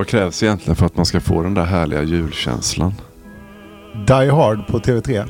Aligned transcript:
Vad 0.00 0.08
krävs 0.08 0.42
egentligen 0.42 0.76
för 0.76 0.86
att 0.86 0.96
man 0.96 1.06
ska 1.06 1.20
få 1.20 1.42
den 1.42 1.54
där 1.54 1.64
härliga 1.64 2.02
julkänslan? 2.02 2.94
Die 4.06 4.30
Hard 4.30 4.66
på 4.66 4.78
TV3. 4.78 5.28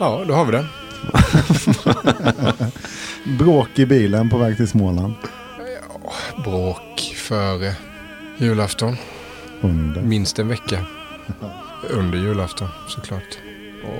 Ja, 0.00 0.24
då 0.28 0.34
har 0.34 0.44
vi 0.44 0.52
det. 0.52 0.66
Bråk 3.38 3.78
i 3.78 3.86
bilen 3.86 4.30
på 4.30 4.38
väg 4.38 4.56
till 4.56 4.68
Småland. 4.68 5.14
Bråk 6.44 7.14
före 7.16 7.74
julafton. 8.38 8.96
Under. 9.60 10.02
Minst 10.02 10.38
en 10.38 10.48
vecka. 10.48 10.78
Under 11.90 12.18
julafton 12.18 12.68
såklart. 12.88 13.38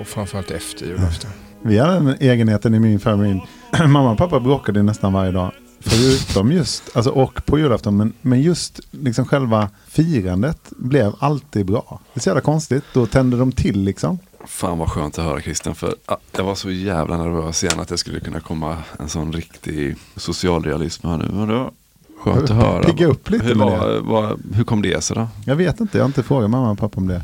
Och 0.00 0.06
framförallt 0.06 0.50
efter 0.50 0.86
julafton. 0.86 1.30
Vi 1.62 1.78
hade 1.78 1.94
den 1.94 2.16
egenheten 2.20 2.74
i 2.74 2.80
min 2.80 3.00
familj. 3.00 3.46
Mamma 3.86 4.10
och 4.10 4.18
pappa 4.18 4.40
bråkade 4.40 4.82
nästan 4.82 5.12
varje 5.12 5.32
dag. 5.32 5.52
Förutom 5.80 6.52
just, 6.52 6.96
alltså 6.96 7.10
och 7.10 7.46
på 7.46 7.58
julafton, 7.58 7.96
men, 7.96 8.12
men 8.22 8.42
just 8.42 8.80
liksom 8.90 9.24
själva 9.24 9.70
firandet 9.88 10.58
blev 10.70 11.12
alltid 11.18 11.66
bra. 11.66 12.00
Det 12.14 12.18
är 12.18 12.22
så 12.22 12.28
jävla 12.28 12.40
konstigt. 12.40 12.84
Då 12.94 13.06
tände 13.06 13.36
de 13.36 13.52
till 13.52 13.80
liksom. 13.84 14.18
Fan 14.46 14.78
vad 14.78 14.90
skönt 14.90 15.18
att 15.18 15.24
höra 15.24 15.40
Christian. 15.40 15.74
För 15.74 15.94
jag 16.32 16.44
var 16.44 16.54
så 16.54 16.70
jävla 16.70 17.16
nervös 17.16 17.64
igen 17.64 17.80
att 17.80 17.88
det 17.88 17.98
skulle 17.98 18.20
kunna 18.20 18.40
komma 18.40 18.76
en 18.98 19.08
sån 19.08 19.32
riktig 19.32 19.96
socialrealism 20.16 21.06
här 21.06 21.18
nu. 21.18 21.28
Men 21.32 21.48
då 21.48 21.70
skönt 22.18 22.50
att 22.50 22.56
höra. 22.56 22.82
Pigga 22.82 23.06
upp 23.06 23.30
lite 23.30 23.44
hur, 23.44 23.54
var, 23.54 24.00
var, 24.00 24.36
hur 24.54 24.64
kom 24.64 24.82
det 24.82 25.04
sig 25.04 25.16
då? 25.16 25.28
Jag 25.44 25.56
vet 25.56 25.80
inte, 25.80 25.98
jag 25.98 26.04
har 26.04 26.08
inte 26.08 26.22
frågat 26.22 26.50
mamma 26.50 26.70
och 26.70 26.78
pappa 26.78 27.00
om 27.00 27.06
det. 27.06 27.22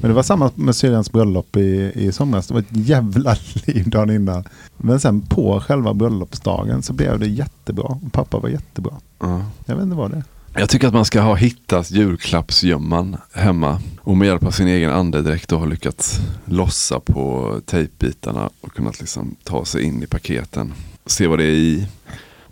Men 0.00 0.10
det 0.10 0.14
var 0.14 0.22
samma 0.22 0.50
med 0.54 0.76
syrrans 0.76 1.12
bröllop 1.12 1.56
i, 1.56 1.92
i 1.94 2.12
somras. 2.12 2.46
Det 2.46 2.54
var 2.54 2.60
ett 2.60 2.66
jävla 2.70 3.36
liv 3.66 3.90
dagen 3.90 4.10
innan. 4.10 4.44
Men 4.76 5.00
sen 5.00 5.20
på 5.20 5.60
själva 5.60 5.94
bröllopsdagen 5.94 6.82
så 6.82 6.92
blev 6.92 7.18
det 7.18 7.26
jättebra. 7.26 7.98
Pappa 8.12 8.38
var 8.38 8.48
jättebra. 8.48 8.92
Ja. 9.20 9.42
Jag 9.66 9.74
vet 9.74 9.84
inte 9.84 9.96
vad 9.96 10.10
det 10.10 10.16
är. 10.16 10.24
Jag 10.56 10.68
tycker 10.68 10.88
att 10.88 10.94
man 10.94 11.04
ska 11.04 11.20
ha 11.20 11.34
hittat 11.34 11.90
julklappsgömman 11.90 13.16
hemma 13.32 13.80
och 14.00 14.16
med 14.16 14.26
hjälp 14.26 14.44
av 14.44 14.50
sin 14.50 14.68
egen 14.68 14.90
andedräkt 14.90 15.48
då 15.48 15.58
har 15.58 15.66
lyckats 15.66 16.20
lossa 16.44 17.00
på 17.00 17.54
tejpbitarna 17.66 18.50
och 18.60 18.72
kunnat 18.72 19.00
liksom 19.00 19.36
ta 19.44 19.64
sig 19.64 19.82
in 19.82 20.02
i 20.02 20.06
paketen. 20.06 20.72
Se 21.06 21.26
vad 21.26 21.38
det 21.38 21.44
är 21.44 21.50
i. 21.50 21.86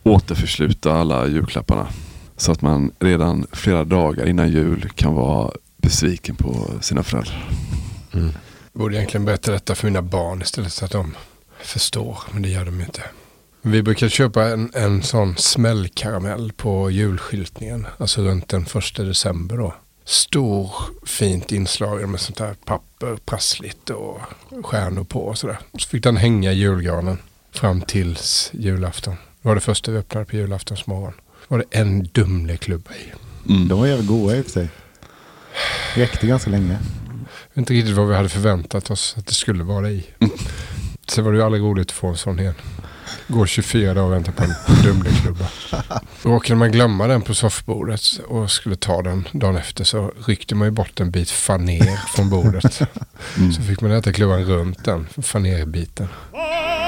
Återförsluta 0.02 0.92
alla 0.92 1.26
julklapparna. 1.26 1.88
Så 2.36 2.52
att 2.52 2.62
man 2.62 2.92
redan 2.98 3.46
flera 3.52 3.84
dagar 3.84 4.28
innan 4.28 4.50
jul 4.50 4.90
kan 4.94 5.14
vara 5.14 5.50
besviken 5.76 6.36
på 6.36 6.70
sina 6.80 7.02
föräldrar. 7.02 7.50
Mm. 8.14 8.30
Borde 8.72 8.96
egentligen 8.96 9.24
berätta 9.24 9.52
detta 9.52 9.74
för 9.74 9.84
mina 9.86 10.02
barn 10.02 10.42
istället 10.42 10.72
så 10.72 10.84
att 10.84 10.90
de 10.90 11.14
förstår. 11.60 12.18
Men 12.32 12.42
det 12.42 12.48
gör 12.48 12.64
de 12.64 12.80
inte. 12.80 13.02
Vi 13.62 13.82
brukar 13.82 14.08
köpa 14.08 14.44
en, 14.44 14.70
en 14.74 15.02
sån 15.02 15.36
smällkaramell 15.36 16.52
på 16.52 16.90
julskyltningen. 16.90 17.86
Alltså 17.98 18.22
runt 18.22 18.48
den 18.48 18.66
första 18.66 19.02
december 19.02 19.56
då. 19.56 19.74
Stor, 20.04 20.70
fint 21.06 21.52
inslag 21.52 22.08
med 22.08 22.20
sånt 22.20 22.38
här 22.38 22.54
papper, 22.64 23.16
prassligt 23.24 23.90
och 23.90 24.18
stjärnor 24.62 25.04
på 25.04 25.20
och 25.20 25.38
sådär. 25.38 25.58
Så 25.78 25.88
fick 25.88 26.02
den 26.02 26.16
hänga 26.16 26.52
i 26.52 26.54
julgranen 26.54 27.18
fram 27.52 27.80
tills 27.80 28.50
julafton. 28.54 29.14
Det 29.42 29.48
var 29.48 29.54
det 29.54 29.60
första 29.60 29.90
vi 29.90 29.98
öppnade 29.98 30.26
på 30.26 30.36
julaftonsmorgon. 30.36 31.12
Var 31.48 31.58
det 31.58 31.64
en 31.70 32.08
Dumleklubba 32.12 32.90
i. 32.94 33.12
Mm. 33.48 33.68
De 33.68 33.80
var 33.80 33.86
jävligt 33.86 34.08
goda 34.08 34.36
i 34.36 34.40
och 34.40 34.44
för 34.44 34.52
sig. 34.52 34.68
Räckte 35.94 36.26
ganska 36.26 36.50
länge. 36.50 36.72
Jag 36.72 37.48
vet 37.48 37.56
inte 37.56 37.74
riktigt 37.74 37.96
vad 37.96 38.08
vi 38.08 38.14
hade 38.14 38.28
förväntat 38.28 38.90
oss 38.90 39.14
att 39.18 39.26
det 39.26 39.34
skulle 39.34 39.64
vara 39.64 39.90
i. 39.90 40.06
Sen 41.08 41.24
var 41.24 41.32
det 41.32 41.38
ju 41.38 41.44
aldrig 41.44 41.62
roligt 41.62 41.86
att 41.86 41.92
få 41.92 42.06
en 42.06 42.16
sån 42.16 42.40
igen. 42.40 42.54
Går 43.28 43.46
24 43.46 43.94
dagar 43.94 44.06
och 44.06 44.12
väntar 44.12 44.32
på 44.32 44.42
en 44.44 44.82
Dumleklubba. 44.82 45.46
Råkade 46.22 46.54
man 46.58 46.72
glömma 46.72 47.06
den 47.06 47.22
på 47.22 47.34
soffbordet 47.34 48.00
och 48.28 48.50
skulle 48.50 48.76
ta 48.76 49.02
den 49.02 49.28
dagen 49.32 49.56
efter 49.56 49.84
så 49.84 50.12
ryckte 50.26 50.54
man 50.54 50.68
ju 50.68 50.72
bort 50.72 51.00
en 51.00 51.10
bit 51.10 51.30
faner 51.30 51.96
från 52.16 52.30
bordet. 52.30 52.74
Så 53.56 53.62
fick 53.62 53.80
man 53.80 53.90
äta 53.90 54.12
klubban 54.12 54.44
runt 54.44 54.84
den, 54.84 55.06
fanerbiten. 55.22 56.08
Folk 56.30 56.81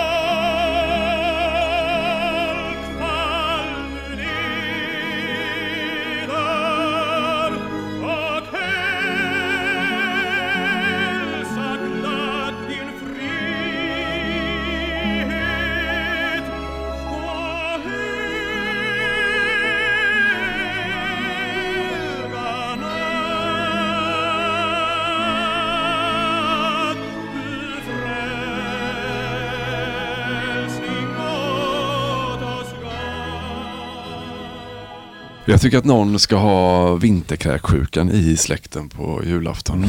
Jag 35.47 35.61
tycker 35.61 35.79
att 35.79 35.85
någon 35.85 36.19
ska 36.19 36.37
ha 36.37 36.95
vinterkräksjukan 36.95 38.11
i 38.11 38.37
släkten 38.37 38.89
på 38.89 39.25
julafton. 39.25 39.87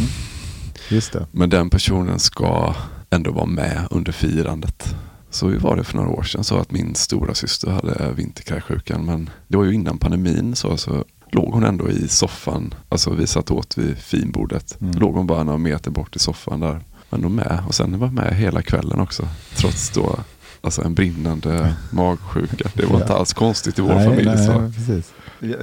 Just 0.90 1.14
det. 1.14 1.28
Men 1.32 1.50
den 1.50 1.70
personen 1.70 2.20
ska 2.20 2.76
ändå 3.10 3.32
vara 3.32 3.46
med 3.46 3.88
under 3.92 4.12
firandet. 4.12 4.96
Så 5.30 5.60
var 5.60 5.76
det 5.76 5.84
för 5.84 5.98
några 5.98 6.10
år 6.10 6.24
sedan 6.24 6.44
så 6.44 6.58
att 6.58 6.72
min 6.72 6.96
stora 6.96 7.34
syster 7.34 7.72
hade 7.72 8.12
vinterkräksjukan. 8.12 9.06
Men 9.06 9.30
det 9.48 9.58
var 9.58 9.64
ju 9.64 9.74
innan 9.74 9.98
pandemin 9.98 10.56
så, 10.56 10.78
så 10.78 11.04
låg 11.32 11.54
hon 11.54 11.64
ändå 11.64 11.90
i 11.90 12.08
soffan. 12.08 12.74
Alltså 12.90 13.14
vi 13.14 13.28
satt 13.28 13.52
åt 13.52 13.78
vid 13.78 13.98
finbordet. 13.98 14.82
Mm. 14.82 15.00
Låg 15.00 15.16
hon 15.16 15.28
bara 15.28 15.44
några 15.44 15.58
meter 15.58 15.92
bort 15.92 16.16
i 16.16 16.20
soffan 16.20 16.60
där. 16.60 16.82
Men 17.10 17.22
då 17.22 17.30
med. 17.30 17.64
Och 17.68 17.76
sen 17.76 18.00
var 18.00 18.08
med 18.08 18.36
hela 18.36 18.62
kvällen 18.62 19.00
också. 19.00 19.28
Trots 19.56 19.90
då 19.90 20.20
alltså 20.62 20.82
en 20.82 20.94
brinnande 20.94 21.76
magsjuka. 21.92 22.70
Det 22.74 22.86
var 22.86 23.02
inte 23.02 23.14
alls 23.14 23.34
konstigt 23.34 23.80
i 23.80 23.82
vår 23.82 24.04
familj. 24.04 24.26
nej, 24.26 24.46
så. 24.46 24.72
precis. 24.76 25.14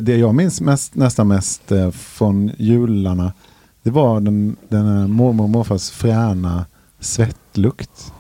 Det 0.01 0.17
jag 0.17 0.35
minns 0.35 0.61
mest, 0.61 0.95
nästan 0.95 1.29
mest 1.29 1.73
eh, 1.73 1.91
från 1.91 2.51
jularna, 2.59 3.33
det 3.83 3.91
var 3.91 4.21
den, 4.21 4.57
den 4.69 4.87
här 4.87 5.07
mormor 5.07 5.45
och 5.45 5.51
morfars 5.51 5.91
fräna 5.91 6.67
svettlukt. 7.01 8.13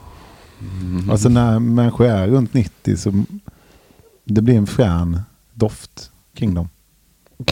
Mm. 0.60 1.10
Alltså 1.10 1.28
när 1.28 1.58
människor 1.58 2.06
är 2.06 2.28
runt 2.28 2.54
90 2.54 2.96
så 2.96 3.24
det 4.24 4.42
blir 4.42 4.56
en 4.56 4.66
frän 4.66 5.20
doft 5.54 6.10
kring 6.34 6.54
dem. 6.54 6.68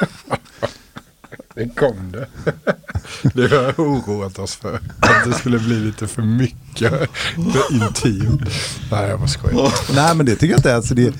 Det 1.54 1.68
kom 1.76 2.12
det. 2.12 2.26
Det 3.34 3.48
har 3.56 3.62
jag 3.62 3.78
oroat 3.78 4.38
oss 4.38 4.56
för. 4.56 4.74
Att 4.74 5.24
det 5.24 5.32
skulle 5.32 5.58
bli 5.58 5.80
lite 5.80 6.06
för 6.06 6.22
mycket 6.22 6.92
intimt. 7.70 8.50
Nej, 8.90 9.08
jag 9.08 9.18
bara 9.18 9.28
skojar. 9.28 9.94
Nej 9.94 10.14
men 10.16 10.26
det 10.26 10.32
tycker 10.32 10.52
jag 10.52 10.58
inte. 10.58 10.76
Alltså 10.76 10.94
det, 10.94 11.14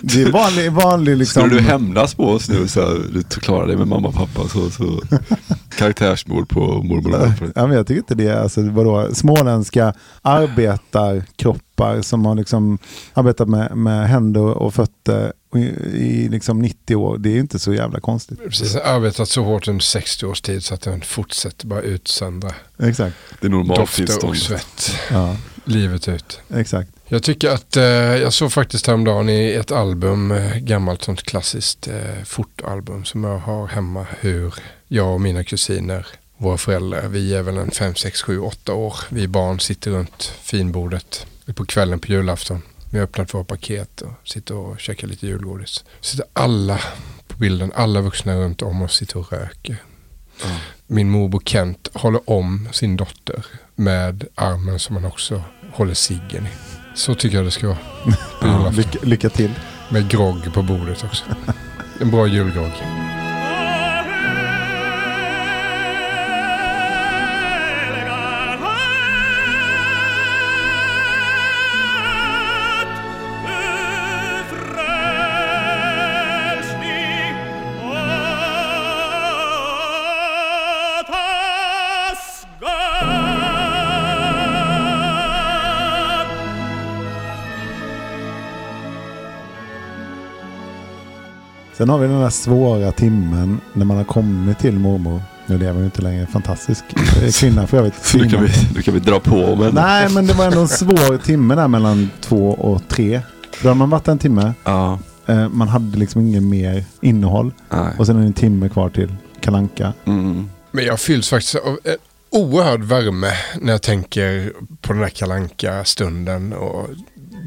det 0.00 0.22
är 0.22 0.32
vanlig, 0.32 0.72
vanlig 0.72 1.16
liksom. 1.16 1.42
Skulle 1.42 1.60
du 1.60 1.68
hämnas 1.68 2.14
på 2.14 2.24
oss 2.24 2.48
nu 2.48 2.68
så 2.68 2.80
här, 2.80 3.00
du 3.12 3.22
klarar 3.22 3.66
dig 3.66 3.76
med 3.76 3.88
mamma 3.88 4.08
och 4.08 4.14
pappa 4.14 4.48
så, 4.48 4.70
så 4.70 5.00
karaktärsmord 5.78 6.48
på 6.48 6.60
mormor 6.60 7.14
och 7.14 7.28
morfar. 7.28 7.52
Ja, 7.54 7.66
men 7.66 7.76
jag 7.76 7.86
tycker 7.86 8.00
inte 8.00 8.14
det. 8.14 8.42
Alltså, 8.42 8.70
vadå, 8.70 9.14
småländska 9.14 9.94
arbetarkroppar 10.22 12.02
som 12.02 12.26
har 12.26 12.34
liksom 12.34 12.78
arbetat 13.14 13.48
med, 13.48 13.76
med 13.76 14.08
händer 14.08 14.40
och 14.40 14.74
fötter 14.74 15.32
i, 15.56 16.28
liksom 16.28 16.58
90 16.62 16.96
år, 16.96 17.18
det 17.18 17.30
är 17.30 17.38
inte 17.38 17.58
så 17.58 17.74
jävla 17.74 18.00
konstigt. 18.00 18.38
Precis, 18.44 18.74
jag 18.74 18.84
har 18.84 18.92
arbetat 18.94 19.28
så 19.28 19.44
hårt 19.44 19.68
under 19.68 19.82
60 19.82 20.26
års 20.26 20.40
tid 20.40 20.64
så 20.64 20.74
att 20.74 20.80
den 20.80 21.00
fortsätter 21.00 21.66
bara 21.66 21.80
utsöndra 21.80 22.54
Exakt. 22.82 23.16
Det 23.40 23.46
är 23.46 23.76
dofter 23.76 24.24
och 24.28 24.36
svett 24.36 24.92
Ja, 25.10 25.36
livet 25.64 26.08
ut. 26.08 26.40
exakt. 26.54 26.90
Jag 27.10 27.22
tycker 27.22 27.50
att 27.50 27.76
eh, 27.76 27.84
jag 27.84 28.32
såg 28.32 28.52
faktiskt 28.52 28.86
häromdagen 28.86 29.28
i 29.28 29.52
ett 29.52 29.72
album, 29.72 30.30
eh, 30.30 30.56
gammalt 30.56 31.04
sånt 31.04 31.22
klassiskt 31.22 31.88
eh, 31.88 32.24
fotoalbum 32.24 33.04
som 33.04 33.24
jag 33.24 33.38
har 33.38 33.66
hemma 33.66 34.06
hur 34.20 34.54
jag 34.88 35.14
och 35.14 35.20
mina 35.20 35.44
kusiner, 35.44 36.06
våra 36.36 36.58
föräldrar, 36.58 37.08
vi 37.08 37.34
är 37.34 37.42
väl 37.42 37.56
en 37.56 37.70
5, 37.70 37.94
6, 37.94 38.22
7, 38.22 38.38
8 38.38 38.74
år. 38.74 38.94
Vi 39.08 39.28
barn 39.28 39.60
sitter 39.60 39.90
runt 39.90 40.32
finbordet 40.42 41.26
på 41.54 41.64
kvällen 41.64 41.98
på 41.98 42.06
julafton. 42.12 42.62
Vi 42.90 42.98
har 42.98 43.04
öppnat 43.04 43.34
våra 43.34 43.44
paket 43.44 44.00
och 44.00 44.12
sitter 44.24 44.54
och 44.54 44.80
käkar 44.80 45.08
lite 45.08 45.26
julgodis. 45.26 45.84
Sitter 46.00 46.26
alla 46.32 46.80
på 47.28 47.36
bilden, 47.38 47.72
alla 47.74 48.00
vuxna 48.00 48.34
runt 48.34 48.62
om 48.62 48.82
oss 48.82 48.96
sitter 48.96 49.18
och 49.18 49.32
röker. 49.32 49.82
Min 50.86 51.10
morbror 51.10 51.42
Kent 51.44 51.88
håller 51.94 52.30
om 52.30 52.68
sin 52.72 52.96
dotter 52.96 53.46
med 53.74 54.24
armen 54.34 54.78
som 54.78 54.96
han 54.96 55.04
också 55.04 55.42
håller 55.72 55.94
ciggen 55.94 56.46
i. 56.46 56.50
Så 56.94 57.14
tycker 57.14 57.36
jag 57.36 57.46
det 57.46 57.50
ska 57.50 57.66
vara. 57.66 57.78
Ja, 58.40 58.70
lycka, 58.70 58.98
lycka 59.02 59.30
till. 59.30 59.54
Med 59.88 60.10
grogg 60.10 60.54
på 60.54 60.62
bordet 60.62 61.04
också. 61.04 61.24
En 62.00 62.10
bra 62.10 62.26
julgrogg. 62.26 62.72
Sen 91.78 91.88
har 91.88 91.98
vi 91.98 92.06
den 92.06 92.20
där 92.20 92.30
svåra 92.30 92.92
timmen 92.92 93.60
när 93.72 93.84
man 93.84 93.96
har 93.96 94.04
kommit 94.04 94.58
till 94.58 94.74
mormor. 94.78 95.22
Nu 95.46 95.58
lever 95.58 95.72
hon 95.74 95.84
inte 95.84 96.02
längre. 96.02 96.26
Fantastisk 96.26 96.84
kvinna 97.34 97.66
för 97.66 97.76
övrigt. 97.78 98.14
Nu 98.14 98.28
kan, 98.28 98.44
vi, 98.44 98.50
nu 98.74 98.82
kan 98.82 98.94
vi 98.94 99.00
dra 99.00 99.20
på 99.20 99.56
men... 99.56 99.74
Nej, 99.74 100.08
men 100.14 100.26
det 100.26 100.32
var 100.32 100.46
ändå 100.46 100.60
en 100.60 100.68
svår 100.68 101.18
timme 101.18 101.54
där 101.54 101.68
mellan 101.68 102.10
två 102.20 102.50
och 102.50 102.82
tre. 102.88 103.20
Då 103.62 103.68
har 103.68 103.74
man 103.74 103.90
varit 103.90 104.08
en 104.08 104.18
timme. 104.18 104.52
Ja, 104.64 104.98
Eh, 105.26 105.48
man 105.48 105.68
hade 105.68 105.98
liksom 105.98 106.20
ingen 106.20 106.48
mer 106.48 106.84
innehåll. 107.00 107.52
nej. 107.70 107.94
Och 107.98 108.06
sen 108.06 108.16
är 108.16 108.20
det 108.20 108.26
en 108.26 108.32
timme 108.32 108.68
kvar 108.68 108.88
till 108.88 109.14
Kalanka. 109.40 109.92
Mm. 110.04 110.50
Men 110.70 110.84
jag 110.84 111.00
fylls 111.00 111.30
faktiskt 111.30 111.54
av 111.54 111.78
en 111.84 111.96
oerhörd 112.30 112.82
värme 112.82 113.30
när 113.60 113.72
jag 113.72 113.82
tänker 113.82 114.52
på 114.80 114.92
den 114.92 115.02
här 115.02 115.08
kalanka 115.08 115.84
stunden 115.84 116.52
och 116.52 116.86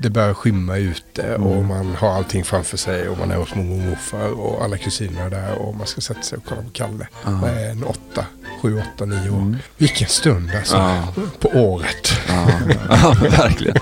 det 0.01 0.09
börjar 0.09 0.33
skymma 0.33 0.77
ute 0.77 1.36
och 1.36 1.63
man 1.65 1.95
har 1.95 2.09
allting 2.09 2.44
framför 2.44 2.77
sig 2.77 3.09
och 3.09 3.18
man 3.18 3.31
är 3.31 3.36
hos 3.36 3.56
mormor 3.56 3.75
och 3.75 3.89
morfar 3.89 4.39
och 4.39 4.63
alla 4.63 4.77
kusiner 4.77 5.25
är 5.25 5.30
där 5.30 5.56
och 5.56 5.75
man 5.75 5.88
ska 5.88 6.01
sätta 6.01 6.21
sig 6.21 6.38
och 6.38 6.44
kolla 6.45 6.62
på 6.62 6.69
Kalle. 6.69 7.07
Med 7.42 7.71
en 7.71 7.83
åtta, 7.83 8.25
sju, 8.62 8.81
åtta, 8.81 9.06
nio 9.06 9.30
år. 9.30 9.57
Vilken 9.77 10.07
stund 10.07 10.51
alltså. 10.56 10.75
Ja. 10.75 11.07
På 11.39 11.50
året. 11.50 12.12
Ja, 12.27 13.15
verkligen. 13.19 13.77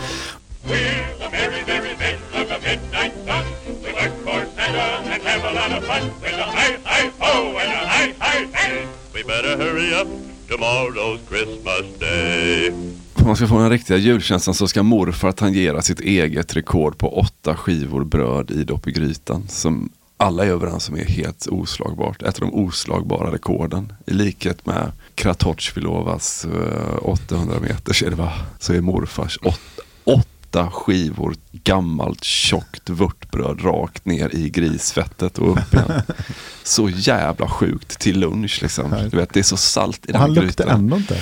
We 9.13 9.23
better 9.23 9.57
hurry 9.57 9.93
up, 9.93 10.07
tomorrow's 10.47 11.19
Christmas 11.29 11.99
day. 11.99 12.98
Om 13.19 13.27
man 13.27 13.35
ska 13.35 13.47
få 13.47 13.59
den 13.59 13.69
riktiga 13.69 13.97
julkänslan 13.97 14.53
så 14.53 14.67
ska 14.67 14.83
morfar 14.83 15.31
tangera 15.31 15.81
sitt 15.81 15.99
eget 15.99 16.55
rekord 16.55 16.97
på 16.97 17.19
åtta 17.19 17.55
skivor 17.55 18.03
bröd 18.03 18.51
i 18.51 18.63
dopp 18.63 18.87
i 18.87 18.91
grytan. 18.91 19.47
Som 19.47 19.89
alla 20.17 20.45
är 20.45 20.49
överens 20.49 20.89
om 20.89 20.95
är 20.95 21.05
helt 21.05 21.47
oslagbart. 21.47 22.21
Ett 22.21 22.41
av 22.41 22.49
de 22.49 22.53
oslagbara 22.53 23.31
rekorden. 23.33 23.93
I 24.05 24.13
likhet 24.13 24.65
med 24.65 24.91
Kratochvilovas 25.15 26.45
eh, 26.45 26.97
800 27.01 27.59
meter 27.59 27.93
så 27.93 28.05
är, 28.05 28.09
det 28.09 28.15
va? 28.15 28.31
så 28.59 28.73
är 28.73 28.81
morfars 28.81 29.39
åtta, 29.41 29.81
åtta 30.03 30.71
skivor 30.71 31.35
gammalt 31.51 32.23
tjockt 32.23 32.89
vörtbröd 32.89 33.65
rakt 33.65 34.05
ner 34.05 34.35
i 34.35 34.49
grisfettet 34.49 35.37
och 35.37 35.51
upp 35.51 35.73
igen. 35.73 36.01
Så 36.63 36.89
jävla 36.89 37.47
sjukt 37.49 37.99
till 37.99 38.19
lunch 38.19 38.59
liksom. 38.61 38.95
Du 39.11 39.17
vet, 39.17 39.33
det 39.33 39.39
är 39.39 39.43
så 39.43 39.57
salt 39.57 40.05
i 40.05 40.11
den 40.11 40.21
han 40.21 40.29
grytan. 40.29 40.45
luktar 40.45 40.67
ändå 40.67 40.97
inte. 40.97 41.21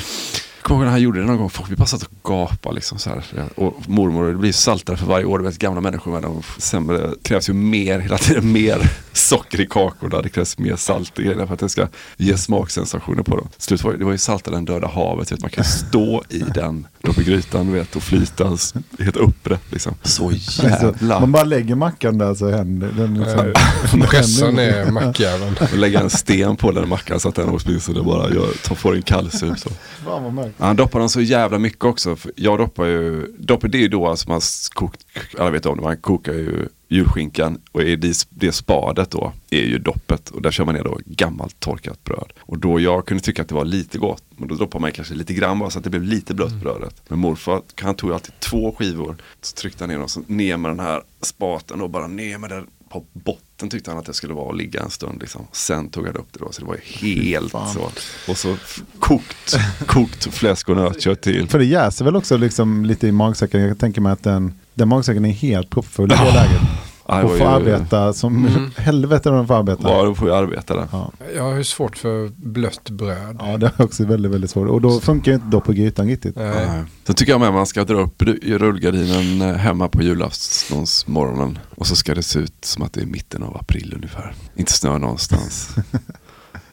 Kommer 0.68 0.80
ihåg 0.80 0.86
när 0.86 0.92
han 0.92 1.02
gjorde 1.02 1.20
det 1.20 1.26
någon 1.26 1.38
gång, 1.38 1.50
folk 1.50 1.72
vi 1.72 1.76
bara 1.76 1.86
satt 1.86 2.04
och 2.04 2.12
gapade 2.24 2.76
liksom 2.76 3.00
så 3.00 3.10
här. 3.10 3.24
Och 3.56 3.74
mormor, 3.88 4.28
det 4.28 4.36
blir 4.36 4.52
saltare 4.52 4.98
för 4.98 5.06
varje 5.06 5.26
år, 5.26 5.40
vet 5.40 5.58
gamla 5.58 5.82
människor 5.82 6.12
med 6.12 6.22
de 6.22 6.44
sämre, 6.58 6.98
det 6.98 7.16
krävs 7.24 7.50
ju 7.50 7.54
mer, 7.54 8.00
hela 8.00 8.18
tiden 8.18 8.52
mer 8.52 8.92
socker 9.14 9.62
i 9.62 9.68
kakorna, 9.68 10.22
det 10.22 10.30
krävs 10.30 10.58
mer 10.58 10.76
salt 10.76 11.20
i 11.20 11.24
grejerna 11.24 11.48
för 11.48 11.54
att 11.54 11.60
det 11.60 11.70
ska 11.70 11.88
ge 12.18 12.38
smaksensationer 12.38 13.24
på 13.24 13.38
dem. 13.38 13.48
Slut 13.58 13.84
var 13.84 13.92
det, 13.92 13.98
det 13.98 14.06
var 14.06 14.12
ju 14.12 14.18
saltare 14.18 14.58
än 14.58 14.66
döda 14.66 14.88
havet, 14.88 15.32
vet, 15.32 15.42
man 15.42 15.50
kan 15.50 15.64
stå 15.64 16.24
i 16.30 16.40
den 16.40 16.88
uppe 17.02 17.22
i 17.22 17.24
grytan 17.24 17.68
du 17.68 17.74
vet, 17.74 17.96
och 17.96 18.04
flyta 18.04 18.58
helt 19.00 19.18
upprätt 19.18 19.72
liksom. 19.72 19.96
Så 20.04 20.28
Alltså, 20.28 20.64
jävla... 20.64 21.20
man 21.20 21.32
bara 21.32 21.44
lägger 21.44 21.76
mackan 21.76 22.18
där 22.18 22.34
så 22.34 22.52
händer 22.52 22.92
den. 22.98 23.14
Liksom, 23.14 23.54
Pressa 24.10 24.52
ner 24.52 24.92
mackjäveln. 24.92 25.56
Lägga 25.80 26.00
en 26.00 26.10
sten 26.10 26.56
på 26.56 26.72
den 26.72 26.90
mackan 26.90 27.20
så 27.20 27.30
att 27.30 27.36
den 27.36 27.50
åtminstone 27.50 28.04
bara 28.04 28.30
gör, 28.30 28.52
tar, 28.64 28.76
får 28.76 28.96
en 28.96 29.02
kallsup. 29.02 29.58
Fan 30.06 30.24
vad 30.24 30.34
mörkt. 30.34 30.57
Ja, 30.58 30.66
Han 30.66 30.76
doppar 30.76 31.00
dem 31.00 31.10
så 31.10 31.22
jävla 31.22 31.60
mycket 31.60 31.84
också. 31.84 32.16
För 32.16 32.32
Jag 32.36 32.60
doppar 32.60 32.86
ju, 32.86 33.36
doppar 33.40 33.68
det 33.68 33.78
är 33.78 33.82
ju 33.82 33.88
då 33.88 34.08
alltså 34.08 34.30
man 34.30 34.42
kokt, 34.74 35.06
alla 35.38 35.52
vet 35.52 35.66
om 35.66 35.78
det, 35.78 35.84
man 35.84 35.98
kokar 35.98 36.34
ju 36.34 36.68
julskinkan 36.90 37.62
och 37.72 37.82
i 37.82 37.96
det, 37.96 38.28
det 38.30 38.52
spadet 38.52 39.12
då 39.12 39.34
är 39.50 39.62
ju 39.62 39.80
doppet 39.80 40.30
och 40.30 40.42
där 40.42 40.52
kör 40.52 40.66
man 40.66 40.76
ner 40.76 40.84
då 40.84 41.00
gammalt 41.06 41.60
torkat 41.60 42.04
bröd. 42.04 42.34
Och 42.40 42.60
då 42.60 42.80
jag 42.80 43.06
kunde 43.06 43.24
tycka 43.24 43.42
att 43.42 43.48
det 43.48 43.56
var 43.56 43.66
lite 43.66 43.98
gott, 43.98 44.24
men 44.38 44.48
då 44.48 44.56
doppar 44.56 44.80
man 44.80 44.92
kanske 44.92 45.14
lite 45.14 45.34
grann 45.34 45.60
bara 45.60 45.70
så 45.70 45.78
att 45.78 45.84
det 45.84 45.90
blev 45.90 46.04
lite 46.04 46.34
blött 46.34 46.54
brödet. 46.54 47.02
Men 47.08 47.20
morfar, 47.20 47.62
han 47.82 47.96
tog 47.96 48.10
ju 48.10 48.14
alltid 48.14 48.40
två 48.40 48.76
skivor, 48.78 49.16
så 49.42 49.56
tryckte 49.56 49.84
han 49.84 49.90
ner 49.90 49.98
dem, 49.98 50.08
så 50.10 50.22
ner 50.28 50.58
med 50.58 50.72
den 50.72 50.80
här 50.80 51.02
spaten 51.22 51.82
och 51.82 51.90
bara 51.90 52.08
ner 52.08 52.38
med 52.38 52.50
den 52.50 52.68
på 52.90 53.06
botten 53.14 53.70
tyckte 53.70 53.92
han 53.92 54.00
att 54.00 54.06
det 54.06 54.14
skulle 54.14 54.34
vara 54.34 54.46
och 54.46 54.56
ligga 54.56 54.82
en 54.82 54.90
stund 54.90 55.22
liksom. 55.22 55.48
Sen 55.52 55.90
tog 55.90 56.06
han 56.06 56.16
upp 56.16 56.28
det 56.32 56.40
då, 56.40 56.52
så 56.52 56.62
det 56.62 56.68
var 56.68 56.76
ju 56.76 57.08
helt 57.08 57.52
fan. 57.52 57.74
så. 57.74 57.92
Och 58.32 58.38
så 58.38 58.58
kokt, 59.00 59.56
kokt 59.86 60.34
fläsk 60.34 60.70
och 60.70 60.76
nötkött 60.76 61.22
till. 61.22 61.50
För 61.50 61.60
det 61.60 61.66
jäser 61.66 62.06
väl 62.06 62.16
också 62.16 62.38
liksom 62.38 62.86
lite 62.86 63.08
i 63.08 63.12
magsäcken. 63.12 63.62
Jag 63.62 63.80
tänker 63.80 64.02
mig 64.02 64.12
att 64.12 64.24
den, 64.24 64.54
den 64.74 64.88
magsäcken 64.88 65.26
är 65.26 65.32
helt 65.32 65.70
proppfull 65.70 66.12
i 66.12 66.16
det 66.16 66.34
läget. 66.34 66.62
Det 67.08 67.24
Och 67.24 67.38
ju- 67.38 67.44
arbeta 67.44 68.14
som 68.14 68.48
helvete 68.78 69.30
när 69.30 69.38
de 69.38 69.48
får 69.48 69.54
arbeta. 69.56 69.90
Ja, 69.90 70.04
då 70.04 70.16
får 70.16 70.26
vi 70.26 70.32
arbeta 70.32 70.76
där. 70.76 70.88
Ja. 70.92 71.12
Jag 71.36 71.44
har 71.44 71.56
ju 71.56 71.64
svårt 71.64 71.98
för 71.98 72.28
blött 72.36 72.90
bröd. 72.90 73.36
ja, 73.40 73.58
det 73.58 73.66
är 73.78 73.82
också 73.86 74.06
väldigt, 74.06 74.32
väldigt 74.32 74.50
svårt. 74.52 74.70
Och 74.70 74.82
då 74.82 75.00
funkar 75.00 75.32
ju 75.32 75.36
inte 75.36 75.48
dopp 75.48 75.64
på 75.66 75.74
grytan 75.74 76.08
riktigt. 76.08 76.36
Nej. 76.36 76.84
Sen 77.08 77.16
tycker 77.16 77.32
jag 77.32 77.40
med 77.40 77.50
att 77.50 77.56
man 77.56 77.66
ska 77.66 77.84
dra 77.84 78.02
upp 78.02 78.22
ru- 78.22 78.58
rullgardinen 78.58 79.42
eh, 79.50 79.56
hemma 79.56 79.88
på 79.88 80.02
julaftonsmorgonen. 80.02 81.60
Och 81.76 81.88
så 81.88 81.96
ska 81.96 82.16
det 82.16 82.24
se 82.24 82.40
ut 82.40 82.66
som 82.66 82.84
att 82.84 82.94
det 82.94 83.02
är 83.02 83.06
mitten 83.06 83.44
av 83.44 83.58
april 83.58 83.94
ungefär. 83.96 84.34
Inte 84.56 84.72
snö 84.72 84.98
någonstans. 84.98 85.70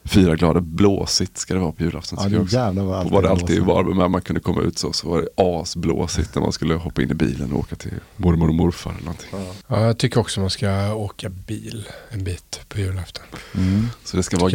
Fyra 0.05 0.35
grader 0.35 0.61
blåsigt 0.61 1.37
ska 1.37 1.53
det 1.53 1.59
vara 1.59 1.71
på 1.71 1.83
julafton. 1.83 2.19
Ja, 2.21 2.29
det 2.29 2.51
jävlar 2.51 2.83
vad 2.83 2.93
Och 2.93 2.99
allt 2.99 3.11
var 3.11 3.21
det 3.21 3.29
alltid. 3.29 3.63
Varberg 3.63 3.95
med 3.95 4.11
man 4.11 4.21
kunde 4.21 4.41
komma 4.41 4.61
ut 4.61 4.77
så, 4.77 4.93
så 4.93 5.09
var 5.09 5.21
det 5.21 5.27
asblåsigt 5.35 6.35
när 6.35 6.41
man 6.41 6.51
skulle 6.51 6.73
hoppa 6.75 7.01
in 7.01 7.11
i 7.11 7.13
bilen 7.13 7.51
och 7.51 7.59
åka 7.59 7.75
till 7.75 7.93
mormor 8.15 8.47
och 8.47 8.55
morfar 8.55 8.91
eller 8.91 9.01
någonting. 9.01 9.29
Ja, 9.67 9.81
jag 9.85 9.97
tycker 9.97 10.19
också 10.19 10.39
man 10.39 10.49
ska 10.49 10.93
åka 10.93 11.29
bil 11.29 11.87
en 12.09 12.23
bit 12.23 12.59
på 12.67 12.79
julafton. 12.79 13.23
Mm. 13.55 13.87
Så 14.03 14.17
det 14.17 14.23
ska 14.23 14.37
vara 14.37 14.51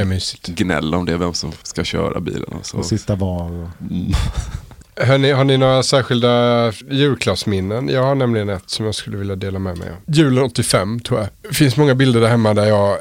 gnäll 0.47 0.95
om 0.95 1.07
det, 1.07 1.16
vem 1.16 1.35
som 1.35 1.52
ska 1.62 1.85
köra 1.85 2.21
bilen. 2.21 2.45
Och 2.45 2.66
så. 2.66 2.78
Och 2.78 2.87
sitta 2.87 3.14
var. 3.14 3.45
Och... 3.45 3.69
Mm. 3.80 4.12
Hörrni, 5.00 5.30
har 5.33 5.45
ni 5.45 5.57
några 5.57 5.83
särskilda 5.83 6.73
julklappsminnen? 6.90 7.88
Jag 7.88 8.02
har 8.02 8.14
nämligen 8.14 8.49
ett 8.49 8.71
som 8.71 8.85
jag 8.87 8.95
skulle 8.95 9.16
vilja 9.16 9.37
dela 9.37 9.59
med 9.59 9.78
mig 9.78 9.88
av. 9.90 9.97
Julen 10.14 10.45
85 10.45 11.00
tror 11.00 11.21
jag. 11.21 11.28
Det 11.42 11.54
finns 11.54 11.76
många 11.76 11.95
bilder 11.95 12.21
där 12.21 12.28
hemma 12.28 12.54
där 12.54 12.66
jag 12.66 12.90
eh, 12.92 12.97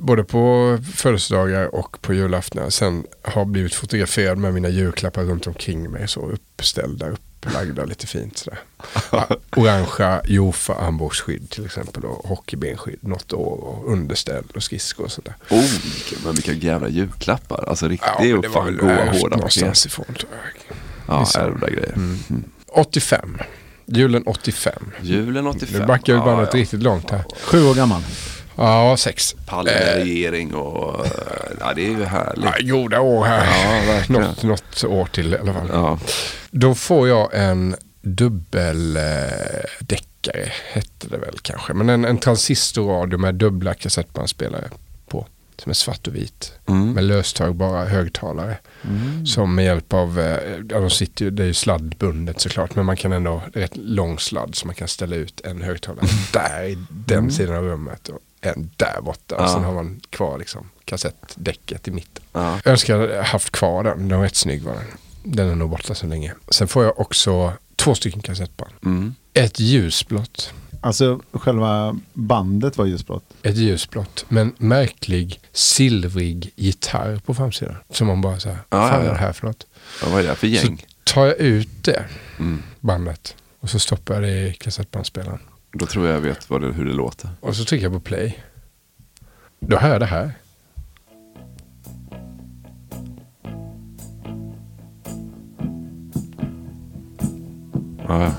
både 0.00 0.24
på 0.24 0.78
födelsedagar 0.94 1.74
och 1.74 2.00
på 2.02 2.14
julafton 2.14 2.70
sen 2.70 3.04
har 3.22 3.44
blivit 3.44 3.74
fotograferad 3.74 4.38
med 4.38 4.54
mina 4.54 4.68
julklappar 4.68 5.22
runt 5.22 5.46
omkring 5.46 5.90
mig. 5.90 6.08
Så 6.08 6.30
uppställda, 6.30 7.06
upplagda 7.08 7.84
lite 7.84 8.06
fint 8.06 8.38
sådär. 8.38 8.58
Orangea 9.56 10.20
Jofa 10.24 10.74
armbågsskydd 10.74 11.50
till 11.50 11.64
exempel 11.64 12.04
och 12.04 12.28
hockeybenskydd 12.28 12.98
något 13.00 13.32
år 13.32 13.64
och 13.64 13.92
underställ 13.92 14.44
och 14.54 14.62
skridskor 14.62 15.04
och 15.04 15.12
sådär. 15.12 15.34
Oh, 15.50 15.60
vilka- 15.82 16.16
men 16.24 16.34
vilka 16.34 16.52
jävla 16.52 16.88
julklappar. 16.88 17.64
Alltså 17.68 17.88
riktigt, 17.88 18.10
Ja, 18.18 18.36
var 18.36 18.48
fan 18.48 18.64
väl 18.64 18.76
goa 18.76 18.88
hårda 18.94 19.06
paket. 19.10 19.30
någonstans 19.30 19.86
ifrån 19.86 20.06
tror 20.06 20.30
jag. 20.30 20.76
Ja, 21.08 21.26
ärvda 21.38 21.70
grejer. 21.70 21.94
85. 22.72 23.38
Julen 23.86 24.22
85. 24.26 24.72
Julen 25.02 25.46
85. 25.46 25.80
Nu 25.80 25.86
backar 25.86 26.12
vi 26.12 26.18
Ja, 26.18 26.24
bandet 26.24 26.48
ja. 26.52 26.60
riktigt 26.60 26.82
långt 26.82 27.10
här. 27.10 27.24
Sju 27.44 27.66
år 27.68 27.74
gammal. 27.74 28.02
Ja, 28.56 28.96
sex. 28.96 29.34
Palme-regering 29.46 30.54
och... 30.54 31.06
eh, 31.06 31.12
Ja, 31.60 31.72
det 31.74 31.86
är 31.86 31.90
ju 31.90 32.04
härligt. 32.04 32.44
Ja, 32.44 32.54
goda 32.76 33.00
år 33.00 33.24
här. 33.24 33.46
Ja, 33.46 33.92
verkligen. 33.92 34.22
något, 34.22 34.42
något 34.42 34.84
år 34.84 35.06
till 35.12 35.34
i 35.34 35.38
alla 35.38 35.52
fall. 35.52 35.68
Ja. 35.72 35.98
Då 36.50 36.74
får 36.74 37.08
jag 37.08 37.28
en 37.34 37.76
dubbeldäckare, 38.02 40.52
hette 40.72 41.08
det 41.08 41.18
väl 41.18 41.38
kanske. 41.42 41.74
Men 41.74 41.88
en, 41.88 42.04
en 42.04 42.18
transistorradio 42.18 43.18
med 43.18 43.34
dubbla 43.34 43.74
kassettbandspelare. 43.74 44.70
Som 45.56 45.70
är 45.70 45.74
svart 45.74 46.06
och 46.08 46.14
vit. 46.14 46.52
Mm. 46.68 46.92
Med 46.92 47.04
löstagbara 47.04 47.84
högtalare. 47.84 48.56
Som 49.26 49.54
med 49.54 49.64
hjälp 49.64 49.92
av, 49.92 50.20
eh, 50.20 50.56
ja 50.70 50.80
de 50.80 50.90
sitter 50.90 51.24
ju, 51.24 51.30
det 51.30 51.42
är 51.42 51.46
ju 51.46 51.54
sladdbundet 51.54 52.40
såklart. 52.40 52.74
Men 52.76 52.86
man 52.86 52.96
kan 52.96 53.12
ändå, 53.12 53.42
det 53.52 53.58
är 53.58 53.62
rätt 53.62 53.76
lång 53.76 54.18
sladd 54.18 54.54
så 54.54 54.66
man 54.66 54.74
kan 54.74 54.88
ställa 54.88 55.16
ut 55.16 55.40
en 55.44 55.62
högtalare 55.62 56.06
där 56.32 56.64
i 56.64 56.78
den 56.90 57.32
sidan 57.32 57.56
av 57.56 57.64
rummet. 57.64 58.08
Och 58.08 58.18
en 58.40 58.70
där 58.76 59.00
borta. 59.02 59.36
Och 59.36 59.42
Ja. 59.42 59.48
sen 59.48 59.64
har 59.64 59.72
man 59.74 60.00
kvar 60.10 60.38
liksom 60.38 60.68
kassettdäcket 60.84 61.88
i 61.88 61.90
mitten. 61.90 62.24
Ja. 62.32 62.60
Jag 62.64 62.72
önskar 62.72 63.22
haft 63.22 63.50
kvar 63.50 63.84
den. 63.84 64.08
Den 64.08 64.18
var 64.18 64.24
rätt 64.24 64.36
snygg 64.36 64.62
var 64.62 64.72
den. 64.74 64.84
Den 65.24 65.48
är 65.50 65.54
nog 65.54 65.70
borta 65.70 65.94
så 65.94 66.06
länge. 66.06 66.34
Sen 66.50 66.68
får 66.68 66.84
jag 66.84 67.00
också 67.00 67.52
två 67.76 67.94
stycken 67.94 68.22
kassettband. 68.22 68.72
Mm. 68.84 69.14
Ett 69.34 69.60
ljusblått. 69.60 70.52
Alltså 70.84 71.20
själva 71.32 71.96
bandet 72.12 72.78
var 72.78 72.86
ljusblått. 72.86 73.24
Ett 73.42 73.56
ljusblått. 73.56 74.24
Men 74.28 74.54
märklig 74.58 75.40
silvrig 75.52 76.52
gitarr 76.56 77.16
på 77.16 77.34
framsidan. 77.34 77.76
Som 77.90 78.06
man 78.06 78.20
bara 78.20 78.40
så 78.40 78.48
här, 78.48 78.58
vad 78.68 78.90
fan 78.90 79.00
ja, 79.04 79.06
är 79.10 79.12
det 79.14 79.18
här 79.20 79.32
för 79.32 79.46
något? 79.46 79.66
Ja, 80.02 80.08
vad 80.10 80.20
är 80.24 80.28
det 80.28 80.34
för 80.34 80.46
Så 80.46 80.52
gäng? 80.66 80.86
tar 81.04 81.26
jag 81.26 81.36
ut 81.38 81.84
det 81.84 82.04
Mm. 82.38 82.62
bandet. 82.80 83.36
Och 83.60 83.70
så 83.70 83.78
stoppar 83.78 84.14
jag 84.14 84.22
det 84.22 84.48
i 84.48 84.52
kassettbandspelaren. 84.54 85.38
Då 85.72 85.86
tror 85.86 86.06
jag 86.06 86.16
jag 86.16 86.20
vet 86.20 86.50
vad 86.50 86.60
det, 86.60 86.72
hur 86.72 86.84
det 86.84 86.92
låter. 86.92 87.30
Och 87.40 87.56
så 87.56 87.64
trycker 87.64 87.84
jag 87.84 87.92
på 87.92 88.00
play. 88.00 88.38
Då 89.60 89.76
hör 89.76 89.88
jag 89.90 90.00
det 90.00 90.06
här. 90.06 90.32
Ja, 98.08 98.22
ja. 98.22 98.32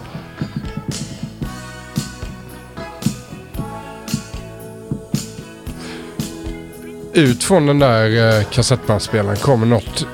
Ut 7.14 7.44
från 7.44 7.66
den 7.66 7.80
där 7.80 8.38
eh, 8.40 8.44
kassettbandspelaren 8.44 9.38
kommer 9.38 9.66
något 9.66 10.08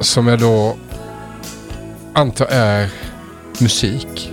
som 0.00 0.26
jag 0.28 0.38
då 0.38 0.76
antar 2.12 2.46
är 2.50 2.88
musik. 3.60 4.32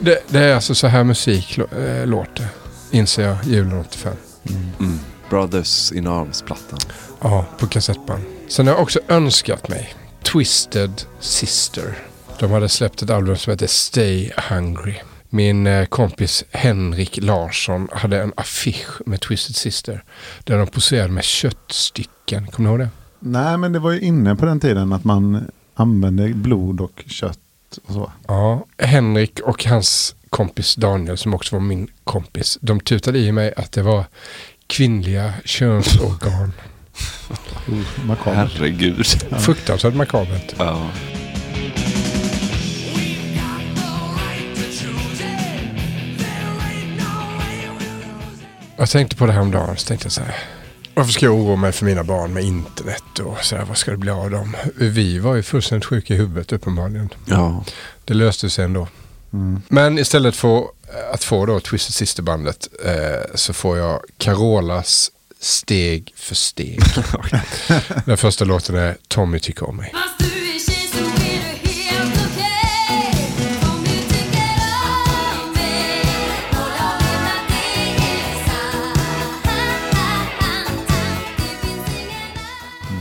Det, 0.00 0.18
det 0.28 0.38
är 0.38 0.54
alltså 0.54 0.74
så 0.74 0.86
här 0.86 1.04
musik 1.04 1.58
äh, 1.58 2.06
låter. 2.06 2.46
Inser 2.90 3.22
jag 3.22 3.36
julen 3.44 3.80
85. 3.80 4.12
Mm. 4.80 4.98
Brothers 5.30 5.92
in 5.92 6.06
Arms-plattan. 6.06 6.78
Ja, 7.20 7.46
på 7.58 7.66
kassettband. 7.66 8.22
Sen 8.48 8.66
har 8.66 8.74
jag 8.74 8.82
också 8.82 9.00
önskat 9.08 9.68
mig 9.68 9.94
Twisted 10.22 11.02
Sister. 11.20 11.98
De 12.38 12.50
hade 12.50 12.68
släppt 12.68 13.02
ett 13.02 13.10
album 13.10 13.36
som 13.36 13.50
heter 13.50 13.66
Stay 13.66 14.30
Hungry. 14.50 14.94
Min 15.28 15.66
eh, 15.66 15.86
kompis 15.86 16.44
Henrik 16.50 17.18
Larsson 17.22 17.88
hade 17.92 18.22
en 18.22 18.32
affisch 18.36 19.06
med 19.06 19.20
Twisted 19.20 19.56
Sister. 19.56 20.04
Där 20.44 20.58
de 20.58 20.66
poserade 20.66 21.12
med 21.12 21.24
köttstycken. 21.24 22.46
Kommer 22.46 22.68
du 22.68 22.72
ihåg 22.72 22.80
det? 22.80 22.90
Nej, 23.18 23.58
men 23.58 23.72
det 23.72 23.78
var 23.78 23.92
ju 23.92 24.00
inne 24.00 24.36
på 24.36 24.46
den 24.46 24.60
tiden 24.60 24.92
att 24.92 25.04
man 25.04 25.50
använde 25.74 26.28
blod 26.28 26.80
och 26.80 27.04
kött 27.06 27.38
och 27.76 27.94
så. 27.94 28.12
Ja, 28.26 28.66
Henrik 28.78 29.40
och 29.40 29.64
hans 29.64 30.14
kompis 30.30 30.74
Daniel 30.74 31.18
som 31.18 31.34
också 31.34 31.56
var 31.56 31.60
min 31.60 31.90
kompis. 32.04 32.58
De 32.60 32.80
tutade 32.80 33.18
i 33.18 33.32
mig 33.32 33.54
att 33.56 33.72
det 33.72 33.82
var 33.82 34.04
kvinnliga 34.66 35.34
könsorgan. 35.44 36.52
Makabert. 38.04 38.52
Herregud. 38.58 39.06
Fruktansvärt 39.40 39.94
makabert. 39.94 40.54
Ja. 40.58 40.90
Jag 48.76 48.88
tänkte 48.88 49.16
på 49.16 49.26
det 49.26 49.32
här 49.32 49.40
om 49.40 49.50
dagen 49.50 49.76
så 49.76 49.86
tänkte 49.86 50.06
jag 50.06 50.12
så 50.12 50.22
här. 50.22 50.57
Varför 50.98 51.12
ska 51.12 51.26
jag 51.26 51.34
oroa 51.34 51.56
mig 51.56 51.72
för 51.72 51.84
mina 51.84 52.04
barn 52.04 52.32
med 52.32 52.44
internet 52.44 53.18
och 53.18 53.44
så 53.44 53.56
här, 53.56 53.64
vad 53.64 53.76
ska 53.76 53.90
det 53.90 53.96
bli 53.96 54.10
av 54.10 54.30
dem? 54.30 54.56
Vi 54.74 55.18
var 55.18 55.34
ju 55.34 55.42
fullständigt 55.42 55.86
sjuka 55.86 56.14
i 56.14 56.16
huvudet 56.16 56.52
uppenbarligen. 56.52 57.08
ja. 57.24 57.64
Det 58.04 58.14
löste 58.14 58.50
sig 58.50 58.64
ändå. 58.64 58.88
Men 59.68 59.98
istället 59.98 60.36
för 60.36 60.64
att 61.12 61.24
få 61.24 61.46
då 61.46 61.60
Twisted 61.60 61.94
Sister-bandet 61.94 62.68
eh, 62.84 63.34
så 63.34 63.52
får 63.52 63.78
jag 63.78 64.00
Carolas 64.16 65.10
Steg 65.40 66.12
för 66.16 66.34
steg. 66.34 66.80
Den 68.04 68.16
första 68.16 68.44
låten 68.44 68.76
är 68.76 68.96
Tommy 69.08 69.38
tycker 69.38 69.68
om 69.68 69.76
mig. 69.76 69.92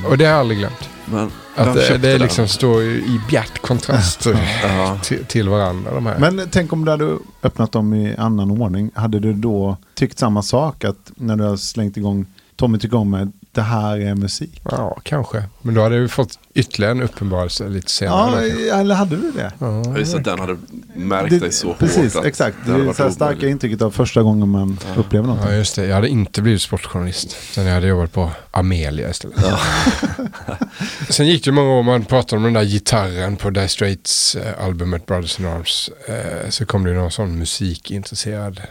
Och 0.09 0.17
det 0.17 0.25
har 0.25 0.31
jag 0.31 0.39
aldrig 0.39 0.59
glömt. 0.59 0.89
Men 1.05 1.31
Att 1.55 1.67
vem 1.67 1.75
det, 1.75 1.97
det 1.97 2.17
liksom 2.17 2.47
står 2.47 2.83
i 2.83 3.21
bjärt 3.29 3.59
kontrast 3.61 4.27
Ja. 4.63 4.99
till, 5.03 5.25
till 5.25 5.49
varandra 5.49 5.93
de 5.93 6.05
här. 6.05 6.19
Men 6.19 6.47
tänk 6.51 6.73
om 6.73 6.85
du 6.85 6.91
hade 6.91 7.17
öppnat 7.43 7.71
dem 7.71 7.93
i 7.93 8.15
annan 8.17 8.51
ordning. 8.61 8.91
Hade 8.95 9.19
du 9.19 9.33
då 9.33 9.77
tyckt 9.95 10.19
samma 10.19 10.41
sak? 10.41 10.83
Att 10.83 11.11
när 11.15 11.35
du 11.35 11.43
har 11.43 11.57
slängt 11.57 11.97
igång 11.97 12.25
Tommy 12.55 12.79
tycker 12.79 12.97
om 12.97 13.09
mig, 13.09 13.27
det 13.57 13.63
här 13.63 13.97
är 13.99 14.15
musik. 14.15 14.61
Ja, 14.71 14.97
kanske. 15.03 15.43
Men 15.61 15.73
då 15.75 15.81
hade 15.83 15.99
vi 15.99 16.07
fått 16.07 16.39
ytterligare 16.53 16.91
en 16.91 17.01
uppenbarelse 17.01 17.69
lite 17.69 17.91
senare. 17.91 18.47
Ja, 18.47 18.75
eller 18.79 18.95
hade 18.95 19.15
du 19.15 19.31
det? 19.31 19.51
Ja, 19.59 19.97
Just 19.97 20.15
att 20.15 20.23
den 20.23 20.39
hade 20.39 20.57
märkt 20.95 21.29
Det- 21.29 21.39
dig 21.39 21.51
så 21.51 21.73
precis, 21.73 22.13
hårt. 22.13 22.21
att 22.21 22.25
exakt. 22.25 22.57
Det 22.65 22.71
hade 22.71 22.83
är 22.83 23.03
här 23.03 23.09
starka 23.09 23.47
intrycket 23.47 23.81
av 23.81 23.91
första 23.91 24.21
gången 24.23 24.49
man 24.49 24.79
upplever 24.97 25.27
något. 25.27 25.39
Ja, 25.45 25.53
just 25.53 25.75
det. 25.75 25.85
Jag 25.85 25.95
hade 25.95 26.09
inte 26.09 26.41
blivit 26.41 26.61
sportjournalist. 26.61 27.37
Sen 27.53 27.65
jag 27.65 27.73
hade 27.73 27.87
jobbat 27.87 28.13
på 28.13 28.31
Amelia 28.51 29.09
istället. 29.09 29.37
Sen 31.09 31.27
gick 31.27 31.45
det 31.45 31.51
många 31.51 31.69
år 31.71 31.83
man 31.83 32.05
pratade 32.05 32.37
om 32.37 32.43
den 32.43 32.53
där 32.53 32.63
gitarren 32.63 33.35
på 33.35 33.49
Dire 33.49 33.67
Straits 33.67 34.35
eh, 34.35 34.65
albumet 34.65 35.05
Brothers 35.05 35.39
in 35.39 35.45
Arms. 35.45 35.89
Eh, 36.07 36.49
så 36.49 36.65
kom 36.65 36.83
det 36.83 36.93
någon 36.93 37.11
sån 37.11 37.39
musikintresserad 37.39 38.61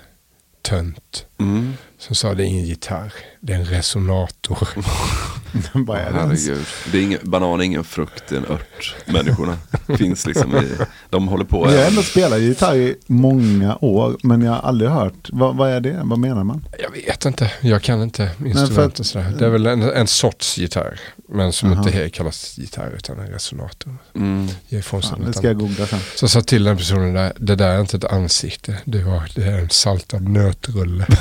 tönt 0.68 1.26
Mm. 1.40 1.74
som 1.98 2.14
sa 2.14 2.34
det 2.34 2.42
är 2.42 2.46
ingen 2.46 2.64
gitarr, 2.66 3.12
det 3.40 3.52
är 3.52 3.56
en 3.56 3.64
resonator. 3.64 4.68
Vad 5.72 5.98
är 5.98 6.12
det 6.12 6.18
ens? 6.18 6.46
Herregud. 6.46 6.66
Det 6.92 6.98
är 6.98 7.02
ingen, 7.02 7.18
banan 7.22 7.60
är 7.60 7.64
ingen 7.64 7.84
frukt, 7.84 8.24
det 8.28 8.34
är 8.34 8.38
en 8.38 8.46
ört. 8.46 8.94
Människorna 9.06 9.58
finns 9.98 10.26
liksom 10.26 10.56
i, 10.56 10.72
de 11.10 11.28
håller 11.28 11.44
på. 11.44 11.70
Jag 11.72 11.78
har 11.78 11.86
ändå 11.86 12.02
spelat 12.02 12.40
gitarr 12.40 12.76
i 12.76 12.96
många 13.06 13.76
år, 13.80 14.16
men 14.22 14.42
jag 14.42 14.52
har 14.52 14.58
aldrig 14.60 14.90
hört. 14.90 15.28
Vad, 15.32 15.56
vad 15.56 15.70
är 15.70 15.80
det? 15.80 16.00
Vad 16.04 16.18
menar 16.18 16.44
man? 16.44 16.64
Jag 16.78 16.90
vet 16.90 17.24
inte, 17.24 17.52
jag 17.60 17.82
kan 17.82 18.02
inte 18.02 18.30
för 18.38 18.46
instrument 18.46 19.00
att- 19.00 19.06
sådär. 19.06 19.34
Det 19.38 19.46
är 19.46 19.50
väl 19.50 19.66
en, 19.66 19.82
en 19.82 20.06
sorts 20.06 20.58
gitarr, 20.58 21.00
men 21.28 21.52
som 21.52 21.72
Aha. 21.72 21.82
inte 21.88 22.08
kallas 22.10 22.58
gitarr 22.58 22.92
utan 22.96 23.18
en 23.18 23.26
resonator. 23.26 23.96
Mm. 24.14 24.48
Ger 24.68 24.78
ifrån 24.78 25.02
sig 25.02 25.12
Ja, 25.20 25.26
det 25.26 25.32
ska 25.32 25.46
jag 25.46 25.58
googla 25.58 25.86
sen. 25.86 25.98
Så 26.14 26.28
sa 26.28 26.40
till 26.40 26.64
den 26.64 26.76
personen 26.76 27.14
där, 27.14 27.32
det 27.38 27.54
där 27.56 27.68
är 27.68 27.80
inte 27.80 27.96
ett 27.96 28.04
ansikte, 28.04 28.76
det, 28.84 29.02
var, 29.02 29.30
det 29.34 29.44
är 29.44 29.58
en 29.58 29.70
saltad 29.70 30.28
nötrulle. 30.28 31.06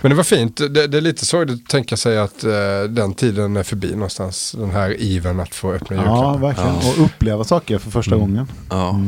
Men 0.00 0.10
det 0.10 0.14
var 0.14 0.24
fint, 0.24 0.56
det, 0.56 0.86
det 0.86 0.96
är 0.96 1.00
lite 1.00 1.26
sorgligt 1.26 1.62
att 1.64 1.68
tänka 1.70 1.96
sig 2.02 2.18
att 2.18 2.44
eh, 2.44 2.82
den 2.88 3.14
tiden 3.14 3.56
är 3.56 3.62
förbi 3.62 3.94
någonstans. 3.94 4.54
Den 4.58 4.70
här 4.70 5.00
iven 5.00 5.40
att 5.40 5.54
få 5.54 5.72
öppna 5.72 5.96
Ja, 5.96 6.02
julklappar. 6.02 6.38
verkligen. 6.38 6.76
Och 6.76 7.04
uppleva 7.06 7.44
saker 7.44 7.78
för 7.78 7.90
första 7.90 8.16
gången. 8.16 8.46
Ja. 8.70 9.00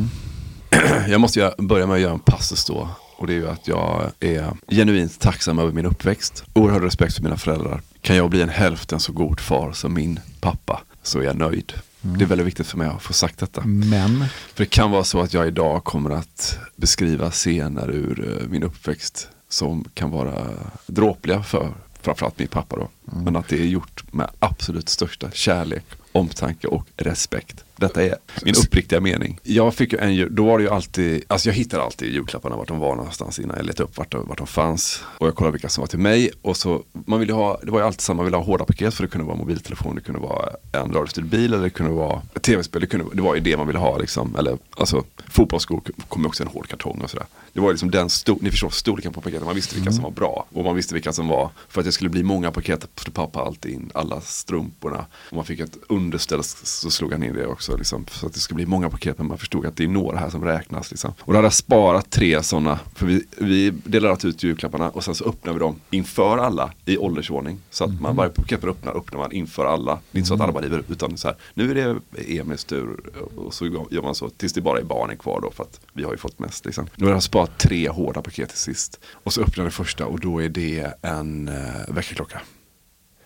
Jag 1.08 1.20
måste 1.20 1.38
göra, 1.38 1.54
börja 1.58 1.86
med 1.86 1.94
att 1.94 2.00
göra 2.00 2.12
en 2.12 2.18
passus 2.18 2.64
då. 2.64 2.88
Och 3.16 3.26
det 3.26 3.32
är 3.32 3.36
ju 3.36 3.48
att 3.48 3.68
jag 3.68 4.10
är 4.20 4.50
genuint 4.68 5.20
tacksam 5.20 5.58
över 5.58 5.72
min 5.72 5.86
uppväxt. 5.86 6.44
Oerhörd 6.54 6.82
respekt 6.82 7.14
för 7.14 7.22
mina 7.22 7.36
föräldrar. 7.36 7.80
Kan 8.00 8.16
jag 8.16 8.30
bli 8.30 8.42
en 8.42 8.48
hälften 8.48 9.00
så 9.00 9.12
god 9.12 9.40
far 9.40 9.72
som 9.72 9.94
min 9.94 10.20
pappa 10.40 10.80
så 11.02 11.18
är 11.18 11.22
jag 11.24 11.36
nöjd. 11.36 11.72
Det 12.00 12.24
är 12.24 12.28
väldigt 12.28 12.46
viktigt 12.46 12.66
för 12.66 12.78
mig 12.78 12.88
att 12.88 13.02
få 13.02 13.12
sagt 13.12 13.38
detta. 13.38 13.62
Men, 13.64 14.24
För 14.54 14.64
det 14.64 14.70
kan 14.70 14.90
vara 14.90 15.04
så 15.04 15.20
att 15.20 15.34
jag 15.34 15.46
idag 15.46 15.84
kommer 15.84 16.10
att 16.10 16.58
beskriva 16.76 17.30
scener 17.30 17.90
ur 17.90 18.38
eh, 18.42 18.48
min 18.48 18.62
uppväxt 18.62 19.28
som 19.48 19.84
kan 19.94 20.10
vara 20.10 20.46
dråpliga 20.86 21.42
för, 21.42 21.72
framförallt 22.04 22.38
min 22.38 22.48
pappa 22.48 22.76
då. 22.76 22.88
Men 23.04 23.36
att 23.36 23.48
det 23.48 23.60
är 23.60 23.66
gjort 23.66 24.04
med 24.12 24.30
absolut 24.38 24.88
största 24.88 25.30
kärlek, 25.30 25.84
omtanke 26.12 26.66
och 26.66 26.86
respekt. 26.96 27.64
Detta 27.76 28.02
är 28.02 28.14
min 28.44 28.54
uppriktiga 28.66 29.00
mening. 29.00 29.40
Jag 29.42 29.74
fick 29.74 29.92
ju 29.92 29.98
en 29.98 30.34
då 30.34 30.44
var 30.44 30.58
det 30.58 30.64
ju 30.64 30.70
alltid, 30.70 31.24
alltså 31.28 31.48
jag 31.48 31.54
hittade 31.54 31.82
alltid 31.82 32.12
julklapparna 32.14 32.56
vart 32.56 32.68
de 32.68 32.78
var 32.78 32.96
någonstans 32.96 33.38
innan 33.38 33.56
jag 33.56 33.66
letade 33.66 33.82
upp 33.82 33.96
vart, 33.98 34.12
de- 34.12 34.28
vart 34.28 34.38
de 34.38 34.46
fanns. 34.46 35.02
Och 35.18 35.26
jag 35.26 35.34
kollade 35.34 35.52
vilka 35.52 35.68
som 35.68 35.82
var 35.82 35.86
till 35.86 35.98
mig. 35.98 36.30
Och 36.42 36.56
så, 36.56 36.82
man 36.92 37.20
ville 37.20 37.32
ha, 37.32 37.60
det 37.62 37.70
var 37.70 37.80
ju 37.80 37.86
alltid 37.86 38.00
samma, 38.00 38.16
man 38.16 38.24
ville 38.24 38.36
ha 38.36 38.44
hårda 38.44 38.64
paket 38.64 38.94
för 38.94 39.02
det 39.02 39.08
kunde 39.10 39.26
vara 39.26 39.36
mobiltelefon, 39.36 39.94
det 39.94 40.00
kunde 40.00 40.20
vara 40.20 40.48
en 40.72 40.92
radiostyrd 40.92 41.24
bil 41.26 41.52
eller 41.54 41.62
det 41.64 41.70
kunde 41.70 41.92
vara 41.92 42.22
tv-spel. 42.42 42.80
Det, 42.80 42.86
kunde, 42.86 43.06
det 43.12 43.22
var 43.22 43.34
ju 43.34 43.40
det 43.40 43.56
man 43.56 43.66
ville 43.66 43.78
ha 43.78 43.98
liksom. 43.98 44.36
Eller 44.36 44.58
alltså 44.76 45.04
fotbollsskor 45.30 45.82
kom 46.08 46.26
också 46.26 46.42
i 46.42 46.46
en 46.46 46.52
hård 46.52 46.68
kartong 46.68 47.00
och 47.00 47.10
sådär. 47.10 47.26
Det 47.54 47.60
var 47.60 47.70
liksom 47.70 47.90
den, 47.90 48.10
stor, 48.10 48.38
ni 48.40 48.50
förstår 48.50 48.70
storleken 48.70 49.12
på 49.12 49.20
paketen, 49.20 49.46
man 49.46 49.54
visste 49.54 49.74
vilka 49.74 49.92
som 49.92 50.02
var 50.02 50.10
bra. 50.10 50.46
Och 50.52 50.64
man 50.64 50.76
visste 50.76 50.94
vilka 50.94 51.12
som 51.12 51.28
var, 51.28 51.50
för 51.68 51.80
att 51.80 51.84
det 51.84 51.92
skulle 51.92 52.10
bli 52.10 52.22
många 52.22 52.50
paket 52.50 52.88
pappa 53.14 53.40
alltid 53.40 53.72
in 53.72 53.90
alla 53.94 54.20
strumporna. 54.20 55.06
Och 55.30 55.36
man 55.36 55.44
fick 55.44 55.60
ett 55.60 55.78
underställ 55.88 56.44
så 56.44 56.90
slog 56.90 57.12
han 57.12 57.22
in 57.22 57.34
det 57.34 57.46
också. 57.46 57.76
Liksom, 57.76 58.06
så 58.10 58.26
att 58.26 58.34
det 58.34 58.40
skulle 58.40 58.56
bli 58.56 58.66
många 58.66 58.90
paket 58.90 59.18
men 59.18 59.26
man 59.26 59.38
förstod 59.38 59.66
att 59.66 59.76
det 59.76 59.84
är 59.84 59.88
några 59.88 60.18
här 60.18 60.30
som 60.30 60.44
räknas. 60.44 60.90
Liksom. 60.90 61.12
Och 61.20 61.32
då 61.32 61.38
hade 61.38 61.46
jag 61.46 61.52
sparat 61.52 62.10
tre 62.10 62.42
sådana. 62.42 62.78
För 62.94 63.06
vi, 63.06 63.24
vi 63.38 63.70
delade 63.70 64.28
ut 64.28 64.42
julklapparna 64.42 64.90
och 64.90 65.04
sen 65.04 65.14
så 65.14 65.24
öppnade 65.24 65.58
vi 65.58 65.64
dem 65.64 65.80
inför 65.90 66.38
alla 66.38 66.72
i 66.84 66.98
åldersordning. 66.98 67.60
Så 67.70 67.84
att 67.84 68.00
man 68.00 68.16
varje 68.16 68.30
paket 68.30 68.62
man 68.62 68.70
öppnar, 68.70 68.96
öppnar 68.96 69.18
man 69.18 69.32
inför 69.32 69.64
alla. 69.64 69.98
Det 70.10 70.16
är 70.16 70.18
inte 70.18 70.28
så 70.28 70.34
att 70.34 70.40
alla 70.40 70.52
bara 70.52 70.64
river 70.64 70.82
utan 70.88 71.16
så 71.16 71.28
här, 71.28 71.36
nu 71.54 71.70
är 71.70 71.74
det 71.74 72.38
Emils 72.38 72.64
tur. 72.64 73.00
Och 73.36 73.54
så 73.54 73.66
gör 73.66 74.02
man 74.02 74.14
så 74.14 74.28
tills 74.28 74.52
det 74.52 74.60
bara 74.60 74.78
är 74.78 74.84
barnen 74.84 75.16
kvar 75.16 75.40
då 75.40 75.50
för 75.50 75.62
att 75.62 75.80
vi 75.92 76.04
har 76.04 76.12
ju 76.12 76.18
fått 76.18 76.38
mest. 76.38 76.64
Liksom. 76.64 76.86
Nu 76.96 77.06
har 77.06 77.12
jag 77.12 77.22
sparat 77.22 77.43
tre 77.46 77.88
hårda 77.88 78.22
paket 78.22 78.48
till 78.48 78.58
sist. 78.58 79.00
Och 79.12 79.32
så 79.32 79.40
öppnar 79.42 79.64
jag 79.64 79.66
det 79.72 79.74
första 79.76 80.06
och 80.06 80.20
då 80.20 80.42
är 80.42 80.48
det 80.48 80.92
en 81.02 81.48
uh, 81.48 81.54
väckarklocka. 81.94 82.40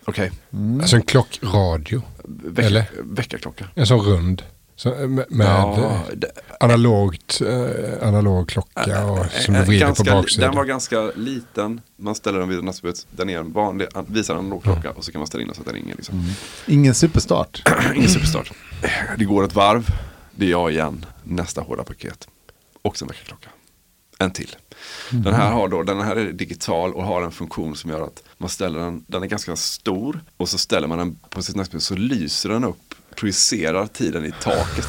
Okej, 0.05 0.31
Alltså 0.81 0.95
en 0.95 1.01
klockradio. 1.01 2.01
Väck- 2.27 2.65
Eller? 2.65 2.83
väckarklocka. 3.03 3.65
En 3.75 3.87
sån 3.87 3.99
rund. 3.99 4.43
Så, 4.75 4.89
med 4.89 5.25
med 5.29 5.47
Ja, 5.47 5.77
eh, 5.83 6.01
det- 6.15 6.31
analogt, 6.59 7.41
eh, 7.41 8.07
analog 8.07 8.49
klocka 8.49 9.05
och, 9.05 9.25
som 9.31 9.53
du 9.53 9.59
Eh, 9.59 9.65
vrider 9.65 9.85
ganska, 9.85 10.03
på 10.11 10.17
baksidan. 10.21 10.49
Den 10.49 10.57
var 10.57 10.65
ganska 10.65 11.01
liten. 11.15 11.81
Man 11.97 12.15
ställer 12.15 12.39
den 12.39 12.49
vid 12.49 12.63
nattbordet. 12.63 13.07
Den 13.11 13.29
är 13.29 13.39
en 13.39 13.51
vanlig, 13.53 13.87
an- 13.93 14.05
visar 14.09 14.33
en 14.33 14.39
analog 14.39 14.63
klocka 14.63 14.91
och 14.91 15.03
så 15.05 15.11
kan 15.11 15.19
man 15.19 15.27
ställa 15.27 15.41
in 15.41 15.47
den 15.47 15.55
så 15.55 15.61
att 15.61 15.65
den 15.67 15.75
ringer. 15.75 15.95
Liksom. 15.95 16.23
Ingen 16.67 16.95
superstart. 16.95 17.61
Ingen 17.95 18.09
superstart. 18.09 18.51
Det 19.17 19.25
går 19.25 19.43
ett 19.43 19.55
varv. 19.55 19.87
Det 20.35 20.45
är 20.45 20.49
jag 20.51 20.71
igen. 20.71 21.05
Nästa 21.23 21.61
hårda 21.61 21.83
paket. 21.83 22.27
Och 22.81 23.01
en 23.01 23.07
väckarklocka. 23.07 23.49
En 24.21 24.31
till. 24.31 24.55
Den 25.09 25.33
här, 25.33 25.51
har 25.51 25.67
då, 25.67 25.83
den 25.83 26.01
här 26.01 26.15
är 26.15 26.31
digital 26.31 26.93
och 26.93 27.03
har 27.03 27.21
en 27.21 27.31
funktion 27.31 27.75
som 27.75 27.89
gör 27.89 28.01
att 28.01 28.23
man 28.37 28.49
ställer 28.49 28.79
den, 28.79 29.03
den 29.07 29.23
är 29.23 29.27
ganska 29.27 29.55
stor 29.55 30.23
och 30.37 30.49
så 30.49 30.57
ställer 30.57 30.87
man 30.87 30.97
den 30.97 31.15
på 31.29 31.41
sitt 31.41 31.55
nattbord 31.55 31.81
så 31.81 31.95
lyser 31.95 32.49
den 32.49 32.63
upp, 32.63 32.95
projicerar 33.15 33.87
tiden 33.87 34.25
i 34.25 34.31
taket. 34.43 34.85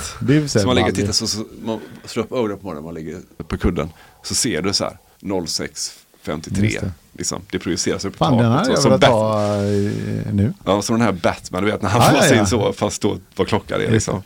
Så 0.51 0.67
man 0.67 0.77
ligger 0.77 0.89
och 0.89 0.95
tittar, 0.95 1.13
så, 1.13 1.27
så 1.27 1.45
man 1.65 1.81
slår 2.05 2.25
upp 2.25 2.33
ögonen 2.33 2.59
på 2.59 2.75
den, 2.75 2.85
man 2.85 2.95
ligger 2.95 3.21
på 3.49 3.59
kudden. 3.59 3.89
Så 4.23 4.35
ser 4.35 4.63
du 4.63 4.73
så 4.73 4.85
här 4.85 4.99
06.53. 5.23 6.63
Just 6.65 6.81
det. 6.81 6.93
Liksom, 7.13 7.43
det 7.51 7.59
projiceras 7.59 8.05
upp 8.05 8.15
i 8.15 8.19
Fan, 8.19 8.37
den 8.37 8.43
taket. 8.53 8.59
hade 8.59 8.71
jag 8.71 8.79
Så- 8.79 8.83
som 8.83 9.01
Bat- 9.01 9.11
ha 9.11 9.57
eh, 9.57 10.33
nu. 10.35 10.53
Ja, 10.65 10.83
som 10.83 10.97
den 10.99 11.05
här 11.07 11.13
Batman, 11.13 11.65
du 11.65 11.71
vet 11.71 11.83
när 11.83 11.89
han 11.91 12.01
Ja, 12.01 12.09
får 12.21 12.29
ja, 12.29 12.35
ja. 12.35 12.41
in 12.41 12.47
så, 12.47 12.73
fast 12.73 13.03
då 13.03 13.19
vad 13.37 13.49
klockan 13.49 13.81
är 13.81 13.91
liksom. 13.91 14.23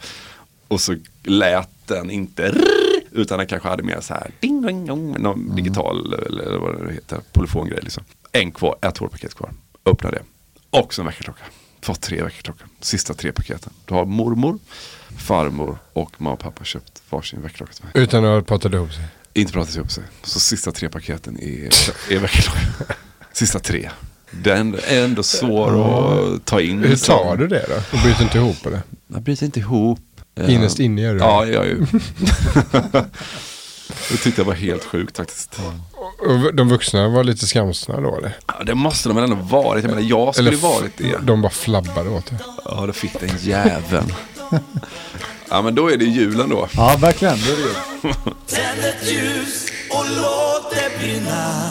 Och 0.68 0.80
så 0.80 0.96
lät 1.22 1.68
den 1.86 2.10
inte 2.10 2.54
utan 3.14 3.38
den 3.38 3.46
kanske 3.46 3.68
hade 3.68 3.82
mer 3.82 4.00
så 4.00 4.14
här 4.14 4.30
ding, 4.40 4.62
ding, 4.66 4.86
dong, 4.86 5.16
någon 5.22 5.40
Mm. 5.42 5.56
digital 5.56 6.14
eller 6.14 6.58
vad 6.58 6.86
det 6.86 6.92
heter, 6.94 7.18
polifongrej 7.32 7.78
liksom. 7.82 8.04
En 8.32 8.52
kvar, 8.52 8.76
ett 8.82 8.98
hårpaket 8.98 9.34
kvar. 9.34 9.50
Öppna 9.86 10.10
det. 10.10 10.22
Och 10.70 10.94
så 10.94 11.02
en 11.02 11.06
väckarklocka. 11.06 11.44
Fått 11.82 12.00
tre 12.00 12.22
väckarklockor. 12.22 12.66
Sista 12.80 13.14
tre 13.14 13.32
paketen. 13.32 13.72
Då 13.86 13.94
har 13.94 14.04
mormor, 14.04 14.58
farmor 15.16 15.78
och 15.92 16.10
mamma 16.18 16.32
och 16.32 16.38
pappa 16.40 16.64
köpt 16.64 17.02
varsin 17.10 17.42
väckarklocka 17.42 17.72
till 17.72 17.84
mig. 17.84 17.92
Utan 17.94 18.24
att 18.24 18.46
prata 18.46 18.68
ihop 18.68 18.92
sig. 18.92 19.04
Inte 19.32 19.52
pratat 19.52 19.76
ihop 19.76 19.90
sig. 19.90 20.04
Så 20.22 20.40
sista 20.40 20.72
tre 20.72 20.88
paketen 20.88 21.38
är, 21.40 21.68
är 22.10 22.18
väckarklocka. 22.18 22.94
Sista 23.32 23.58
tre. 23.58 23.90
Den 24.30 24.74
är 24.88 25.04
ändå 25.04 25.22
svår 25.22 25.70
att 26.34 26.44
ta 26.44 26.60
in. 26.60 26.78
Hur 26.82 26.96
som- 26.96 27.18
tar 27.18 27.36
du 27.36 27.48
det 27.48 27.64
då? 27.68 27.96
Du 27.96 28.02
bryter 28.02 28.22
inte 28.22 28.38
ihop 28.38 28.66
eller? 28.66 28.82
Jag 29.06 29.22
bryter 29.22 29.46
inte 29.46 29.60
ihop. 29.60 29.98
Eh, 30.40 30.54
Innerst 30.54 30.78
inne 30.80 31.02
gör 31.02 31.12
du 31.12 31.18
det. 31.18 31.24
Ja, 31.24 31.46
jag 31.46 31.54
gör 31.54 31.64
ju. 31.64 31.80
det 34.10 34.16
tyckte 34.22 34.40
jag 34.40 34.46
var 34.46 34.54
helt 34.54 34.84
sjukt 34.84 35.16
faktiskt. 35.16 35.60
Och 36.18 36.54
de 36.54 36.68
vuxna 36.68 37.08
var 37.08 37.24
lite 37.24 37.46
skamsna 37.46 38.00
då 38.00 38.16
eller? 38.16 38.36
Ja, 38.46 38.64
det 38.66 38.74
måste 38.74 39.08
de 39.08 39.14
väl 39.14 39.24
ändå 39.24 39.36
varit. 39.36 39.84
Jag 39.84 39.90
menar, 39.94 40.08
jag 40.08 40.34
skulle 40.34 40.48
Eller 40.48 40.58
ju 40.58 40.62
varit 40.62 40.96
det. 40.96 41.18
De 41.22 41.42
bara 41.42 41.52
flabbade 41.52 42.10
åt 42.10 42.26
det. 42.26 42.36
Ja, 42.64 42.84
då 42.86 42.92
fick 42.92 43.20
den 43.20 43.30
jäveln. 43.40 44.14
Ja, 45.48 45.62
men 45.62 45.74
då 45.74 45.88
är 45.90 45.96
det 45.96 46.04
julen 46.04 46.48
då. 46.50 46.68
Ja, 46.76 46.96
verkligen. 47.00 47.38
Det 47.38 47.52
är 47.52 47.56
det. 47.56 48.14
Tänd 48.46 48.84
ett 48.84 49.12
ljus 49.12 49.66
och 49.90 50.04
låt 50.16 50.70
det 50.74 50.98
brinna 50.98 51.70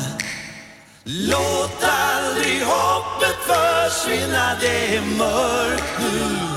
Låt 1.04 1.84
aldrig 1.84 2.62
hoppet 2.62 3.38
försvinna 3.48 4.56
Det 4.62 4.96
är 4.96 5.02
mörkt 5.18 5.84
nu 6.00 6.53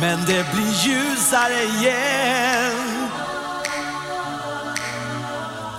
Men 0.00 0.18
det 0.26 0.46
blir 0.52 0.86
ljusare 0.86 1.62
igen 1.62 3.08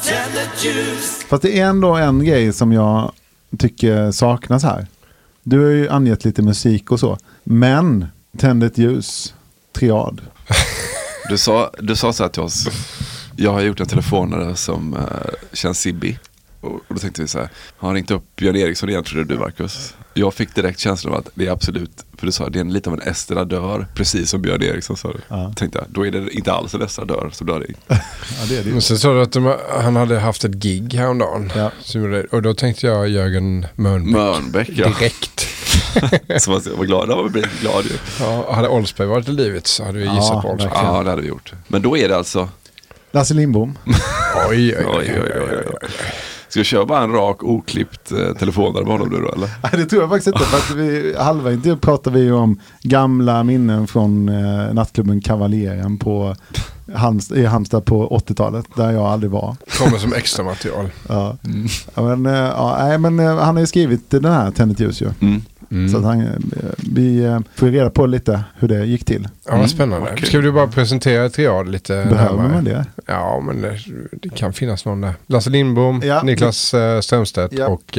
Tänd 0.03 0.35
ett 0.37 0.65
ljus 0.65 1.25
Fast 1.29 1.43
det 1.43 1.59
är 1.59 1.65
ändå 1.65 1.95
en 1.95 2.25
grej 2.25 2.53
som 2.53 2.71
jag 2.71 3.11
tycker 3.59 4.11
saknas 4.11 4.63
här. 4.63 4.87
Du 5.43 5.59
har 5.59 5.71
ju 5.71 5.89
angett 5.89 6.25
lite 6.25 6.41
musik 6.41 6.91
och 6.91 6.99
så. 6.99 7.17
Men 7.43 8.05
tänd 8.37 8.63
ett 8.63 8.77
ljus, 8.77 9.33
triad. 9.71 10.21
Du 11.29 11.37
sa, 11.37 11.71
du 11.79 11.95
sa 11.95 12.13
så 12.13 12.23
här 12.23 12.29
till 12.29 12.41
oss. 12.41 12.67
Jag 13.35 13.53
har 13.53 13.61
gjort 13.61 13.79
en 13.79 13.87
telefonare 13.87 14.55
som 14.55 14.93
uh, 14.93 14.99
känns 15.53 15.79
Sibbi. 15.79 16.19
Och, 16.61 16.79
då 16.89 16.95
tänkte 16.95 17.21
vi 17.21 17.27
så 17.27 17.39
här. 17.39 17.49
Har 17.77 17.87
han 17.87 17.95
ringt 17.95 18.11
upp 18.11 18.35
Björn 18.35 18.55
Eriksson 18.55 18.89
igen 18.89 19.03
trodde 19.03 19.33
du 19.33 19.39
Marcus? 19.39 19.93
Jag 20.13 20.33
fick 20.33 20.55
direkt 20.55 20.79
känslan 20.79 21.13
av 21.13 21.19
att 21.19 21.29
det 21.33 21.47
är 21.47 21.51
absolut, 21.51 22.05
för 22.17 22.25
du 22.25 22.31
sa 22.31 22.49
det 22.49 22.59
är 22.59 22.61
en, 22.61 22.73
lite 22.73 22.89
av 22.89 23.01
en 23.01 23.07
estradör. 23.07 23.87
Precis 23.95 24.29
som 24.29 24.41
Björn 24.41 24.63
Eriksson 24.63 24.97
sa 24.97 25.11
du. 25.11 25.19
Ja. 25.27 25.53
Tänkte 25.55 25.79
jag, 25.79 25.87
då 25.89 26.05
är 26.07 26.11
det 26.11 26.31
inte 26.31 26.51
alls 26.53 26.73
en 26.73 26.81
estradör 26.81 27.29
som 27.33 27.47
du 27.47 27.53
har 27.53 27.59
ringt. 27.59 27.79
Ja, 27.87 28.45
det 28.49 28.57
är 28.57 28.63
det. 28.63 28.69
Men 28.71 28.81
sen 28.81 28.97
sa 28.99 29.13
du 29.13 29.21
att 29.21 29.31
de, 29.31 29.55
han 29.81 29.95
hade 29.95 30.19
haft 30.19 30.43
ett 30.43 30.51
gig 30.51 30.93
häromdagen. 30.93 31.51
Ja. 31.55 31.71
Och 32.31 32.41
då 32.41 32.53
tänkte 32.53 32.87
jag 32.87 33.09
Jörgen 33.09 33.65
Mörnbäck. 33.75 34.13
Mörnbäck 34.13 34.69
ja. 34.75 34.87
Direkt. 34.87 35.47
Så 36.43 36.51
man 36.51 36.61
var 36.77 36.85
glad, 36.85 37.07
var 37.07 37.29
blivit 37.29 37.61
glad 37.61 37.85
ju. 37.85 37.91
Ja, 38.19 38.53
hade 38.53 38.67
Oldsberg 38.67 39.07
varit 39.07 39.27
i 39.27 39.31
livet 39.31 39.67
så 39.67 39.83
hade 39.83 39.99
vi 39.99 40.05
Ja, 40.05 40.15
gissat 40.15 40.41
på 40.41 40.49
Oldsberg. 40.49 40.69
verkligen. 40.73 40.95
Ja 40.95 41.03
det 41.03 41.09
hade 41.09 41.21
vi 41.21 41.27
gjort. 41.27 41.53
Men 41.67 41.81
då 41.81 41.97
är 41.97 42.09
det 42.09 42.17
alltså, 42.17 42.49
Lasse 43.11 43.33
Lindbom. 43.33 43.77
Oj, 44.49 44.75
oj, 44.77 44.85
oj, 44.87 45.13
oj, 45.23 45.31
oj, 45.35 45.65
oj. 45.81 45.89
Ska 46.51 46.59
vi 46.59 46.63
köra 46.63 46.85
bara 46.85 47.03
en 47.03 47.11
rak 47.11 47.43
oklippt 47.43 48.11
eh, 48.11 48.33
telefonare 48.33 48.83
med 48.83 48.91
honom 48.91 49.09
nu 49.09 49.17
då 49.17 49.31
eller? 49.31 49.49
Nej, 49.63 49.71
det 49.71 49.85
tror 49.85 50.01
jag 50.01 50.09
faktiskt 50.09 50.27
inte. 50.27 50.39
För 50.39 50.57
att 50.57 50.77
vi, 50.77 51.15
halva 51.17 51.51
intervjun 51.51 51.79
pratar 51.79 52.11
vi 52.11 52.19
ju 52.19 52.33
om 52.33 52.59
gamla 52.81 53.43
minnen 53.43 53.87
från 53.87 54.29
eh, 54.29 54.73
nattklubben 54.73 55.21
Kavaljeren 55.21 55.97
på 55.97 56.35
Halmstad, 56.93 57.37
i 57.37 57.45
Halmstad 57.45 57.85
på 57.85 58.09
80-talet. 58.09 58.65
Där 58.75 58.91
jag 58.91 59.05
aldrig 59.05 59.31
var. 59.31 59.55
Kommer 59.77 59.97
som 59.97 60.13
extra 60.13 60.45
material. 60.45 60.89
Ja. 61.09 61.37
Ja, 61.93 62.15
men, 62.15 62.25
eh, 62.25 62.41
ja, 62.41 62.77
nej, 62.79 62.97
men 62.97 63.19
eh, 63.19 63.37
han 63.37 63.55
har 63.55 63.61
ju 63.61 63.67
skrivit 63.67 64.09
den 64.09 64.25
här 64.25 64.51
Tänd 64.51 64.71
ett 64.71 64.79
ljus 64.79 65.01
ju. 65.01 65.09
Mm. 65.19 65.41
Så 65.91 65.97
att 65.97 66.03
han, 66.03 66.21
eh, 66.21 66.27
vi 66.91 67.23
eh, 67.23 67.39
får 67.55 67.67
reda 67.67 67.89
på 67.89 68.05
lite 68.05 68.43
hur 68.55 68.67
det 68.67 68.85
gick 68.85 69.05
till. 69.05 69.27
Ja, 69.45 69.57
vad 69.57 69.69
spännande. 69.69 70.09
okej. 70.13 70.27
Ska 70.27 70.37
du 70.37 70.51
bara 70.51 70.67
presentera 70.67 71.29
triad 71.29 71.69
lite 71.69 71.93
Behöver 71.93 72.37
närmare? 72.37 72.47
man 72.53 72.63
det? 72.63 72.85
Ja, 73.05 73.39
men 73.45 73.61
det, 73.61 73.77
det 74.11 74.29
kan 74.29 74.53
finnas 74.53 74.85
någon 74.85 75.01
där. 75.01 75.13
Lasse 75.27 75.49
Lindbom, 75.49 76.01
Ja. 76.05 76.23
Niklas 76.23 76.73
eh, 76.73 76.99
Strömstedt 77.01 77.53
Ja. 77.53 77.67
och... 77.67 77.97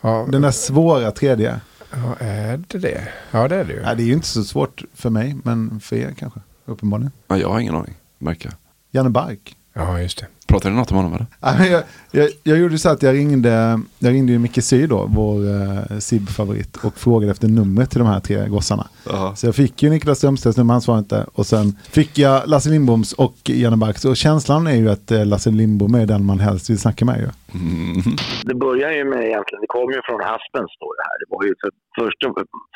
Ja, 0.00 0.26
Den 0.30 0.42
där 0.42 0.50
svåra 0.50 1.10
tredje. 1.10 1.60
ja, 1.92 2.16
är 2.26 2.60
det 2.68 2.78
det? 2.78 3.08
Ja, 3.30 3.48
det 3.48 3.56
är 3.56 3.64
det 3.64 3.72
ju. 3.72 3.82
Nej, 3.82 3.96
det 3.96 4.02
är 4.02 4.06
ju 4.06 4.12
inte 4.12 4.26
så 4.26 4.44
svårt 4.44 4.82
för 4.94 5.10
mig, 5.10 5.36
men 5.44 5.80
för 5.80 5.96
er 5.96 6.14
kanske. 6.18 6.40
Uppenbarligen. 6.66 7.12
Ja, 7.28 7.36
jag 7.38 7.48
har 7.48 7.60
ingen 7.60 7.74
aning, 7.74 7.94
märker 8.18 8.48
jag. 8.48 8.54
Janne 8.90 9.10
Bark. 9.10 9.55
Ja, 9.78 10.00
just 10.00 10.18
det. 10.18 10.26
Pratar 10.48 10.70
du 10.70 10.76
något 10.76 10.90
om 10.90 10.96
honom 10.96 11.12
eller? 11.14 11.26
Jag, 11.70 11.82
jag, 12.10 12.30
jag 12.42 12.58
gjorde 12.58 12.78
så 12.78 12.88
att 12.88 13.02
jag 13.02 13.14
ringde, 13.14 13.80
jag 13.98 14.12
ringde 14.12 14.32
ju 14.32 14.38
Micke 14.38 14.62
Sy 14.62 14.86
då, 14.86 15.06
vår 15.08 15.36
eh, 15.54 15.98
SIB-favorit, 15.98 16.84
och 16.84 16.94
frågade 16.94 17.32
efter 17.32 17.48
numret 17.48 17.90
till 17.90 17.98
de 17.98 18.08
här 18.08 18.20
tre 18.20 18.48
gossarna. 18.48 18.86
Jaha. 19.06 19.36
Så 19.36 19.46
jag 19.46 19.54
fick 19.54 19.82
ju 19.82 19.90
Niklas 19.90 20.18
Strömstedts 20.18 20.56
nummer, 20.56 20.74
han 20.74 20.80
svarade 20.80 21.02
inte. 21.02 21.26
Och 21.32 21.46
sen 21.46 21.66
fick 21.90 22.18
jag 22.18 22.48
Lasse 22.48 22.70
Lindboms 22.70 23.12
och 23.12 23.36
Janne 23.44 23.76
Barks. 23.76 24.04
Och 24.04 24.16
känslan 24.16 24.66
är 24.66 24.76
ju 24.76 24.90
att 24.90 25.10
eh, 25.10 25.26
Lasse 25.26 25.50
Lindbom 25.50 25.94
är 25.94 26.06
den 26.06 26.24
man 26.24 26.40
helst 26.40 26.70
vill 26.70 26.78
snacka 26.78 27.04
med 27.04 27.18
ju. 27.18 27.28
Mm. 27.60 28.02
Det 28.44 28.54
börjar 28.54 28.90
ju 28.92 29.04
med 29.04 29.22
egentligen, 29.30 29.60
det 29.60 29.72
kom 29.76 29.90
ju 29.96 30.00
från 30.08 30.20
Haspens 30.20 30.70
står 30.78 30.92
det 30.98 31.04
här. 31.08 31.16
Det 31.22 31.28
var 31.34 31.42
ju 31.48 31.52
för 31.62 31.70
första, 32.00 32.26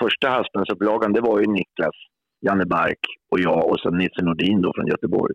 första 0.03 0.27
Haspens-upplagan, 0.37 1.13
det 1.13 1.21
var 1.21 1.41
ju 1.41 1.47
Niklas, 1.47 1.97
Janne 2.47 2.67
Bark 2.67 3.03
och 3.31 3.41
jag 3.41 3.71
och 3.71 3.81
sen 3.81 3.95
Nisse 3.99 4.23
Nordin 4.23 4.63
då 4.63 4.73
från 4.77 4.87
Göteborg. 4.87 5.35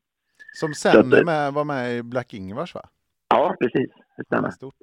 Som 0.55 0.73
Så 0.73 0.89
sen 0.89 0.99
att 0.99 1.11
det- 1.11 1.25
med, 1.25 1.53
var 1.53 1.63
med 1.65 1.97
i 1.97 2.03
Black 2.03 2.33
Ingvars 2.33 2.75
va? 2.75 2.81
Ja, 3.29 3.55
precis. 3.59 3.89
Det 4.17 4.23
stämmer. 4.25 4.49
Stort. 4.51 4.75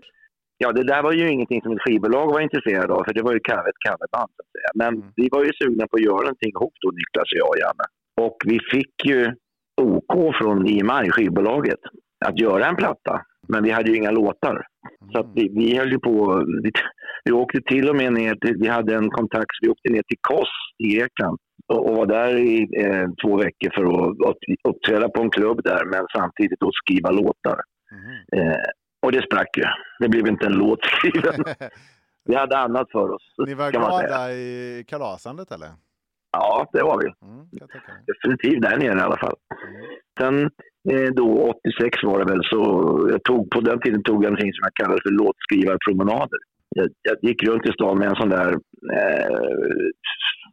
Ja, 0.59 0.73
det 0.73 0.85
där 0.85 1.03
var 1.03 1.13
ju 1.13 1.31
ingenting 1.31 1.63
som 1.63 1.73
ett 1.73 1.83
skivbolag 1.83 2.27
var 2.33 2.41
intresserad 2.41 2.91
av, 2.91 3.05
för 3.05 3.15
det 3.15 3.23
var 3.23 3.33
ju 3.33 3.37
ett 3.39 3.47
coverband. 3.89 4.31
Så. 4.37 4.43
Men 4.75 4.95
Mm. 4.95 5.09
vi 5.17 5.29
var 5.33 5.45
ju 5.45 5.53
sugna 5.53 5.87
på 5.87 5.97
att 5.97 6.03
göra 6.03 6.17
någonting 6.21 6.51
ihop 6.51 6.73
då, 6.81 6.91
Niklas 6.91 7.33
och 7.33 7.39
jag 7.39 7.49
och 7.49 7.59
Janne. 7.63 7.85
Och 8.29 8.37
vi 8.47 8.59
fick 8.73 9.05
ju 9.05 9.35
OK 9.81 10.35
från 10.39 10.67
IMI, 10.67 11.11
skivbolaget, 11.11 11.79
att 12.25 12.39
göra 12.41 12.67
en 12.67 12.77
platta. 12.77 13.23
Men 13.49 13.63
vi 13.65 13.71
hade 13.71 13.91
ju 13.91 13.97
inga 13.97 14.11
låtar. 14.11 14.67
Så 15.13 15.21
att 15.21 15.31
vi, 15.35 15.49
vi 15.49 15.77
höll 15.79 15.93
ju 15.93 15.99
på... 15.99 16.45
Vi, 16.63 16.71
vi 17.25 17.33
åkte 17.33 17.61
till 17.61 17.89
och 17.89 17.97
med 17.97 18.13
ner 18.13 18.35
till... 18.35 18.57
Vi 18.59 18.69
hade 18.69 18.95
en 18.95 19.11
kontakt, 19.11 19.47
så 19.55 19.59
vi 19.63 19.69
åkte 19.69 19.93
ner 19.93 20.03
till 20.03 20.19
Kos 20.21 20.49
i 20.79 20.87
Grekland 20.97 21.39
och, 21.73 21.97
var 21.97 22.07
där 22.07 22.37
i 22.37 22.69
eh, 22.85 23.09
två 23.23 23.37
veckor 23.37 23.71
för 23.75 23.85
att 23.85 24.19
upp- 24.31 24.69
uppträda 24.69 25.09
på 25.09 25.23
en 25.23 25.31
klubb 25.31 25.61
där, 25.65 25.85
men 25.85 26.07
samtidigt 26.17 26.61
då 26.61 26.71
skriva 26.73 27.11
låtar. 27.11 27.61
Eh, 28.37 28.57
och 29.03 29.13
det 29.13 29.23
sprack 29.23 29.57
ju. 29.57 29.65
Det 29.99 30.09
blev 30.09 30.27
inte 30.27 30.47
en 30.47 30.53
låt 30.53 30.85
skriven. 30.85 31.45
vi 32.25 32.35
hade 32.35 32.59
annat 32.59 32.91
för 32.91 33.11
oss. 33.15 33.35
Ni 33.47 33.55
var 33.55 33.71
glada 33.71 34.33
i 34.33 34.85
kalasandet 34.89 35.53
eller? 35.53 35.69
Ja, 36.33 36.71
det 36.73 36.83
var 36.83 36.99
vi. 37.03 37.27
Mm. 37.29 37.47
Definitivt 38.07 38.63
där 38.63 38.77
nere 38.77 38.99
i 38.99 39.03
alla 39.03 39.17
fall. 39.17 39.37
Sen 40.19 40.43
eh, 40.91 41.11
då 41.15 41.55
86 41.79 41.99
var 42.03 42.19
det 42.19 42.33
väl 42.33 42.45
så, 42.45 42.61
jag 43.11 43.23
tog, 43.23 43.51
på 43.51 43.61
den 43.61 43.81
tiden 43.81 44.03
tog 44.03 44.25
jag 44.25 44.31
någonting 44.31 44.53
som 44.53 44.63
jag 44.63 44.75
kallade 44.75 45.03
för 45.03 45.11
låtskrivarpromenader. 45.11 46.39
Jag, 46.75 46.89
jag 47.03 47.17
gick 47.23 47.43
runt 47.43 47.67
i 47.67 47.73
stan 47.73 47.99
med 47.99 48.09
en 48.09 48.15
sån 48.17 48.29
där, 48.29 48.53
eh, 48.97 49.37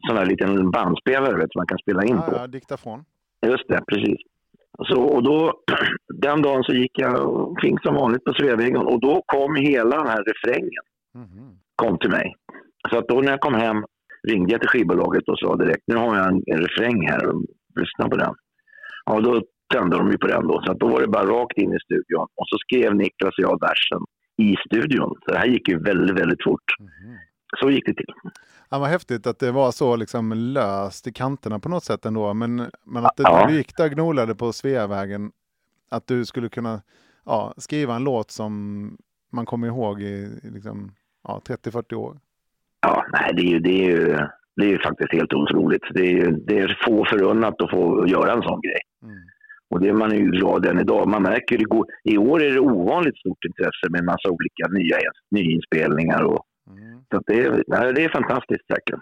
sån 0.08 0.16
där 0.16 0.26
liten 0.26 0.72
bandspelare 0.72 1.36
vet, 1.38 1.52
som 1.52 1.60
man 1.60 1.68
kan 1.68 1.78
spela 1.78 2.04
in 2.04 2.18
på. 2.18 2.32
Ja, 2.32 2.38
ja, 2.42 2.48
diktafon. 2.48 3.04
Just 3.46 3.68
det, 3.68 3.82
precis. 3.88 4.18
Så, 4.88 5.02
och 5.02 5.24
då, 5.24 5.54
den 6.22 6.42
dagen 6.42 6.64
så 6.64 6.74
gick 6.74 7.00
jag 7.00 7.30
omkring 7.48 7.78
som 7.80 7.96
vanligt 7.96 8.24
på 8.24 8.34
Sveavägen 8.34 8.78
och 8.78 9.02
då 9.02 9.24
kom 9.26 9.56
hela 9.56 9.98
den 9.98 10.08
här 10.08 10.24
refrängen 10.24 10.84
Mhm. 11.16 11.58
kom 11.76 11.98
till 11.98 12.10
mig. 12.12 12.36
Så 12.90 12.98
att 12.98 13.08
då 13.08 13.22
när 13.22 13.32
jag 13.32 13.40
kom 13.40 13.54
hem 13.54 13.84
ringde 14.28 14.52
jag 14.52 14.62
till 14.62 14.70
skivbolaget 14.70 15.28
och 15.30 15.40
sa 15.40 15.56
direkt 15.56 15.84
nu 15.88 15.96
har 15.96 16.16
jag 16.18 16.28
en, 16.28 16.44
en 16.46 16.58
refräng 16.68 17.08
här, 17.08 17.22
lyssna 17.80 18.10
på 18.10 18.18
den. 18.18 18.34
Ja, 19.06 19.20
då 19.20 19.42
tände 19.74 19.98
de 19.98 20.12
ju 20.12 20.18
på 20.18 20.28
den 20.28 20.48
då. 20.48 20.62
Så 20.66 20.72
att 20.72 20.80
då 20.80 20.88
var 20.88 21.02
det 21.02 21.08
bara 21.08 21.26
rakt 21.26 21.58
in 21.58 21.74
i 21.74 21.80
studion. 21.80 22.28
Och 22.36 22.48
så 22.48 22.58
skrev 22.58 22.96
Niklas 22.96 23.38
och 23.38 23.44
jag 23.44 23.60
versen 23.62 24.00
i 24.42 24.56
studion. 24.66 25.16
Så 25.26 25.32
det 25.32 25.38
här 25.38 25.46
gick 25.46 25.68
ju 25.70 25.80
väldigt, 25.80 26.16
väldigt 26.20 26.44
fort. 26.44 26.64
Så 27.60 27.70
gick 27.72 27.86
det 27.86 27.94
till. 27.94 28.14
Ja, 28.70 28.80
vad 28.80 28.90
häftigt 28.90 29.28
att 29.28 29.40
det 29.40 29.52
var 29.52 29.72
så 29.72 29.96
liksom 29.96 30.34
löst 30.34 31.08
i 31.08 31.14
kanterna 31.14 31.60
på 31.60 31.70
något 31.70 31.84
sätt 31.84 32.06
ändå. 32.06 32.34
Men, 32.34 32.56
men 32.86 33.06
att 33.06 33.18
det, 33.18 33.24
Ja. 33.24 33.46
du 33.50 33.56
gick 33.56 33.78
där 33.78 33.86
och 33.86 33.92
gnolade 33.92 34.36
på 34.36 34.54
Sveavägen, 34.54 35.32
att 35.92 36.08
du 36.08 36.26
skulle 36.26 36.50
kunna 36.50 36.82
ja, 37.26 37.54
skriva 37.58 37.96
en 37.96 38.04
låt 38.04 38.32
som 38.32 38.98
man 39.32 39.46
kommer 39.46 39.68
ihåg 39.68 40.02
i 40.02 40.06
i 40.44 40.50
liksom, 40.54 40.92
ja, 41.24 41.42
30-40 41.48 41.94
år. 41.94 42.20
Ja, 42.82 43.06
nej, 43.14 43.34
det 43.36 43.42
är 43.42 43.46
ju, 43.52 43.60
det 43.60 43.70
är 43.70 43.90
ju, 43.90 44.18
det 44.56 44.66
är 44.66 44.70
ju 44.70 44.80
faktiskt 44.80 45.14
helt 45.14 45.34
otroligt. 45.34 45.84
Det 45.94 46.12
är, 46.12 46.32
det 46.32 46.60
är 46.60 46.78
få 46.86 47.06
förunnat 47.06 47.62
att 47.62 47.70
få 47.72 48.08
göra 48.08 48.34
en 48.34 48.42
sån 48.42 48.62
grej. 48.62 48.82
Mm. 49.04 49.16
Och 49.70 49.80
det 49.82 49.88
är 49.90 49.94
man 49.94 50.12
är 50.12 50.16
ju 50.16 50.32
glad 50.32 50.66
än 50.66 50.80
idag. 50.80 51.08
Man 51.08 51.22
märker 51.24 51.58
det 51.58 51.64
går, 51.64 51.86
i 52.04 52.18
år 52.18 52.44
är 52.44 52.52
det 52.54 52.60
ovanligt 52.60 53.18
stort 53.18 53.46
intresse 53.46 53.86
med 53.90 54.00
en 54.00 54.06
massa 54.06 54.30
olika 54.30 54.68
nya 54.80 54.98
nyinspelningar. 55.32 56.22
Och, 56.24 56.46
Mm. 56.70 57.00
så 57.12 57.18
att 57.18 57.24
det, 57.28 57.34
är, 57.34 57.94
det 57.94 58.04
är 58.04 58.10
fantastiskt 58.10 58.64
verkligen. 58.70 59.00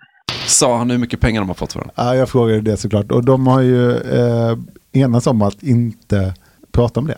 Sa 0.47 0.77
han 0.77 0.89
hur 0.91 0.97
mycket 0.97 1.19
pengar 1.19 1.41
de 1.41 1.47
har 1.47 1.55
fått 1.55 1.73
för 1.73 1.79
den? 1.79 1.89
Ja, 1.95 2.15
jag 2.15 2.29
frågade 2.29 2.61
det 2.61 2.77
såklart. 2.77 3.11
Och 3.11 3.25
de 3.25 3.47
har 3.47 3.61
ju 3.61 3.91
eh, 3.91 4.57
enats 4.93 5.27
om 5.27 5.41
att 5.41 5.63
inte 5.63 6.33
prata 6.71 6.99
om 6.99 7.07
det. 7.07 7.17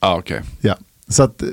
Ja, 0.00 0.18
okej. 0.18 0.40
Ja. 0.60 0.74
Så 1.08 1.22
att 1.22 1.42
eh, 1.42 1.48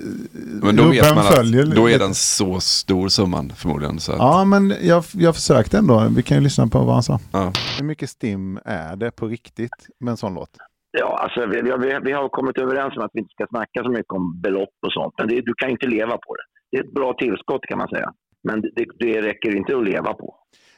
Men 0.63 0.75
då 0.75 0.83
vet 0.89 1.15
man 1.15 1.23
följer 1.23 1.63
att 1.63 1.75
då 1.75 1.89
är 1.89 1.99
den 1.99 2.13
så 2.15 2.59
stor 2.59 3.07
summan 3.09 3.51
förmodligen. 3.55 3.99
Så 3.99 4.11
att, 4.11 4.17
Ja, 4.17 4.45
men 4.45 4.73
jag, 4.81 5.03
jag 5.13 5.35
försökte 5.35 5.77
ändå. 5.77 6.07
Vi 6.15 6.23
kan 6.23 6.37
ju 6.37 6.43
lyssna 6.43 6.67
på 6.67 6.79
vad 6.79 6.93
han 6.93 7.03
sa. 7.03 7.19
ja. 7.31 7.51
Hur 7.79 7.85
mycket 7.85 8.09
stim 8.09 8.59
är 8.65 8.95
det 8.95 9.11
på 9.11 9.27
riktigt 9.27 9.87
med 9.99 10.11
en 10.11 10.17
sån 10.17 10.33
låt? 10.33 10.49
Ja, 10.99 11.17
alltså, 11.23 11.45
vi, 11.45 11.61
vi, 11.61 11.71
har- 11.71 12.01
vi 12.05 12.11
har 12.11 12.29
kommit 12.29 12.57
överens 12.57 12.97
om 12.97 13.03
att 13.03 13.11
vi 13.13 13.19
inte 13.19 13.31
ska 13.33 13.47
snacka 13.47 13.83
så 13.83 13.89
mycket 13.89 14.11
om 14.13 14.41
belopp 14.41 14.75
och 14.85 14.93
sånt. 14.93 15.13
Men 15.17 15.27
det, 15.27 15.41
du 15.41 15.53
kan 15.57 15.69
inte 15.69 15.87
leva 15.87 16.11
på 16.17 16.35
det. 16.35 16.43
Det 16.71 16.77
är 16.77 16.83
ett 16.83 16.93
bra 16.93 17.13
tillskott 17.13 17.61
kan 17.65 17.77
man 17.77 17.87
säga. 17.87 18.13
Men 18.43 18.61
det, 18.61 18.85
det 18.99 19.21
räcker 19.21 19.55
inte 19.55 19.77
att 19.77 19.83
leva 19.85 20.13
på. 20.13 20.35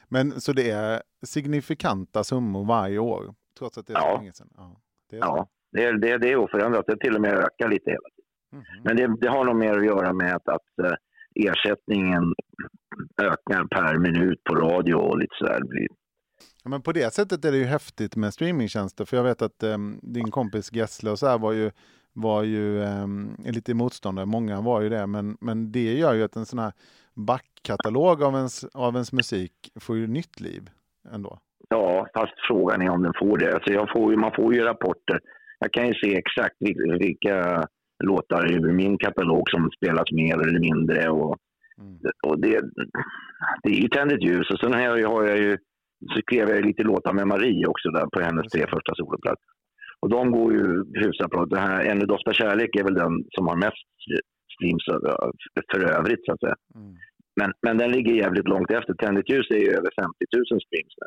Men 0.08 0.40
så 0.40 0.52
det 0.52 0.70
är 0.70 1.02
signifikanta 1.26 2.24
summor 2.24 2.64
varje 2.64 2.98
år? 2.98 3.34
Trots 3.58 3.78
att 3.78 3.86
det 3.86 3.92
är 3.92 3.98
Ja. 3.98 4.16
länge 4.18 4.32
sedan? 4.32 4.48
Ja. 4.56 4.76
Det 5.10 5.16
är. 5.16 5.20
Ja, 5.20 5.48
det, 5.72 5.84
är- 5.84 5.92
det, 5.92 6.18
det 6.18 6.32
är 6.32 6.36
oförändrat. 6.36 6.84
Det 6.86 6.96
till 6.96 7.14
och 7.14 7.20
med 7.20 7.32
ökar 7.34 7.68
lite 7.68 7.90
hela 7.90 8.08
tiden. 8.16 8.30
Mhm. 8.52 8.82
Men 8.84 8.96
det, 8.96 9.16
det 9.20 9.28
har 9.28 9.44
nog 9.44 9.56
mer 9.56 9.78
att 9.78 9.84
göra 9.84 10.12
med 10.12 10.34
att, 10.34 10.48
att 10.48 10.78
eh, 10.84 10.92
ersättningen 11.48 12.34
ökar 13.22 13.64
per 13.64 13.98
minut 13.98 14.44
på 14.44 14.54
radio 14.54 14.94
och 14.94 15.18
lite 15.18 15.34
sådär. 15.38 15.58
Det 15.60 15.68
blir- 15.68 15.99
Ja, 16.64 16.70
men 16.70 16.82
på 16.82 16.92
det 16.92 17.14
sättet 17.14 17.44
är 17.44 17.52
det 17.52 17.58
ju 17.58 17.64
häftigt 17.64 18.16
med 18.16 18.34
streamingtjänster. 18.34 19.04
För 19.04 19.16
jag 19.16 19.24
vet 19.24 19.42
att 19.42 19.62
em, 19.62 19.98
din 20.02 20.30
kompis 20.30 20.72
Gessle 20.72 21.10
och 21.10 21.18
så 21.18 21.26
här 21.26 21.38
var 21.38 21.52
ju, 21.52 21.70
var 22.12 22.42
ju 22.42 22.82
em, 22.84 23.36
lite 23.44 23.74
motståndare. 23.74 24.26
Många 24.26 24.60
var 24.60 24.80
ju 24.80 24.88
det. 24.88 25.06
Men, 25.06 25.36
men 25.40 25.72
det 25.72 25.92
gör 25.98 26.14
ju 26.14 26.22
att 26.22 26.36
en 26.36 26.46
sån 26.46 26.58
här 26.58 26.72
backkatalog 27.14 28.22
av 28.22 28.34
ens, 28.34 28.64
av 28.64 28.94
ens 28.94 29.12
musik 29.12 29.52
får 29.80 29.96
ju 29.96 30.06
nytt 30.06 30.40
liv 30.40 30.70
ändå. 31.12 31.38
Ja, 31.68 32.06
fast 32.14 32.32
frågan 32.48 32.82
är 32.82 32.90
om 32.90 33.02
den 33.02 33.12
får 33.18 33.38
det. 33.38 33.54
Alltså 33.54 33.72
jag 33.72 33.92
får 33.92 34.12
ju, 34.12 34.16
man 34.18 34.32
får 34.36 34.54
ju 34.54 34.60
rapporter. 34.62 35.20
Jag 35.58 35.72
kan 35.72 35.86
ju 35.88 35.94
se 35.94 36.16
exakt 36.18 36.56
vilka, 37.00 37.66
låtar 38.04 38.52
ur 38.52 38.72
min 38.72 38.98
katalog 38.98 39.50
som 39.50 39.70
spelas 39.76 40.12
mer 40.12 40.34
eller 40.48 40.60
mindre. 40.60 41.08
Och, 41.10 41.36
Mm. 41.80 41.98
och 42.26 42.40
det, 42.40 42.60
det 43.62 43.70
är 43.70 43.74
ju 43.82 43.88
Tänd 43.88 44.12
ett 44.12 44.22
ljus. 44.22 44.50
Och 44.50 44.58
sen 44.58 44.72
har 44.72 44.80
jag, 44.80 45.08
har 45.08 45.24
jag 45.24 45.38
ju, 45.38 45.58
så 46.00 46.20
skrev 46.20 46.48
jag 46.48 46.64
lite 46.64 46.82
låtar 46.82 47.12
med 47.12 47.26
Marie 47.26 47.66
också 47.66 47.90
där 47.90 48.06
på 48.06 48.20
hennes 48.20 48.46
tre 48.52 48.60
första 48.74 48.94
soloplattor. 48.94 49.50
Och 50.00 50.08
de 50.10 50.30
går 50.30 50.52
ju 50.52 50.84
hyfsat 50.94 51.30
bra. 51.30 51.46
Det 51.46 51.58
här 51.58 51.84
Ännu 51.84 52.06
doftar 52.06 52.32
kärlek 52.32 52.76
är 52.76 52.84
väl 52.84 52.94
den 52.94 53.24
som 53.30 53.46
har 53.48 53.56
mest 53.56 53.88
streams 54.54 54.84
för 55.72 55.84
övrigt 55.98 56.24
så 56.24 56.32
att 56.32 56.40
säga. 56.40 56.56
Mm. 56.74 56.94
Men, 57.36 57.52
men 57.62 57.78
den 57.78 57.90
ligger 57.90 58.14
jävligt 58.14 58.48
långt 58.48 58.70
efter. 58.70 58.94
Tänd 58.94 59.18
ett 59.18 59.30
ljus 59.30 59.50
är 59.50 59.56
ju 59.56 59.70
över 59.70 59.90
50 60.00 60.14
000 60.36 60.44
streams 60.46 60.94
nu. 61.00 61.06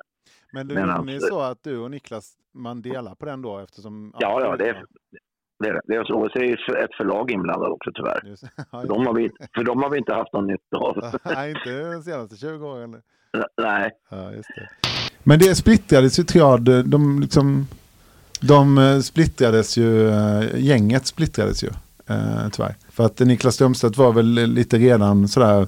Men 0.54 0.68
det 0.68 0.74
Men 0.74 0.90
är 0.90 0.94
alltså- 0.94 1.28
så 1.28 1.42
att 1.42 1.64
du 1.64 1.80
och 1.80 1.92
Niklas, 1.92 2.38
man 2.54 2.82
delar 2.82 3.16
på 3.16 3.26
den 3.26 3.42
då 3.42 3.60
eftersom... 3.60 4.14
Ja, 4.20 4.42
ja, 4.42 4.56
det 4.58 4.70
är, 4.70 4.86
det 5.60 5.70
är, 5.70 5.82
det 5.84 5.96
är 5.96 6.04
så. 6.04 6.14
Och 6.20 6.32
så 6.32 6.40
är 6.40 6.84
ett 6.84 6.96
förlag 6.98 7.32
inblandat 7.32 7.70
också 7.70 7.92
tyvärr. 7.94 8.22
Just, 8.26 8.44
ja, 8.72 8.82
För 8.82 8.88
de, 8.88 9.08
har 9.08 9.14
vi, 9.14 9.30
för 9.56 9.64
de 9.64 9.84
har 9.84 9.90
vi 9.90 9.98
inte 9.98 10.14
haft 10.14 10.34
någon 10.34 10.48
nytta 10.48 10.78
av. 10.78 10.98
Nej, 11.36 11.50
inte 11.50 11.92
de 11.94 12.02
senaste 12.02 12.36
20 12.36 12.68
åren. 12.68 13.02
Nej. 13.62 13.92
Ja, 14.12 14.32
just 14.32 14.50
det. 14.56 14.90
Men 15.24 15.40
det 15.40 15.56
splittrades 15.56 16.20
ju, 16.20 16.24
tror 16.24 16.44
jag. 16.44 16.86
De, 16.86 17.22
liksom, 17.22 17.68
de 18.40 18.78
eh, 18.78 19.00
splittrades 19.00 19.78
ju, 19.78 20.10
eh, 20.10 20.44
gänget 20.58 21.08
splittrades 21.08 21.64
ju. 21.64 21.70
Eh, 22.08 22.50
tyvärr. 22.52 22.76
För 22.90 23.06
att 23.06 23.20
Niklas 23.20 23.56
Strömstedt 23.56 23.98
var 23.98 24.14
väl 24.14 24.34
lite 24.34 24.78
redan 24.78 25.28
sådär 25.28 25.68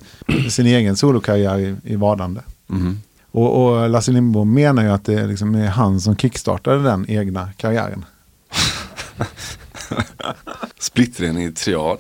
sin 0.50 0.66
egen 0.66 0.96
solokarriär 0.96 1.60
i, 1.60 1.76
i 1.84 1.96
vardande. 1.96 2.42
Mhm. 2.68 3.02
Och, 3.32 3.66
och 3.66 3.90
Lasse 3.90 4.12
Lindbom 4.12 4.54
menar 4.54 4.84
ju 4.84 4.90
att 4.90 5.06
det 5.06 5.28
liksom 5.28 5.56
är 5.56 5.68
han 5.68 6.02
som 6.02 6.18
kickstartade 6.18 6.84
den 6.84 7.06
egna 7.10 7.50
karriären. 7.58 8.06
Splittring 10.80 11.44
i 11.44 11.52
triad. 11.52 11.98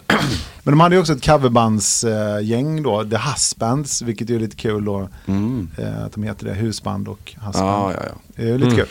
Men 0.63 0.71
de 0.71 0.79
hade 0.79 0.95
ju 0.95 1.01
också 1.01 1.13
ett 1.13 1.25
coverbandsgäng 1.25 2.83
då, 2.83 3.03
The 3.03 3.17
Husbands, 3.17 4.01
vilket 4.01 4.29
är 4.29 4.39
lite 4.39 4.55
kul 4.55 4.85
då. 4.85 5.09
Mm. 5.25 5.69
eh, 5.77 6.03
Att 6.05 6.11
de 6.13 6.23
heter 6.23 6.45
det, 6.45 6.53
husband 6.53 7.07
och 7.07 7.33
husband. 7.45 7.55
Ja, 7.55 7.93
ja, 7.93 8.03
ja. 8.07 8.13
Det 8.35 8.49
är 8.49 8.57
lite 8.57 8.75
kul. 8.75 8.87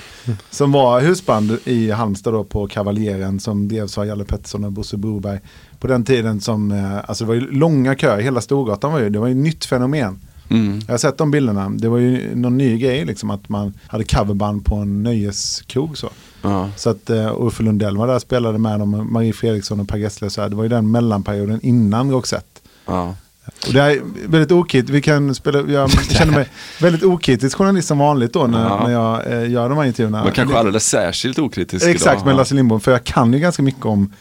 Som 0.51 0.73
var 0.73 1.01
husband 1.01 1.59
i 1.65 1.91
Halmstad 1.91 2.33
då 2.33 2.45
på 2.45 2.67
Kavaljeren 2.69 3.41
som 3.41 3.69
drevs 3.69 3.99
av 3.99 4.07
Jalle 4.07 4.25
Pettersson 4.25 4.65
och 4.65 4.73
Bosse 4.73 4.97
Broberg. 4.97 5.41
På 5.79 5.87
den 5.87 6.05
tiden 6.05 6.41
som, 6.41 6.73
eh, 6.73 6.97
alltså 7.07 7.25
det 7.25 7.29
var 7.29 7.35
ju 7.35 7.51
långa 7.51 7.95
köer, 7.97 8.21
hela 8.21 8.41
Storgatan 8.41 8.93
var 8.93 8.99
ju, 9.01 9.11
det 9.11 9.19
var 9.19 9.27
ju 9.27 9.33
ett 9.33 9.37
nytt 9.45 9.65
fenomen. 9.65 10.21
Mm. 10.49 10.81
Jag 10.87 10.93
har 10.93 10.99
sett 10.99 11.19
de 11.19 11.31
bilderna, 11.31 11.69
det 11.69 11.89
var 11.89 11.99
ju 11.99 12.37
någon 12.37 12.59
ny 12.59 12.79
grej 12.79 13.05
liksom 13.05 13.31
att 13.31 13.49
man 13.49 13.75
hade 13.87 14.05
coverband 14.05 14.65
på 14.65 14.75
en 14.75 15.03
nöjeskrog 15.03 15.99
så. 15.99 16.11
ja. 16.43 16.71
Så 16.77 16.91
att 16.91 17.11
uh, 17.11 17.33
Uffe 17.47 17.63
Lundell 17.63 17.97
var 17.97 18.07
där 18.07 18.15
och 18.15 18.23
spelade 18.23 18.59
med 18.59 18.79
dem, 18.79 19.09
Marie 19.13 19.33
Fredriksson 19.33 19.81
och 19.81 19.89
Per 19.89 19.97
Gessle 19.99 20.31
så 20.31 20.43
här. 20.43 20.49
Det 20.49 20.57
var 20.57 20.63
ju 20.63 20.69
den 20.69 20.91
mellanperioden 20.91 21.61
innan 21.63 22.11
Roxette. 22.11 22.61
ja. 22.87 23.15
Och 23.67 23.73
det 23.73 23.81
är 23.81 24.01
väldigt 24.29 24.53
okritiskt, 24.53 24.91
vi 24.95 25.03
kan 25.03 25.35
spela, 25.35 25.61
jag 25.73 25.91
känner 26.11 26.33
mig 26.33 26.49
väldigt 26.81 27.03
okritisk 27.03 27.57
journalist 27.59 27.89
som 27.89 27.99
vanligt 27.99 28.33
då 28.33 28.47
när, 28.47 28.65
Ja. 28.69 28.83
när 28.87 28.93
jag 28.93 29.33
eh, 29.33 29.51
gör 29.51 29.69
de 29.69 29.79
här 29.79 29.85
intervjuerna. 29.85 30.25
Men 30.25 30.33
kanske 30.33 30.59
alldeles 30.59 30.87
särskilt 30.87 31.39
okritisk 31.39 31.87
Exakt 31.87 32.17
idag. 32.17 32.27
med 32.27 32.37
Lasse 32.37 32.55
Lindbom, 32.55 32.81
för 32.81 32.93
jag 32.93 33.05
kan 33.05 33.33
ju 33.33 33.39
ganska 33.39 33.63
mycket 33.63 33.85
om, 33.85 34.13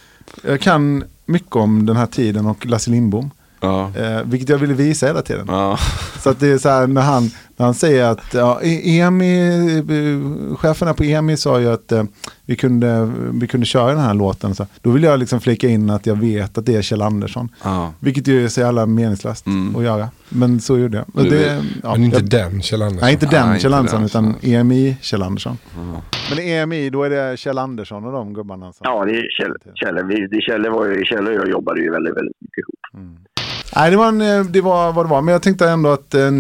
jag 0.44 0.62
kan 0.62 1.04
mycket 1.26 1.56
om 1.56 1.86
den 1.86 1.96
här 1.96 2.06
tiden 2.06 2.46
och 2.46 2.66
Lasse 2.66 2.90
Lindbom. 2.92 3.32
Ja. 3.64 3.92
Eh, 3.96 4.22
vilket 4.26 4.50
jag 4.50 4.58
ville 4.58 4.74
visa 4.74 5.06
hela 5.08 5.22
tiden. 5.22 5.46
Ja. 5.48 5.78
Så 6.20 6.30
att 6.30 6.40
det 6.40 6.48
är 6.48 6.58
så 6.58 6.70
här 6.70 6.88
när 6.88 7.02
han, 7.02 7.24
när 7.58 7.66
han 7.66 7.74
säger 7.74 8.06
att 8.06 8.34
ja, 8.34 8.60
E- 8.64 9.00
EMI, 9.00 9.78
eh, 9.78 10.56
cheferna 10.56 10.94
på 10.94 11.04
EMI 11.04 11.38
sa 11.38 11.60
ju 11.60 11.68
att 11.72 11.92
eh, 11.92 12.04
vi, 12.46 12.56
kunde, 12.56 13.12
vi 13.34 13.48
kunde 13.48 13.66
köra 13.66 13.88
den 13.92 14.00
här 14.04 14.14
låten. 14.14 14.56
Så 14.56 14.68
då 14.82 14.90
vill 14.92 15.04
jag 15.04 15.20
liksom 15.20 15.42
flika 15.42 15.68
in 15.68 15.90
att 15.90 16.06
jag 16.06 16.16
vet 16.16 16.58
att 16.58 16.66
det 16.66 16.76
är 16.76 16.82
Kjell 16.82 17.02
Andersson. 17.02 17.50
Ja. 17.64 17.94
Vilket 18.00 18.28
ju 18.28 18.44
är 18.46 18.48
så 18.48 18.60
jävla 18.62 18.86
meningslöst 18.86 19.46
Mm. 19.48 19.76
att 19.76 19.84
göra. 19.84 20.10
Men 20.30 20.60
så 20.60 20.78
gjorde 20.78 20.98
jag. 20.98 21.06
Men 21.14 21.30
det, 21.30 21.64
ja, 21.84 21.92
Men 21.92 22.04
inte 22.04 22.18
jag, 22.18 22.30
den 22.30 22.62
Kjell 22.62 22.82
Andersson. 22.82 23.02
Nej, 23.06 23.14
inte 23.14 23.26
den 23.26 23.50
Nej, 23.50 23.60
Kjell 23.60 23.74
Andersson, 23.74 24.00
den. 24.00 24.06
utan 24.06 24.36
EMI 24.42 24.98
Kjell 25.02 25.24
Andersson. 25.24 25.58
Ja. 25.76 26.02
Men 26.30 26.40
EMI, 26.46 26.90
då 26.90 27.04
är 27.04 27.10
det 27.10 27.38
Kjell 27.40 27.58
Andersson 27.58 28.06
och 28.06 28.12
de 28.12 28.34
gubbarna. 28.34 28.74
Som... 28.74 28.82
Ja, 28.84 29.06
det 29.06 29.12
är 29.12 29.30
Kjell. 29.38 29.54
Kjell, 29.76 30.06
vi, 30.08 30.28
det 30.28 30.42
Kjell, 30.42 30.70
var 30.70 30.86
ju, 30.86 31.06
Kjell 31.06 31.28
och 31.28 31.34
jag 31.34 31.50
jobbade 31.50 31.82
ju 31.82 31.92
väldigt, 31.92 32.16
väldigt 32.18 32.36
mycket 32.42 32.58
ihop. 32.58 32.80
Nej, 33.76 33.92
det 33.92 33.98
var, 33.98 34.08
en, 34.08 34.22
eh, 34.22 34.44
det 34.44 34.62
var 34.62 34.92
vad 34.92 35.06
det 35.06 35.10
var. 35.10 35.22
Men 35.22 35.32
jag 35.32 35.42
tänkte 35.42 35.70
ändå 35.70 35.90
att 35.90 36.14
eh, 36.14 36.32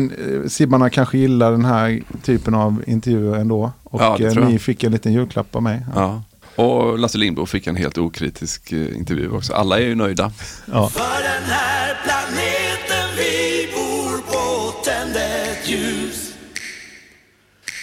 Sibbarna 0.47 0.89
kanske 0.89 1.17
gillar 1.17 1.51
den 1.51 1.65
här 1.65 2.01
typen 2.23 2.55
av 2.55 2.83
intervjuer 2.87 3.35
ändå. 3.35 3.71
Och 3.83 4.01
Ja, 4.01 4.15
det 4.19 4.37
eh, 4.37 4.47
ni 4.47 4.59
fick 4.59 4.83
en 4.83 4.91
liten 4.91 5.13
julklapp 5.13 5.55
av 5.55 5.63
mig. 5.63 5.85
Ja. 5.95 6.23
Och 6.55 6.99
Lasse 6.99 7.17
Lindbo 7.17 7.45
fick 7.45 7.67
en 7.67 7.75
helt 7.75 7.97
okritisk 7.97 8.71
eh, 8.71 8.97
intervju 8.97 9.31
också. 9.31 9.53
Alla 9.53 9.79
är 9.79 9.83
ju 9.83 9.95
nöjda. 9.95 10.31
Ja. 10.65 10.89
För 10.89 11.23
den 11.23 11.43
här 11.49 11.97
planeten 12.03 13.17
vi 13.17 13.67
bor 13.75 14.17
på 14.31 14.71
tänd 14.85 15.15
ett 15.15 15.69
ljus 15.69 16.33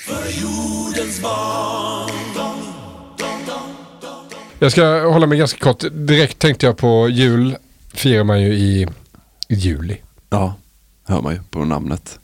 För 0.07 0.43
jordens 0.43 1.23
barn 1.23 2.11
Jag 4.63 4.73
ska 4.73 5.09
hålla 5.09 5.27
mig 5.27 5.39
ganska 5.39 5.65
kort. 5.65 5.85
Direkt 5.93 6.39
tänkte 6.39 6.67
jag 6.67 6.77
på 6.77 7.09
jul. 7.09 7.57
Firar 7.95 8.25
man 8.25 8.43
ju 8.43 8.53
i 8.53 8.89
juli. 9.55 9.97
Ja, 10.31 10.55
hör 11.07 11.23
man 11.23 11.33
ju 11.35 11.41
på 11.51 11.65
namnet. 11.65 12.19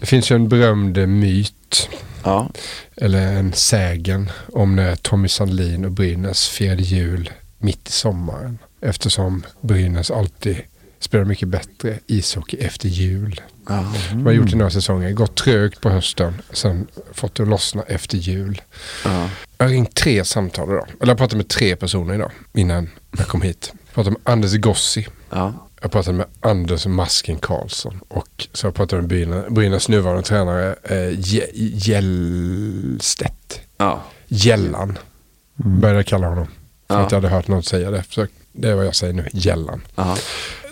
Det 0.00 0.06
finns 0.06 0.30
ju 0.30 0.34
en 0.36 0.48
berömd 0.48 1.08
myt. 1.08 1.88
Ja, 2.24 2.50
Eller 2.96 3.32
en 3.36 3.52
sägen 3.52 4.30
om 4.52 4.76
när 4.76 4.96
Tommy 4.96 5.28
Sandlin 5.28 5.84
och 5.84 5.90
Brynäs 5.92 6.48
firade 6.48 6.82
jul 6.82 7.30
mitt 7.58 7.88
i 7.88 7.92
sommaren. 7.92 8.58
Eftersom 8.80 9.42
Brynäs 9.60 10.10
alltid 10.10 10.56
spelar 10.98 11.24
mycket 11.24 11.48
bättre 11.48 11.98
ishockey 12.06 12.56
efter 12.56 12.88
jul. 12.88 13.40
ja. 13.68 13.92
De 14.10 14.26
har 14.26 14.32
gjort 14.32 14.50
det 14.50 14.56
några 14.56 14.70
säsonger. 14.70 15.12
Gått 15.12 15.36
trögt 15.36 15.80
på 15.80 15.90
hösten. 15.90 16.34
Sen 16.52 16.86
fått 17.12 17.34
det 17.34 17.42
att 17.42 17.48
lossna 17.48 17.82
efter 17.82 18.18
jul. 18.18 18.62
ja. 19.04 19.28
Jag 19.58 19.66
har 19.66 19.70
ringt 19.70 19.94
tre 19.94 20.24
samtal 20.24 20.68
idag. 20.70 20.86
Eller 21.00 21.10
jag 21.10 21.18
pratade 21.18 21.36
med 21.36 21.48
tre 21.48 21.76
personer 21.76 22.14
idag 22.14 22.30
innan 22.54 22.90
jag 23.18 23.26
kom 23.26 23.42
hit. 23.42 23.72
Jag 23.86 23.94
pratade 23.94 24.10
med 24.24 24.32
Anders 24.32 24.54
Gossi. 24.56 25.06
ja. 25.30 25.65
Jag 25.86 25.92
pratade 25.92 26.16
med 26.16 26.26
Anders 26.40 26.86
Masken 26.86 27.38
Karlsson. 27.38 28.00
Och 28.08 28.48
så 28.52 28.66
jag 28.66 28.74
pratade 28.74 29.02
med 29.02 29.08
Brynäs, 29.08 29.44
Brynäs 29.48 29.88
nuvarande 29.88 30.22
tränare 30.22 30.76
eh, 30.84 30.96
Je- 31.18 31.50
Gällstedt. 31.54 33.60
ja. 33.76 34.02
Gällan. 34.28 34.98
Började 35.54 35.98
jag 35.98 36.06
kalla 36.06 36.28
honom. 36.28 36.46
För 36.46 36.94
Ja. 36.94 37.00
att 37.00 37.12
jag 37.12 37.20
hade 37.20 37.28
hört 37.34 37.48
någon 37.48 37.62
säga 37.62 37.90
det. 37.90 38.04
Så 38.10 38.26
det 38.52 38.68
är 38.68 38.74
vad 38.74 38.86
jag 38.86 38.94
säger 38.96 39.12
nu. 39.12 39.28
Gällan. 39.32 39.82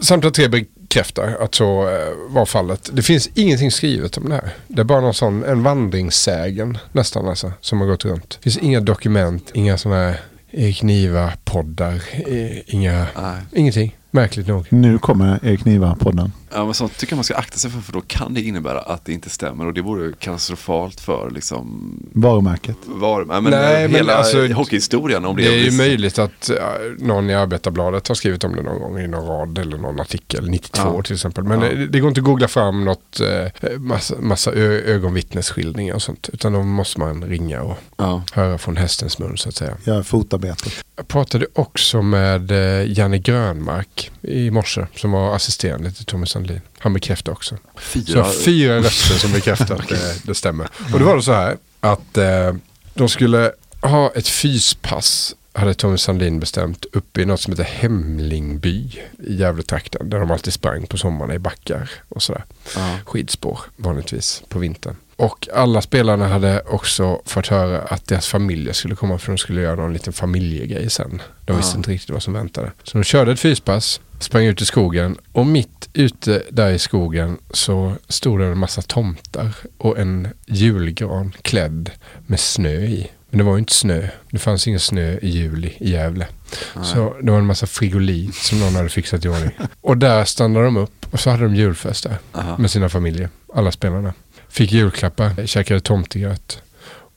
Samtliga 0.02 0.32
tre 0.32 0.48
bekräftar 0.48 1.36
att 1.40 1.54
så 1.54 1.88
eh, 1.88 2.08
var 2.28 2.46
fallet. 2.46 2.90
Det 2.92 3.02
finns 3.02 3.28
ingenting 3.34 3.70
skrivet 3.70 4.16
om 4.16 4.28
det 4.28 4.34
här. 4.34 4.54
Det 4.68 4.80
är 4.80 4.84
bara 4.84 5.00
någon 5.00 5.14
sån, 5.14 5.44
en 5.44 5.62
vandringssägen 5.62 6.78
nästan 6.92 7.28
alltså, 7.28 7.52
som 7.60 7.80
har 7.80 7.86
gått 7.88 8.04
runt. 8.04 8.30
Det 8.30 8.42
finns 8.42 8.58
inga 8.58 8.80
dokument, 8.80 9.50
inga 9.54 9.78
sådana 9.78 10.00
här 10.00 10.20
Erik 10.50 10.82
Niva-poddar, 10.82 12.02
eh, 12.12 12.74
inga, 12.74 13.06
Nej. 13.22 13.40
ingenting. 13.52 13.96
Märkligt 14.14 14.46
nog. 14.46 14.66
Nu 14.68 14.98
kommer 14.98 15.38
Erik 15.42 15.64
Niva-podden. 15.64 16.30
Ja, 16.52 16.64
men 16.64 16.74
sånt 16.74 16.98
tycker 16.98 17.12
jag 17.12 17.16
man 17.16 17.24
ska 17.24 17.34
akta 17.34 17.58
sig 17.58 17.70
för, 17.70 17.80
för 17.80 17.92
då 17.92 18.00
kan 18.00 18.34
det 18.34 18.40
innebära 18.40 18.80
att 18.80 19.04
det 19.04 19.12
inte 19.12 19.30
stämmer 19.30 19.66
och 19.66 19.74
det 19.74 19.82
vore 19.82 20.12
katastrofalt 20.18 21.00
för 21.00 21.30
liksom 21.30 21.92
Varumärket. 22.12 22.76
var, 22.86 23.20
ja, 23.28 23.40
men 23.40 23.50
Nej, 23.52 23.82
men 23.88 23.96
hela 23.96 24.14
alltså, 24.14 24.46
hockeyhistorien. 24.46 25.24
Om 25.24 25.36
det, 25.36 25.42
Det 25.42 25.48
är 25.54 25.70
ju 25.70 25.76
möjligt 25.76 26.18
att 26.18 26.50
ja, 26.60 26.72
någon 26.98 27.30
i 27.30 27.34
Arbetarbladet 27.34 28.08
har 28.08 28.14
skrivit 28.14 28.44
om 28.44 28.56
det 28.56 28.62
någon 28.62 28.80
gång 28.80 28.98
i 28.98 29.06
någon 29.08 29.26
rad 29.26 29.58
eller 29.58 29.78
någon 29.78 30.00
artikel, 30.00 30.50
92 30.50 30.82
Ja. 30.96 31.02
till 31.02 31.14
exempel. 31.14 31.44
Men 31.44 31.60
Ja. 31.62 31.68
det, 31.68 31.86
det 31.86 32.00
går 32.00 32.08
inte 32.08 32.20
att 32.20 32.24
googla 32.24 32.48
fram 32.48 32.84
något 32.84 33.20
eh, 33.20 33.78
massa, 33.78 34.14
massa 34.20 34.52
ögonvittnesskildringar 34.52 35.94
och 35.94 36.02
sånt. 36.02 36.28
Utan 36.32 36.52
då 36.52 36.62
måste 36.62 37.00
man 37.00 37.24
ringa 37.24 37.62
och 37.62 37.78
Ja. 37.96 38.22
höra 38.32 38.58
från 38.58 38.76
hästens 38.76 39.18
mun 39.18 39.36
så 39.36 39.48
att 39.48 39.54
säga. 39.54 39.76
Gör 39.84 40.02
fotarbetet. 40.02 40.72
Jag 40.96 41.08
pratade 41.08 41.46
också 41.52 42.02
med 42.02 42.50
eh, 42.50 42.98
Janne 42.98 43.18
Grönmark 43.18 44.10
i 44.22 44.50
morse 44.50 44.86
som 44.96 45.10
var 45.12 45.36
assisterande 45.36 45.92
till 45.92 46.04
Tommy 46.04 46.26
Sandlin. 46.26 46.60
Han 46.78 46.92
bekräftade 46.92 47.32
också. 47.32 47.56
Så 47.74 47.80
Fyra, 47.80 48.22
har 48.22 48.32
fyra 48.32 48.78
röster 48.78 49.14
som 49.14 49.32
bekräftar 49.32 49.74
att 49.74 49.88
det, 49.88 50.26
det 50.26 50.34
stämmer. 50.34 50.68
Och 50.92 50.98
det 50.98 51.04
var 51.04 51.16
det 51.16 51.22
så 51.22 51.32
här 51.32 51.56
att 51.80 52.18
eh, 52.18 52.54
de 52.94 53.08
skulle 53.08 53.52
ha 53.80 54.12
ett 54.14 54.28
fyspass 54.28 55.34
hade 55.54 55.74
Tommy 55.74 55.98
Sandlin 55.98 56.40
bestämt 56.40 56.84
uppe 56.92 57.22
i 57.22 57.24
något 57.24 57.40
som 57.40 57.52
heter 57.52 57.64
Hemlingby 57.64 59.00
i 59.18 59.34
Gävletrakten. 59.34 60.10
Där 60.10 60.20
de 60.20 60.30
alltid 60.30 60.52
sprang 60.52 60.86
på 60.86 60.98
sommarna 60.98 61.34
i 61.34 61.38
backar 61.38 61.90
och 62.08 62.22
sådär. 62.22 62.44
Ja. 62.76 62.98
Skidspår 63.06 63.60
vanligtvis 63.76 64.42
på 64.48 64.58
vintern. 64.58 64.96
Och 65.16 65.48
alla 65.54 65.82
spelarna 65.82 66.28
hade 66.28 66.60
också 66.60 67.20
fått 67.26 67.46
höra 67.46 67.82
att 67.82 68.06
deras 68.06 68.26
familjer 68.28 68.72
skulle 68.72 68.94
komma 68.96 69.18
för 69.18 69.32
de 69.32 69.38
skulle 69.38 69.60
göra 69.60 69.74
någon 69.76 69.92
liten 69.92 70.12
familjegrej 70.12 70.90
sen. 70.90 71.22
De 71.44 71.56
visste 71.56 71.72
Ja. 71.74 71.76
inte 71.78 71.90
riktigt 71.90 72.10
vad 72.10 72.22
som 72.22 72.32
väntade. 72.32 72.72
Så 72.82 72.98
de 72.98 73.04
körde 73.04 73.32
ett 73.32 73.40
fyspass, 73.40 74.00
sprang 74.18 74.44
ut 74.44 74.62
i 74.62 74.66
skogen 74.66 75.16
och 75.32 75.46
mitt 75.46 75.88
ute 75.92 76.42
där 76.50 76.70
i 76.70 76.78
skogen 76.78 77.38
så 77.50 77.92
stod 78.08 78.40
det 78.40 78.46
en 78.46 78.58
massa 78.58 78.82
tomtar 78.82 79.54
och 79.78 79.98
en 79.98 80.28
julgran 80.46 81.32
klädd 81.42 81.90
med 82.26 82.40
snö 82.40 82.70
i. 82.80 83.10
Men 83.30 83.38
det 83.38 83.44
var 83.44 83.52
ju 83.52 83.58
inte 83.58 83.74
snö. 83.74 84.08
Det 84.30 84.38
fanns 84.38 84.66
ingen 84.68 84.80
snö 84.80 85.18
i 85.22 85.28
juli 85.28 85.72
i 85.78 85.90
Gävle. 85.90 86.26
Så 86.84 87.16
det 87.22 87.30
var 87.30 87.38
en 87.38 87.46
massa 87.46 87.66
frigolit 87.66 88.34
som 88.34 88.60
någon 88.60 88.74
hade 88.74 88.88
fixat 88.88 89.24
i 89.24 89.28
ordning. 89.28 89.50
Och 89.80 89.98
där 89.98 90.24
stannade 90.24 90.64
de 90.64 90.76
upp 90.76 91.06
och 91.10 91.20
så 91.20 91.30
hade 91.30 91.42
de 91.42 91.54
julfest 91.54 92.04
där 92.04 92.16
Aha. 92.32 92.56
med 92.58 92.70
sina 92.70 92.88
familjer. 92.88 93.28
Alla 93.54 93.72
spelarna. 93.72 94.12
Fick 94.54 94.72
julklappar, 94.72 95.46
käkade 95.46 95.80
tomtegröt 95.80 96.58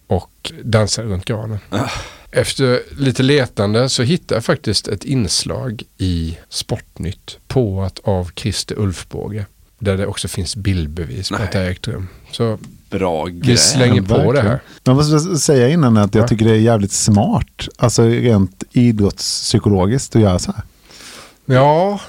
och 0.07 0.51
dansade 0.63 1.07
runt 1.07 1.25
granen. 1.25 1.59
Ah. 1.69 1.89
Efter 2.31 2.81
lite 2.97 3.23
letande 3.23 3.89
så 3.89 4.03
hittade 4.03 4.35
jag 4.35 4.45
faktiskt 4.45 4.87
ett 4.87 5.03
inslag 5.03 5.83
i 5.97 6.37
Sportnytt 6.49 7.37
på 7.47 7.81
att 7.83 7.99
av 8.03 8.31
Christer 8.35 8.79
Ulfbåge. 8.79 9.45
Där 9.79 9.97
det 9.97 10.07
också 10.07 10.27
finns 10.27 10.55
bildbevis 10.55 11.29
på 11.29 11.35
Nej. 11.35 11.43
att 11.45 11.51
det 11.51 11.59
har 11.59 11.65
ägt 11.65 11.87
rum. 11.87 12.07
Så 12.31 12.57
Bra 12.89 13.23
vi 13.31 13.57
slänger 13.57 14.01
på 14.01 14.31
det 14.33 14.41
här. 14.41 14.59
Jag 14.83 14.95
måste 14.95 15.37
säga 15.37 15.69
innan 15.69 15.97
att 15.97 16.15
jag 16.15 16.23
Ja. 16.23 16.27
tycker 16.27 16.45
det 16.45 16.51
är 16.51 16.55
jävligt 16.59 16.91
smart. 16.91 17.67
Alltså 17.77 18.03
rent 18.03 18.63
idrottspsykologiskt 18.71 20.15
att 20.15 20.21
göra 20.21 20.39
så 20.39 20.51
här. 20.51 20.63
Ja, 21.45 21.99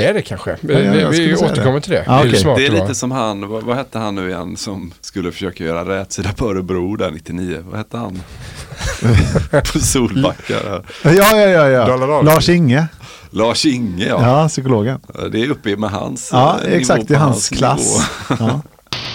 det 0.00 0.06
är 0.08 0.14
det 0.14 0.22
kanske. 0.22 0.56
Vi, 0.60 0.74
Ja, 0.74 0.80
jag 0.94 1.10
vi, 1.10 1.34
återkommer 1.34 1.74
det. 1.74 1.80
till 1.80 1.92
det. 1.92 2.04
Ja, 2.06 2.18
Hur 2.18 2.28
okej. 2.28 2.40
smart 2.40 2.56
Det 2.56 2.66
är 2.66 2.70
lite 2.70 2.94
som 2.94 3.10
han, 3.10 3.48
vad, 3.48 3.62
vad 3.62 3.76
hette 3.76 3.98
han 3.98 4.14
nu 4.14 4.28
igen 4.30 4.56
som 4.56 4.92
skulle 5.00 5.32
försöka 5.32 5.64
göra 5.64 5.98
rätsida 6.00 6.32
på 6.32 6.50
Örebro 6.50 6.96
där 6.96 7.10
99? 7.10 7.58
Vad 7.68 7.78
hette 7.78 7.96
han? 7.96 8.22
på 9.72 9.78
Solbacka. 9.78 10.54
Ja, 11.02 11.12
ja, 11.12 11.36
ja. 11.36 11.68
ja. 11.68 11.86
Dollar 11.86 12.06
Dollar. 12.06 12.22
Lars 12.22 12.48
Inge. 12.48 12.86
Lars 13.30 13.66
Inge 13.66 14.06
ja. 14.08 14.42
Ja, 14.42 14.48
psykologen. 14.48 15.00
Det 15.32 15.42
är 15.42 15.50
uppe 15.50 15.76
med 15.76 15.90
hans 15.90 16.28
Ja, 16.32 16.58
eh, 16.64 16.64
nivå 16.64 16.76
exakt 16.76 17.06
på 17.06 17.12
i 17.12 17.16
hans 17.16 17.48
klass. 17.48 18.10
nivå. 18.28 18.42
Ja. 18.48 18.60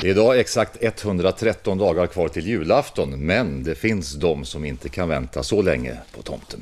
Det 0.01 0.07
är 0.07 0.11
idag 0.11 0.39
exakt 0.39 0.77
113 0.81 1.77
dagar 1.77 2.07
kvar 2.07 2.27
till 2.27 2.47
julafton, 2.47 3.25
men 3.25 3.63
det 3.63 3.75
finns 3.75 4.13
de 4.13 4.45
som 4.45 4.65
inte 4.65 4.89
kan 4.89 5.09
vänta 5.09 5.43
så 5.43 5.61
länge 5.61 5.93
på 6.15 6.21
tomten. 6.21 6.59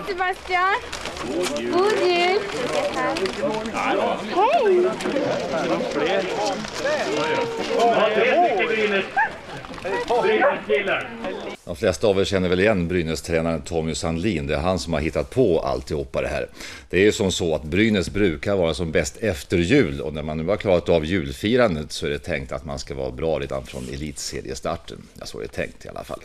Hej 0.00 0.08
Sebastian! 0.08 0.74
God 1.26 1.60
jul! 1.60 2.40
Hej! 4.34 4.90
De 11.64 11.76
flesta 11.76 12.06
av 12.06 12.20
er 12.20 12.24
känner 12.24 12.48
väl 12.48 12.60
igen 12.60 12.88
Brynäs-tränaren 12.88 13.60
Tommy 13.62 13.94
Sandlin. 13.94 14.46
Det 14.46 14.54
är 14.54 14.58
han 14.58 14.78
som 14.78 14.92
har 14.92 15.00
hittat 15.00 15.30
på 15.30 15.60
alltihopa 15.60 16.22
det 16.22 16.28
här. 16.28 16.48
Det 16.90 16.96
är 16.96 17.02
ju 17.02 17.12
som 17.12 17.32
så 17.32 17.54
att 17.54 17.62
Brynäs 17.62 18.10
brukar 18.10 18.56
vara 18.56 18.74
som 18.74 18.92
bäst 18.92 19.16
efter 19.16 19.56
jul 19.58 20.00
och 20.00 20.14
när 20.14 20.22
man 20.22 20.36
nu 20.38 20.44
har 20.46 20.56
klarat 20.56 20.88
av 20.88 21.04
julfirandet 21.04 21.92
så 21.92 22.06
är 22.06 22.10
det 22.10 22.18
tänkt 22.18 22.52
att 22.52 22.64
man 22.64 22.78
ska 22.78 22.94
vara 22.94 23.10
bra 23.10 23.38
redan 23.38 23.66
från 23.66 23.88
elitseriestarten. 23.92 24.98
Ja, 25.14 25.26
så 25.26 25.38
är 25.38 25.42
det 25.42 25.48
tänkt 25.48 25.84
i 25.84 25.88
alla 25.88 26.04
fall. 26.04 26.20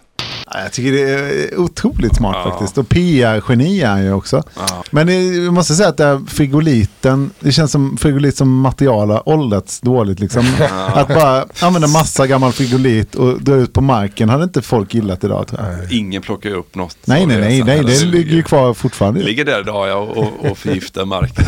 Ja, 0.53 0.61
Jag 0.61 0.71
tycker 0.71 0.91
det 0.91 1.01
är 1.11 1.59
otroligt 1.59 2.15
smart 2.15 2.35
Ja. 2.45 2.51
faktiskt. 2.51 2.77
Och 2.77 2.89
PR-geni 2.89 3.81
är 3.81 3.87
han 3.87 4.03
ju 4.03 4.13
också. 4.13 4.43
Ja. 4.55 4.83
Men 4.91 5.07
det- 5.07 5.13
jag 5.23 5.53
måste 5.53 5.75
säga 5.75 5.89
att 5.89 5.97
det 5.97 6.05
här 6.05 6.21
frigoliten, 6.27 7.31
det 7.39 7.51
känns 7.51 7.71
som 7.71 7.97
frigolit 7.97 8.37
som 8.37 8.59
material 8.61 9.09
har 9.09 9.29
åldrats 9.29 9.81
dåligt. 9.81 10.19
Liksom. 10.19 10.45
Att 10.93 11.07
bara 11.07 11.45
använda 11.59 11.87
massa 11.87 12.27
gammal 12.27 12.51
frigolit 12.51 13.15
och 13.15 13.41
dra 13.41 13.55
ut 13.55 13.73
på 13.73 13.81
marken 13.81 14.29
hade 14.29 14.43
inte 14.43 14.61
folk 14.61 14.93
gillat 14.93 15.23
idag 15.23 15.47
tror 15.47 15.61
jag. 15.61 15.91
Ingen 15.91 16.21
plockar 16.21 16.49
ju 16.49 16.55
upp 16.55 16.75
något. 16.75 16.97
Nej, 17.05 17.25
nej, 17.25 17.37
det 17.37 17.43
nej, 17.43 17.63
nej, 17.63 17.83
det 17.83 18.05
ligger 18.05 18.31
ju 18.35 18.43
kvar 18.43 18.73
fortfarande. 18.73 19.19
Det 19.19 19.25
ligger 19.25 19.45
där 19.45 19.59
idag 19.59 19.87
ja, 19.87 19.95
och, 19.95 20.51
och 20.51 20.57
förgiftar 20.57 21.05
marken. 21.05 21.45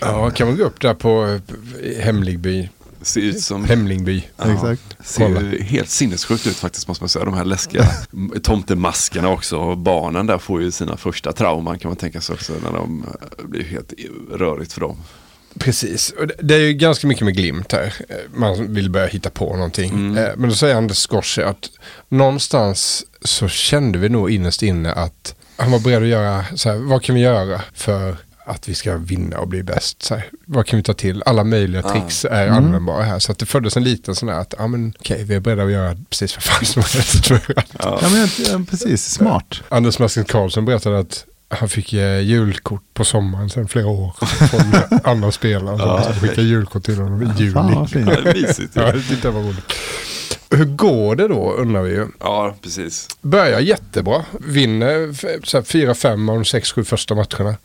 Ja, 0.00 0.30
kan 0.30 0.46
man 0.48 0.56
gå 0.56 0.64
upp 0.64 0.80
där 0.80 0.94
på 0.94 1.38
eh, 1.84 2.04
Hemlingby? 2.04 2.68
Ser 3.02 3.20
ut 3.20 3.40
som... 3.40 3.64
Hemlingby. 3.64 4.22
Ja, 4.36 4.52
Exakt. 4.54 4.82
Ser 5.08 5.28
ju 5.28 5.62
helt 5.62 5.88
sinnessjukt 5.90 6.46
ut 6.46 6.56
faktiskt 6.56 6.88
måste 6.88 7.02
man 7.04 7.08
säga. 7.08 7.24
De 7.24 7.34
här 7.34 7.44
läskiga 7.44 7.84
tomtemaskerna 8.42 9.28
också. 9.28 9.74
Barnen 9.76 10.26
där 10.26 10.38
får 10.38 10.62
ju 10.62 10.70
sina 10.70 10.96
första 10.96 11.32
trauman 11.32 11.78
kan 11.78 11.88
man 11.88 11.96
tänka 11.96 12.20
sig 12.20 12.34
också. 12.34 12.52
När 12.62 12.72
de 12.72 13.04
eh, 13.40 13.44
blir 13.46 13.64
helt 13.64 13.92
rörigt 14.34 14.72
för 14.72 14.80
dem. 14.80 14.96
Precis, 15.58 16.14
det- 16.42 16.54
är 16.54 16.58
ju 16.58 16.72
ganska 16.72 17.06
mycket 17.06 17.24
med 17.24 17.36
glimt 17.36 17.72
här. 17.72 17.94
Man 18.34 18.74
vill 18.74 18.90
börja 18.90 19.06
hitta 19.06 19.30
på 19.30 19.56
någonting. 19.56 19.90
Mm. 19.90 20.16
Eh, 20.16 20.30
Men 20.36 20.48
då 20.50 20.54
säger 20.54 20.74
Anders 20.74 20.96
Skorse 20.98 21.46
att 21.46 21.70
någonstans 22.08 23.04
så 23.22 23.48
kände 23.48 23.98
vi 23.98 24.08
nog 24.08 24.30
innerst 24.30 24.62
inne 24.62 24.92
att 24.92 25.34
han 25.56 25.70
var 25.70 25.78
beredd 25.80 26.02
att 26.02 26.08
göra, 26.08 26.44
så 26.54 26.68
här, 26.68 26.76
vad 26.76 27.02
kan 27.02 27.14
vi 27.14 27.20
göra 27.20 27.60
för 27.74 28.16
att 28.48 28.68
vi 28.68 28.74
ska 28.74 28.96
vinna 28.96 29.38
och 29.38 29.48
bli 29.48 29.62
bäst? 29.62 30.02
Så 30.02 30.14
här, 30.14 30.24
vad 30.46 30.66
kan 30.66 30.76
vi 30.76 30.82
ta 30.82 30.94
till? 30.94 31.22
Alla 31.26 31.44
möjliga 31.44 31.82
tricks 31.82 32.24
är 32.24 32.48
användbara 32.48 33.02
här. 33.02 33.18
Så 33.18 33.32
att 33.32 33.38
det 33.38 33.46
föddes 33.46 33.76
en 33.76 33.84
liten 33.84 34.14
sån 34.14 34.28
här 34.28 34.40
att, 34.40 34.54
ja 34.58 34.66
men 34.66 34.92
okej, 34.98 35.24
vi 35.24 35.34
är 35.34 35.40
beredda 35.40 35.62
att 35.62 35.70
göra 35.70 35.96
precis 36.10 36.36
vad 36.36 36.42
fan 36.42 36.64
som 36.64 36.82
helst. 36.82 37.30
Ja, 37.78 38.00
men, 38.52 38.66
precis, 38.66 39.10
smart. 39.10 39.60
Anders 39.68 39.98
Masken 39.98 40.24
Karlsson 40.24 40.64
berättade 40.64 40.98
att 40.98 41.24
han 41.50 41.68
fick 41.68 41.92
eh, 41.92 42.20
julkort 42.20 42.82
på 42.94 43.04
sommaren 43.04 43.50
sedan 43.50 43.68
flera 43.68 43.86
år 43.86 44.14
från 44.50 45.00
andra 45.12 45.32
spelare 45.32 45.78
som 45.78 45.88
Ja, 45.88 46.12
skickade 46.20 46.42
julkort 46.42 46.84
till 46.84 46.96
honom 46.98 47.22
i 47.22 47.30
juli. 47.38 47.52
Fan 47.52 47.74
vad 47.74 47.90
fint. 47.90 48.08
Ja, 48.74 48.92
det 49.22 49.30
var 49.30 49.40
roligt. 49.42 49.72
Hur 50.50 50.64
går 50.64 51.16
det 51.16 51.28
då 51.28 51.52
undrar 51.52 51.82
vi 51.82 51.90
ju. 51.90 52.06
ja 52.20 52.56
precis. 52.62 53.08
Börjar 53.22 53.60
jättebra. 53.60 54.24
Vinner 54.40 55.08
f- 55.10 55.24
så 55.44 55.56
här, 55.56 55.64
4-5 55.64 56.30
av 56.30 56.34
de 56.36 56.42
6-7 56.42 56.84
första 56.84 57.14
matcherna. 57.14 57.56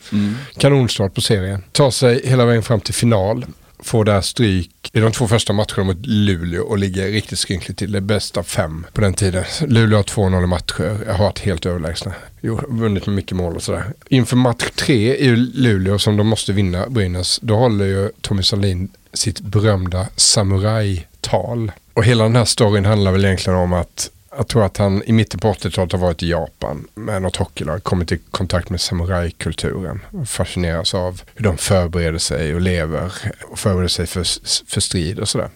Kanonstart 0.58 1.14
på 1.14 1.22
serien. 1.22 1.64
Tar 1.72 1.92
sig 1.92 2.22
hela 2.28 2.46
vägen 2.46 2.64
fram 2.64 2.80
till 2.80 2.94
final. 2.94 3.46
Får 3.80 4.06
där 4.06 4.22
stryk 4.22 4.90
i 4.94 5.00
de 5.00 5.12
två 5.12 5.28
första 5.28 5.54
matcherna 5.54 5.84
mot 5.84 6.06
Luleå 6.06 6.64
och 6.64 6.78
ligger 6.78 7.08
riktigt 7.08 7.40
skrynkligt 7.40 7.80
till. 7.80 7.92
Det 7.92 7.98
är 8.00 8.02
bäst 8.02 8.38
av 8.38 8.44
fem 8.44 8.86
på 8.94 9.02
den 9.02 9.14
tiden. 9.14 9.44
Luleå 9.68 9.98
har 10.00 10.04
2-0 10.04 10.44
i 10.44 10.48
matcher. 10.48 10.98
Jag 11.08 11.14
har 11.14 11.24
varit 11.26 11.40
helt 11.40 11.66
överlägsna. 11.66 12.14
Jo, 12.42 12.60
vunnit 12.70 13.06
med 13.06 13.16
mycket 13.16 13.38
mål 13.38 13.56
och 13.56 13.64
sådär. 13.64 13.84
Inför 14.10 14.36
match 14.36 14.70
tre 14.76 15.16
i 15.16 15.36
Luleå 15.36 16.00
som 16.00 16.18
de 16.18 16.28
måste 16.28 16.54
vinna, 16.54 16.90
Brynäs, 16.90 17.40
då 17.42 17.56
håller 17.56 17.86
ju 17.86 18.10
Tommy 18.22 18.44
Salin 18.44 18.90
sitt 19.14 19.40
berömda 19.40 20.08
samurajtal. 20.16 21.72
Och 21.94 22.04
hela 22.04 22.24
den 22.24 22.36
här 22.36 22.46
storyn 22.46 22.86
handlar 22.86 23.12
väl 23.12 23.26
egentligen 23.26 23.60
om 23.60 23.74
att 23.74 24.10
jag 24.38 24.48
tror 24.48 24.66
att 24.66 24.78
han 24.78 25.04
i 25.04 25.12
mitten 25.14 25.40
på 25.40 25.54
80-talet 25.54 25.92
har 25.92 26.00
varit 26.00 26.24
i 26.24 26.30
Japan 26.30 26.88
med 26.96 27.22
något 27.22 27.36
hockeylag, 27.36 27.84
kommit 27.84 28.12
i 28.12 28.20
kontakt 28.32 28.70
med 28.70 28.82
samurajkulturen 28.82 30.00
och 30.12 30.28
fascineras 30.28 30.94
av 30.94 31.22
hur 31.36 31.44
de 31.44 31.58
förbereder 31.58 32.20
sig 32.20 32.56
och 32.56 32.62
lever 32.62 33.12
och 33.52 33.60
förbereder 33.60 33.88
sig 33.88 34.08
för, 34.08 34.24
för 34.72 34.82
strid 34.82 35.20
och 35.20 35.30
sådär. 35.30 35.50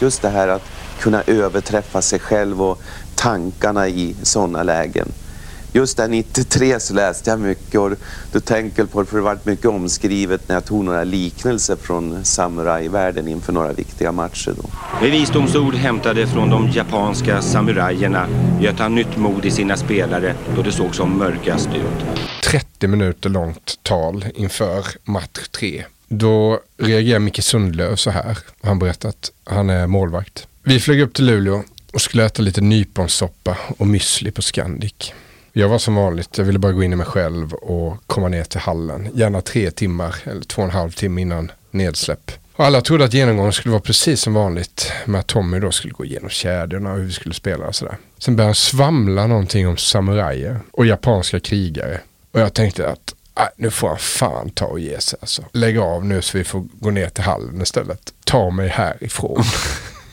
Just 0.00 0.22
det 0.22 0.28
här 0.28 0.48
att 0.48 0.62
kunna 1.00 1.22
överträffa 1.26 2.02
sig 2.02 2.18
själv 2.18 2.62
och 2.62 2.82
tankarna 3.14 3.88
i 3.88 4.16
sådana 4.22 4.62
lägen. 4.62 5.12
Just 5.72 5.96
där 5.96 6.08
93 6.08 6.80
så 6.80 6.94
läste 6.94 7.30
jag 7.30 7.40
mycket 7.40 7.80
och 7.80 7.90
du 8.32 8.40
tänker 8.40 8.84
på 8.84 9.02
det 9.02 9.06
för 9.06 9.16
det 9.16 9.22
varit 9.22 9.46
mycket 9.46 9.66
omskrivet 9.66 10.48
när 10.48 10.56
jag 10.56 10.64
tog 10.64 10.84
några 10.84 11.04
liknelser 11.04 11.76
från 11.76 12.24
samurajvärlden 12.24 13.28
inför 13.28 13.52
några 13.52 13.72
viktiga 13.72 14.12
matcher 14.12 14.54
då. 14.56 14.70
Med 15.00 15.10
visdomsord 15.10 15.74
hämtade 15.74 16.26
från 16.26 16.50
de 16.50 16.70
japanska 16.70 17.42
samurajerna 17.42 18.26
göt 18.60 18.78
han 18.78 18.94
nytt 18.94 19.16
mod 19.16 19.44
i 19.44 19.50
sina 19.50 19.76
spelare 19.76 20.34
då 20.56 20.62
det 20.62 20.72
såg 20.72 20.94
som 20.94 21.18
mörkast 21.18 21.68
ut. 21.68 22.24
30 22.44 22.86
minuter 22.86 23.28
långt 23.28 23.78
tal 23.82 24.24
inför 24.34 24.84
match 25.04 25.48
3. 25.58 25.84
Då 26.08 26.60
reagerar 26.78 27.18
Micke 27.18 27.44
Sundlöv 27.44 27.96
så 27.96 28.10
här. 28.10 28.38
Han 28.62 28.78
berättar 28.78 29.08
att 29.08 29.32
han 29.44 29.70
är 29.70 29.86
målvakt. 29.86 30.46
Vi 30.62 30.80
flög 30.80 31.00
upp 31.00 31.14
till 31.14 31.24
Luleå 31.24 31.62
och 31.92 32.00
skulle 32.00 32.24
äta 32.24 32.42
lite 32.42 32.60
nyponsoppa 32.60 33.56
och 33.78 33.86
müsli 33.86 34.30
på 34.30 34.42
Scandic. 34.42 35.12
Jag 35.58 35.68
var 35.68 35.78
som 35.78 35.94
vanligt, 35.94 36.38
jag 36.38 36.44
ville 36.44 36.58
bara 36.58 36.72
gå 36.72 36.82
in 36.82 36.92
i 36.92 36.96
mig 36.96 37.06
själv 37.06 37.52
och 37.52 37.96
komma 38.06 38.28
ner 38.28 38.44
till 38.44 38.60
hallen. 38.60 39.08
Gärna 39.14 39.40
tre 39.40 39.70
timmar 39.70 40.16
eller 40.24 40.42
två 40.42 40.62
och 40.62 40.68
en 40.68 40.74
halv 40.74 40.90
timme 40.90 41.20
innan 41.20 41.52
nedsläpp. 41.70 42.30
Och 42.56 42.64
alla 42.64 42.80
trodde 42.80 43.04
att 43.04 43.14
genomgången 43.14 43.52
skulle 43.52 43.72
vara 43.72 43.82
precis 43.82 44.20
som 44.20 44.34
vanligt 44.34 44.92
med 45.06 45.20
att 45.20 45.26
Tommy 45.26 45.58
då 45.58 45.70
skulle 45.70 45.92
gå 45.92 46.04
igenom 46.04 46.30
kedjorna 46.30 46.92
och 46.92 46.98
hur 46.98 47.04
vi 47.04 47.12
skulle 47.12 47.34
spela 47.34 47.66
och 47.66 47.74
sådär. 47.74 47.96
Sen 48.18 48.36
började 48.36 48.48
han 48.48 48.54
svamla 48.54 49.26
någonting 49.26 49.68
om 49.68 49.76
samurajer 49.76 50.60
och 50.70 50.86
japanska 50.86 51.40
krigare. 51.40 52.00
Och 52.32 52.40
jag 52.40 52.54
tänkte 52.54 52.88
att 52.88 53.14
nu 53.56 53.70
får 53.70 53.88
han 53.88 53.98
fan 53.98 54.50
ta 54.50 54.66
och 54.66 54.80
ge 54.80 55.00
sig 55.00 55.18
alltså. 55.22 55.42
Lägg 55.52 55.78
av 55.78 56.04
nu 56.04 56.22
så 56.22 56.38
vi 56.38 56.44
får 56.44 56.66
gå 56.72 56.90
ner 56.90 57.08
till 57.08 57.24
hallen 57.24 57.62
istället. 57.62 58.12
Ta 58.24 58.50
mig 58.50 58.68
härifrån. 58.68 59.44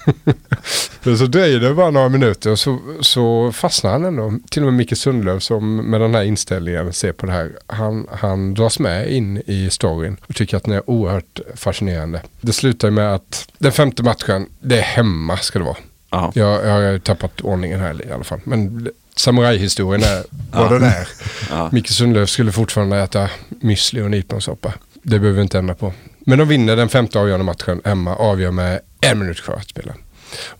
Men 1.06 1.18
så 1.18 1.26
dröjde 1.26 1.68
det 1.68 1.74
bara 1.74 1.92
några 1.92 2.10
minuter 2.10 2.52
och 2.52 2.60
så, 2.60 2.80
så 3.02 3.52
fastnade 3.52 3.96
han 3.96 4.06
ändå. 4.06 4.34
Till 4.50 4.64
och 4.64 4.66
med 4.66 4.74
Micke 4.74 4.98
Sundlöv 4.98 5.40
som 5.40 5.76
med 5.76 6.02
den 6.02 6.16
här 6.16 6.24
inställningen 6.24 6.94
ser 6.94 7.12
på 7.12 7.26
det 7.26 7.32
här. 7.32 7.52
Han, 7.68 8.08
han 8.12 8.54
dras 8.54 8.80
med 8.80 9.12
in 9.12 9.42
i 9.46 9.70
storyn 9.70 10.18
och 10.28 10.36
tycker 10.36 10.58
att 10.58 10.64
den 10.64 10.74
är 10.74 10.90
oerhört 10.90 11.40
fascinerande. 11.56 12.22
Det 12.42 12.54
slutar 12.54 12.90
med 12.90 13.14
att 13.14 13.48
den 13.58 13.72
femte 13.72 14.04
matchen, 14.04 14.46
det 14.60 14.78
är 14.78 14.82
hemma 14.82 15.38
ska 15.38 15.60
det 15.60 15.66
vara. 15.66 15.78
Ja. 16.10 16.32
Jag, 16.36 16.66
jag 16.66 16.92
har 16.92 17.00
tappat 17.00 17.42
ordningen 17.42 17.80
här 17.80 18.08
i 18.08 18.12
alla 18.12 18.24
fall. 18.24 18.40
Men 18.44 18.90
samurajhistorien 19.16 20.04
är 20.04 20.24
vad 20.52 20.72
den 20.72 20.84
är. 20.84 21.08
Ja. 21.50 21.70
Micke 21.72 21.90
Sundlöv 21.90 22.26
skulle 22.26 22.52
fortfarande 22.52 22.98
äta 22.98 23.30
müsli 23.50 24.04
och 24.04 24.12
nyponsoppa. 24.12 24.74
Det 24.94 25.20
behöver 25.20 25.36
vi 25.38 25.42
inte 25.42 25.58
ändra 25.58 25.76
på. 25.76 25.94
Men 26.20 26.40
de 26.40 26.48
vinner 26.48 26.76
den 26.76 26.90
femte 26.90 27.20
avgörande 27.20 27.46
matchen 27.46 27.82
hemma, 27.86 28.16
avgör 28.16 28.52
med 28.52 28.80
en 29.02 29.20
minut 29.20 29.42
kvar 29.42 29.56
att 29.56 29.70
spela. 29.70 29.94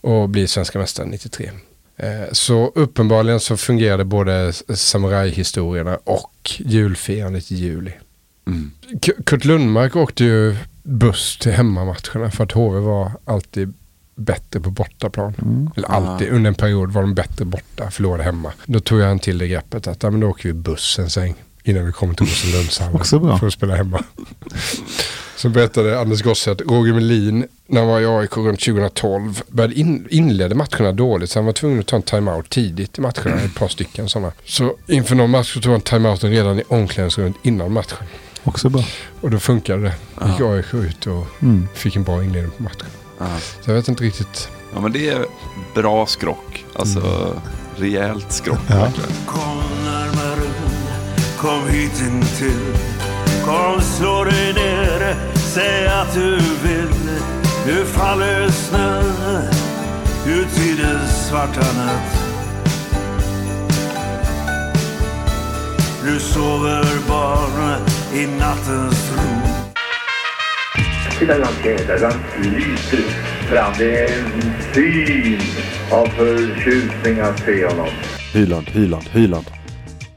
Och 0.00 0.28
blir 0.28 0.46
svenska 0.46 0.78
mästare 0.78 1.06
93. 1.06 1.50
Eh, 1.96 2.08
Så 2.32 2.72
uppenbarligen 2.74 3.40
så 3.40 3.56
fungerade 3.56 4.04
både 4.04 4.52
samurajhistorierna 4.74 5.98
och 6.04 6.50
julfirandet 6.58 7.52
i 7.52 7.54
juli. 7.54 7.92
Mm. 8.46 8.70
Kurt 9.26 9.44
Lundmark 9.44 9.96
åkte 9.96 10.24
ju 10.24 10.56
buss 10.82 11.38
till 11.38 11.52
hemmamatcherna 11.52 12.30
för 12.30 12.44
att 12.44 12.52
HV 12.52 12.78
var 12.80 13.10
alltid 13.24 13.72
bättre 14.14 14.60
på 14.60 14.70
bortaplan. 14.70 15.70
Eller 15.76 15.88
alltid, 15.88 16.28
under 16.28 16.48
en 16.48 16.54
period 16.54 16.92
var 16.92 17.02
de 17.02 17.14
bättre 17.14 17.44
borta, 17.44 17.90
förlorade 17.90 18.22
hemma. 18.22 18.52
Då 18.66 18.80
tog 18.80 19.00
jag 19.00 19.06
han 19.06 19.18
till 19.18 19.38
det 19.38 19.48
greppet 19.48 19.86
att 19.86 20.02
ja, 20.02 20.10
men 20.10 20.20
då 20.20 20.28
åker 20.28 20.48
vi 20.48 20.52
buss 20.52 20.98
en 20.98 21.10
sväng 21.10 21.34
innan 21.64 21.86
vi 21.86 21.92
kommer 21.92 22.14
till 22.14 22.26
Rosenlundshallen 22.26 22.94
Också 22.94 23.18
bra. 23.18 23.38
för 23.38 23.46
att 23.46 23.52
spela 23.52 23.76
hemma. 23.76 24.04
Så 25.36 25.48
berättade 25.48 26.00
Anders 26.00 26.22
Gosse 26.22 26.50
att 26.52 26.60
Roger 26.60 26.92
Melin 26.94 27.46
när 27.66 27.80
han 27.80 27.88
var 27.90 28.00
i 28.00 28.06
AIK 28.06 28.36
runt 28.36 28.60
2012 28.60 29.42
började 29.48 29.74
in, 29.74 30.06
inledde 30.10 30.54
matcherna 30.54 30.92
dåligt 30.92 31.30
så 31.30 31.38
han 31.38 31.46
var 31.46 31.52
tvungen 31.52 31.80
att 31.80 31.86
ta 31.86 31.96
en 31.96 32.02
timeout 32.02 32.50
tidigt 32.50 32.98
i 32.98 33.00
matcherna, 33.00 33.40
ett 33.40 33.54
par 33.54 33.68
stycken 33.68 34.08
sådana. 34.08 34.32
Så 34.44 34.76
inför 34.86 35.14
någon 35.14 35.30
match 35.30 35.54
så 35.54 35.60
tog 35.60 35.72
han 35.72 35.80
timeouten 35.80 36.30
redan 36.30 36.58
i 36.58 36.62
omklädningsrummet 36.68 37.34
innan 37.42 37.72
matchen. 37.72 37.98
Också 38.44 38.68
bra. 38.68 38.84
Och 39.20 39.30
då 39.30 39.38
funkade 39.38 39.82
det. 39.82 39.94
Då 40.20 40.26
gick 40.28 40.40
AIK 40.40 40.74
ut 40.74 41.06
och 41.06 41.26
Mm. 41.42 41.68
fick 41.74 41.96
en 41.96 42.02
bra 42.04 42.24
inledning 42.24 42.50
på 42.56 42.62
matchen. 42.62 42.86
Ja. 43.18 43.26
Så 43.64 43.70
jag 43.70 43.74
vet 43.74 43.88
inte 43.88 44.04
riktigt. 44.04 44.48
ja, 44.74 44.80
men 44.80 44.92
det 44.92 45.08
är 45.08 45.26
bra 45.74 46.06
skrock. 46.06 46.64
Alltså 46.74 47.00
rejält 47.76 48.32
skrock. 48.32 48.58
Ja. 48.68 48.74
verkligen. 48.76 49.10
Kom 49.26 49.62
närmare, 49.84 50.48
kom 51.38 51.68
hit 51.68 52.02
intill 52.08 52.74
Kom 53.46 53.80
slå 53.80 54.24
dig 54.24 54.52
ner, 54.54 55.16
säg 55.54 55.86
att 55.86 56.14
du 56.14 56.36
vill 56.36 57.20
Nu 57.66 57.84
faller 57.84 58.48
snön 58.48 59.42
ut 60.26 60.58
i 60.58 60.82
den 60.82 61.08
svarta 61.08 61.60
natt 61.60 62.18
Nu 66.04 66.18
sover 66.18 67.08
barn 67.08 67.80
i 68.14 68.26
nattens 68.26 69.12
ro 69.16 69.56
fjäder, 71.66 71.98
den 71.98 72.52
lyser 72.52 73.08
fram. 73.48 73.72
Det 73.78 73.98
är 73.98 74.18
en 74.18 74.52
syn 74.74 75.40
av 75.90 76.06
förtjusning 76.06 77.20
att 77.20 77.38
se 77.38 77.66
honom. 77.66 77.88
Hyland, 78.32 78.68
Hyland, 78.70 79.08
Hyland. 79.12 79.55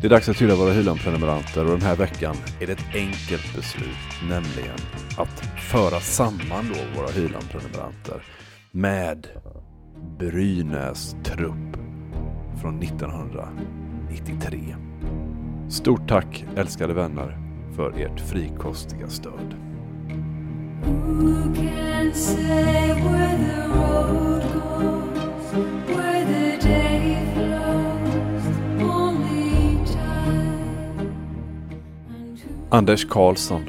Det 0.01 0.07
är 0.07 0.09
dags 0.09 0.29
att 0.29 0.41
hylla 0.41 0.55
våra 0.55 0.71
Hyland-prenumeranter 0.71 1.65
och 1.65 1.71
den 1.71 1.81
här 1.81 1.95
veckan 1.95 2.35
är 2.60 2.67
det 2.67 2.73
ett 2.73 2.95
enkelt 2.95 3.56
beslut, 3.56 4.29
nämligen 4.29 4.77
att 5.17 5.43
föra 5.71 6.00
samman 6.00 6.65
då 6.73 7.00
våra 7.02 7.12
Hyland-prenumeranter 7.12 8.23
med 8.71 9.27
Brynäs 10.19 11.15
trupp. 11.23 11.77
från 12.62 12.83
1993. 12.83 14.75
Stort 15.69 16.10
tack 16.10 16.45
älskade 16.56 16.93
vänner 16.93 17.37
för 17.75 18.02
ert 18.02 18.19
frikostiga 18.19 19.08
stöd. 19.08 19.56
Anders 32.71 33.03
Karlsson, 33.03 33.65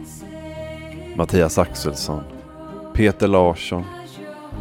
Mattias 1.16 1.56
Axelsson, 1.56 2.22
Peter 2.92 3.26
Larsson, 3.26 3.82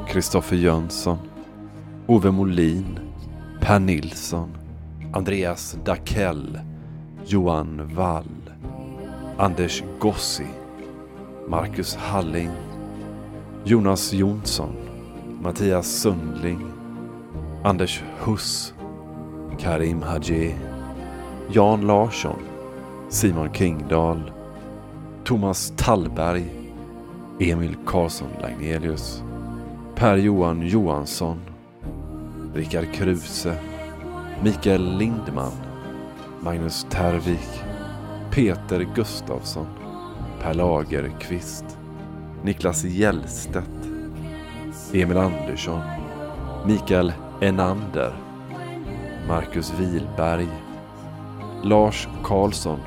Kristoffer 0.07 0.55
Jönsson, 0.55 1.17
Ove 2.07 2.31
Molin, 2.31 2.99
Per 3.59 3.79
Nilsson, 3.79 4.57
Andreas 5.13 5.77
Dakell, 5.83 6.61
Johan 7.25 7.93
Wall, 7.93 8.25
Anders 9.37 9.83
Gossi, 9.99 10.47
Marcus 11.45 11.95
Halling, 11.95 12.55
Jonas 13.65 14.13
Jonsson, 14.13 14.73
Mattias 15.41 15.83
Sundling, 15.83 16.71
Anders 17.65 18.01
Huss, 18.21 18.73
Karim 19.57 20.01
Haji, 20.01 20.55
Jan 21.51 21.81
Larsson, 21.81 22.48
Simon 23.11 23.49
Kingdahl, 23.49 24.31
Thomas 25.23 25.73
Tallberg, 25.75 26.45
Emil 27.39 27.75
Karlsson 27.83 28.29
Lagnelius, 28.39 29.23
Per-Johan 29.95 30.61
Johansson, 30.61 31.41
Rickard 32.53 32.93
Kruse, 32.93 33.57
Mikael 34.43 34.97
Lindman, 34.97 35.51
Magnus 36.43 36.85
Tervik, 36.91 37.49
Peter 38.29 38.85
Gustafsson, 38.85 39.67
Per 40.39 40.53
Lagerqvist, 40.53 41.65
Niklas 42.43 42.83
Gällstedt, 42.83 43.89
Emil 44.93 45.17
Andersson, 45.17 45.81
Mikael 46.63 47.11
Enander, 47.41 48.13
Marcus 49.27 49.73
Wilberg, 49.79 50.47
Lars 51.63 52.07
Karlsson, 52.23 52.79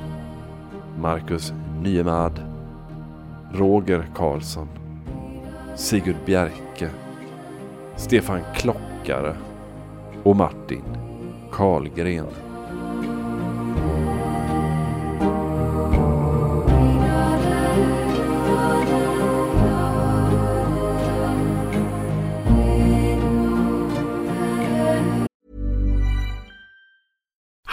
Marcus 1.01 1.53
Nyemad, 1.83 2.41
Roger 3.53 4.07
Karlsson, 4.17 4.69
Sigurd 5.77 6.17
Bjerke, 6.27 6.91
Stefan 7.97 8.41
Klockare 8.55 9.37
och 10.23 10.37
Martin 10.37 10.85
Karlgren. 11.53 12.52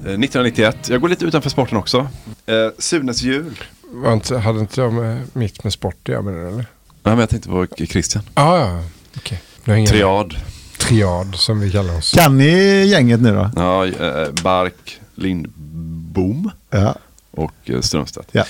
1991, 0.00 0.88
jag 0.88 1.00
går 1.00 1.08
lite 1.08 1.24
utanför 1.24 1.50
sporten 1.50 1.78
också. 1.78 2.08
Eh, 2.46 2.54
Sunes 2.78 3.22
jul. 3.22 3.60
Var 3.92 4.12
inte, 4.12 4.38
hade 4.38 4.60
inte 4.60 4.80
jag 4.80 4.92
med, 4.92 5.22
mitt 5.32 5.64
med 5.64 5.72
sport 5.72 6.08
med 6.08 6.24
det 6.34 6.40
eller? 6.40 6.50
Nej 6.56 6.66
men 7.02 7.18
jag 7.18 7.28
tänkte 7.30 7.48
på 7.48 7.66
Christian. 7.86 8.22
Ah, 8.34 8.56
ja, 8.58 8.82
okej. 9.16 9.40
Jag 9.64 9.78
ingen- 9.78 9.90
Triad. 9.90 10.34
Triad 10.78 11.34
som 11.34 11.60
vi 11.60 11.70
kallar 11.70 11.98
oss. 11.98 12.12
Kan 12.12 12.38
ni 12.38 12.84
gänget 12.86 13.20
nu 13.20 13.34
då? 13.34 13.50
Ja, 13.56 13.86
eh, 13.86 14.28
Bark, 14.42 15.00
Lindbom 15.14 16.50
Ja. 16.70 16.94
och 17.30 17.52
eh, 17.64 17.80
Strömstedt. 17.80 18.28
Ja. 18.32 18.44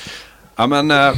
Ja 0.56 0.66
men 0.66 0.90
eh, 0.90 1.12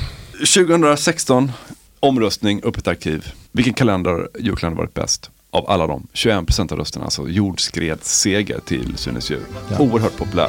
2016, 0.55 1.53
omröstning, 2.01 2.61
öppet 2.65 2.89
arkiv. 2.89 3.33
Vilken 3.53 3.75
kalender, 3.75 4.29
julkalender 4.39 4.79
varit 4.83 4.95
bäst? 4.95 5.31
Av 5.55 5.71
alla 5.71 5.87
dem, 5.87 6.07
21% 6.13 6.73
av 6.73 6.79
rösterna, 6.79 7.05
alltså 7.05 7.29
jordskredsseger 7.29 8.61
till 8.61 8.97
Sunes 8.97 9.31
jul. 9.31 9.43
Ja. 9.71 9.79
Oerhört 9.79 10.17
populär. 10.17 10.49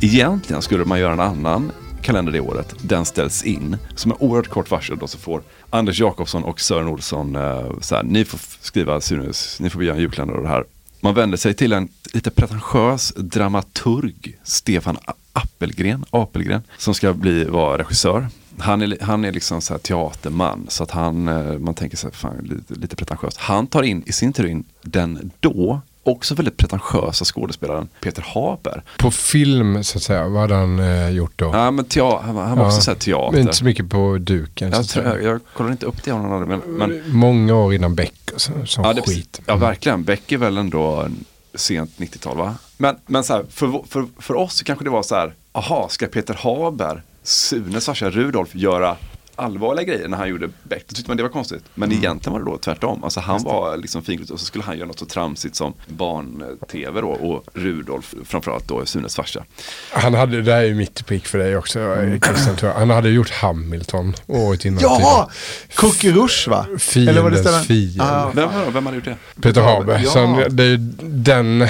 Egentligen 0.00 0.62
skulle 0.62 0.84
man 0.84 1.00
göra 1.00 1.12
en 1.12 1.20
annan 1.20 1.72
kalender 2.02 2.32
det 2.32 2.40
året. 2.40 2.74
Den 2.82 3.04
ställs 3.04 3.42
in. 3.42 3.76
Som 3.94 4.10
en 4.10 4.16
oerhört 4.20 4.48
kort 4.48 4.70
varsel 4.70 4.98
då 4.98 5.06
så 5.06 5.18
får 5.18 5.42
Anders 5.70 6.00
Jakobsson 6.00 6.44
och 6.44 6.60
Sören 6.60 6.88
Olsson 6.88 7.36
eh, 7.36 7.80
så 7.80 7.94
här, 7.94 8.02
ni 8.02 8.24
får 8.24 8.40
skriva 8.60 9.00
Sunes, 9.00 9.60
ni 9.60 9.70
får 9.70 9.84
göra 9.84 9.94
en 9.94 10.00
julkalender 10.00 10.36
och 10.36 10.42
det 10.42 10.48
här. 10.48 10.64
Man 11.00 11.14
vänder 11.14 11.36
sig 11.36 11.54
till 11.54 11.72
en 11.72 11.88
lite 12.12 12.30
pretentiös 12.30 13.12
dramaturg, 13.16 14.38
Stefan 14.42 14.98
Appelgren, 15.32 16.04
Apelgren, 16.10 16.62
som 16.78 16.94
ska 16.94 17.12
bli, 17.12 17.44
vara 17.44 17.78
regissör. 17.78 18.28
Han 18.58 18.82
är, 18.82 18.98
han 19.00 19.24
är 19.24 19.32
liksom 19.32 19.60
så 19.60 19.78
teaterman, 19.78 20.66
så 20.68 20.82
att 20.82 20.90
han, 20.90 21.28
eh, 21.28 21.58
man 21.58 21.74
tänker 21.74 21.96
så 21.96 22.06
här, 22.06 22.14
fan, 22.14 22.36
lite, 22.42 22.80
lite 22.80 22.96
pretentiöst. 22.96 23.36
Han 23.38 23.66
tar 23.66 23.82
in 23.82 24.02
i 24.06 24.12
sin 24.12 24.32
tur 24.32 24.46
in 24.46 24.64
den 24.82 25.30
då 25.40 25.80
också 26.06 26.34
väldigt 26.34 26.56
pretentiösa 26.56 27.24
skådespelaren 27.24 27.88
Peter 28.00 28.24
Haber. 28.34 28.82
På 28.98 29.10
film 29.10 29.84
så 29.84 29.98
att 29.98 30.02
säga, 30.02 30.28
vad 30.28 30.40
hade 30.40 30.54
han 30.54 30.78
eh, 30.78 31.08
gjort 31.10 31.32
då? 31.36 31.44
Ja, 31.52 31.70
men 31.70 31.84
tea- 31.84 32.20
han, 32.22 32.34
var- 32.34 32.44
han 32.44 32.58
var 32.58 32.66
också 32.66 32.80
så 32.80 32.90
här 32.90 32.98
teater. 32.98 33.32
Men 33.32 33.40
inte 33.40 33.52
så 33.52 33.64
mycket 33.64 33.90
på 33.90 34.18
duken. 34.20 34.70
jag, 34.70 34.88
tror, 34.88 35.04
jag, 35.04 35.22
jag 35.22 35.40
kollar 35.56 35.70
inte 35.70 35.86
upp 35.86 36.02
det 36.04 36.12
om 36.12 36.24
annan, 36.24 36.48
men, 36.48 36.60
men 36.60 37.02
Många 37.06 37.54
år 37.54 37.74
innan 37.74 37.94
Beck 37.94 38.30
och 38.34 38.40
så, 38.40 38.52
sån 38.66 38.84
ja, 38.84 38.92
det, 38.92 39.02
skit. 39.02 39.40
ja, 39.46 39.56
verkligen. 39.56 40.04
Beck 40.04 40.32
är 40.32 40.38
väl 40.38 40.58
ändå 40.58 41.08
sent 41.54 41.90
90-tal 41.96 42.36
va? 42.36 42.54
Men, 42.76 42.96
men 43.06 43.24
så 43.24 43.32
här, 43.32 43.44
för, 43.50 43.82
för, 43.88 44.06
för 44.18 44.34
oss 44.34 44.54
så 44.54 44.64
kanske 44.64 44.84
det 44.84 44.90
var 44.90 45.02
så 45.02 45.14
här, 45.14 45.34
aha, 45.52 45.88
ska 45.90 46.06
Peter 46.06 46.34
Haber, 46.34 47.02
Sunes 47.24 47.86
farsa 47.86 48.10
Rudolf 48.10 48.54
göra 48.54 48.96
allvarliga 49.36 49.84
grejer 49.86 50.08
när 50.08 50.18
han 50.18 50.28
gjorde 50.28 50.48
Beck? 50.62 50.84
Då 50.88 50.94
tyckte 50.94 51.10
man 51.10 51.16
det 51.16 51.22
var 51.22 51.30
konstigt. 51.30 51.64
Men 51.74 51.92
egentligen 51.92 52.32
var 52.32 52.38
det 52.44 52.50
då 52.50 52.58
tvärtom. 52.58 53.04
Alltså 53.04 53.20
han 53.20 53.42
var 53.42 53.76
liksom 53.76 54.02
fingrigt 54.02 54.30
och 54.30 54.40
så 54.40 54.46
skulle 54.46 54.64
han 54.64 54.76
göra 54.78 54.86
något 54.86 54.98
så 54.98 55.06
tramsigt 55.06 55.56
som 55.56 55.72
barn-tv 55.86 57.00
då 57.00 57.08
och 57.08 57.44
Rudolf 57.54 58.14
framförallt 58.24 58.68
då 58.68 58.86
Sunes 58.86 59.16
farsa. 59.16 59.44
Han 59.92 60.14
hade, 60.14 60.42
det 60.42 60.52
här 60.52 60.60
är 60.60 60.66
ju 60.66 60.74
mitt 60.74 61.06
prick 61.06 61.26
för 61.26 61.38
dig 61.38 61.56
också, 61.56 61.80
Mm. 61.80 62.20
Christian, 62.20 62.56
tror 62.56 62.72
jag. 62.72 62.78
Han 62.78 62.90
hade 62.90 63.08
gjort 63.08 63.30
Hamilton 63.30 64.14
året 64.26 64.64
innan. 64.64 64.80
Ja! 64.82 65.30
Coqueluche 65.74 66.50
va? 66.50 66.66
Fiendens 66.78 67.18
var 67.22 67.30
det 67.30 67.38
stället? 67.38 67.66
fiende. 67.66 68.04
Ah, 68.04 68.30
Vem, 68.34 68.50
vem 68.72 68.86
hade 68.86 68.96
gjort 68.96 69.04
det? 69.04 69.16
Peter 69.42 69.60
Haber. 69.62 70.00
Ja. 70.04 70.10
Så 70.10 70.44
det 70.50 70.62
är 70.62 70.68
ju 70.68 70.76
den 71.02 71.68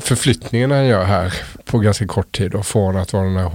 förflyttningen 0.00 0.70
han 0.70 0.86
gör 0.86 1.04
här 1.04 1.34
på 1.64 1.78
ganska 1.78 2.06
kort 2.06 2.32
tid. 2.36 2.50
Då, 2.50 2.62
från 2.62 2.96
att 2.96 3.12
vara 3.12 3.24
den 3.24 3.36
här 3.36 3.48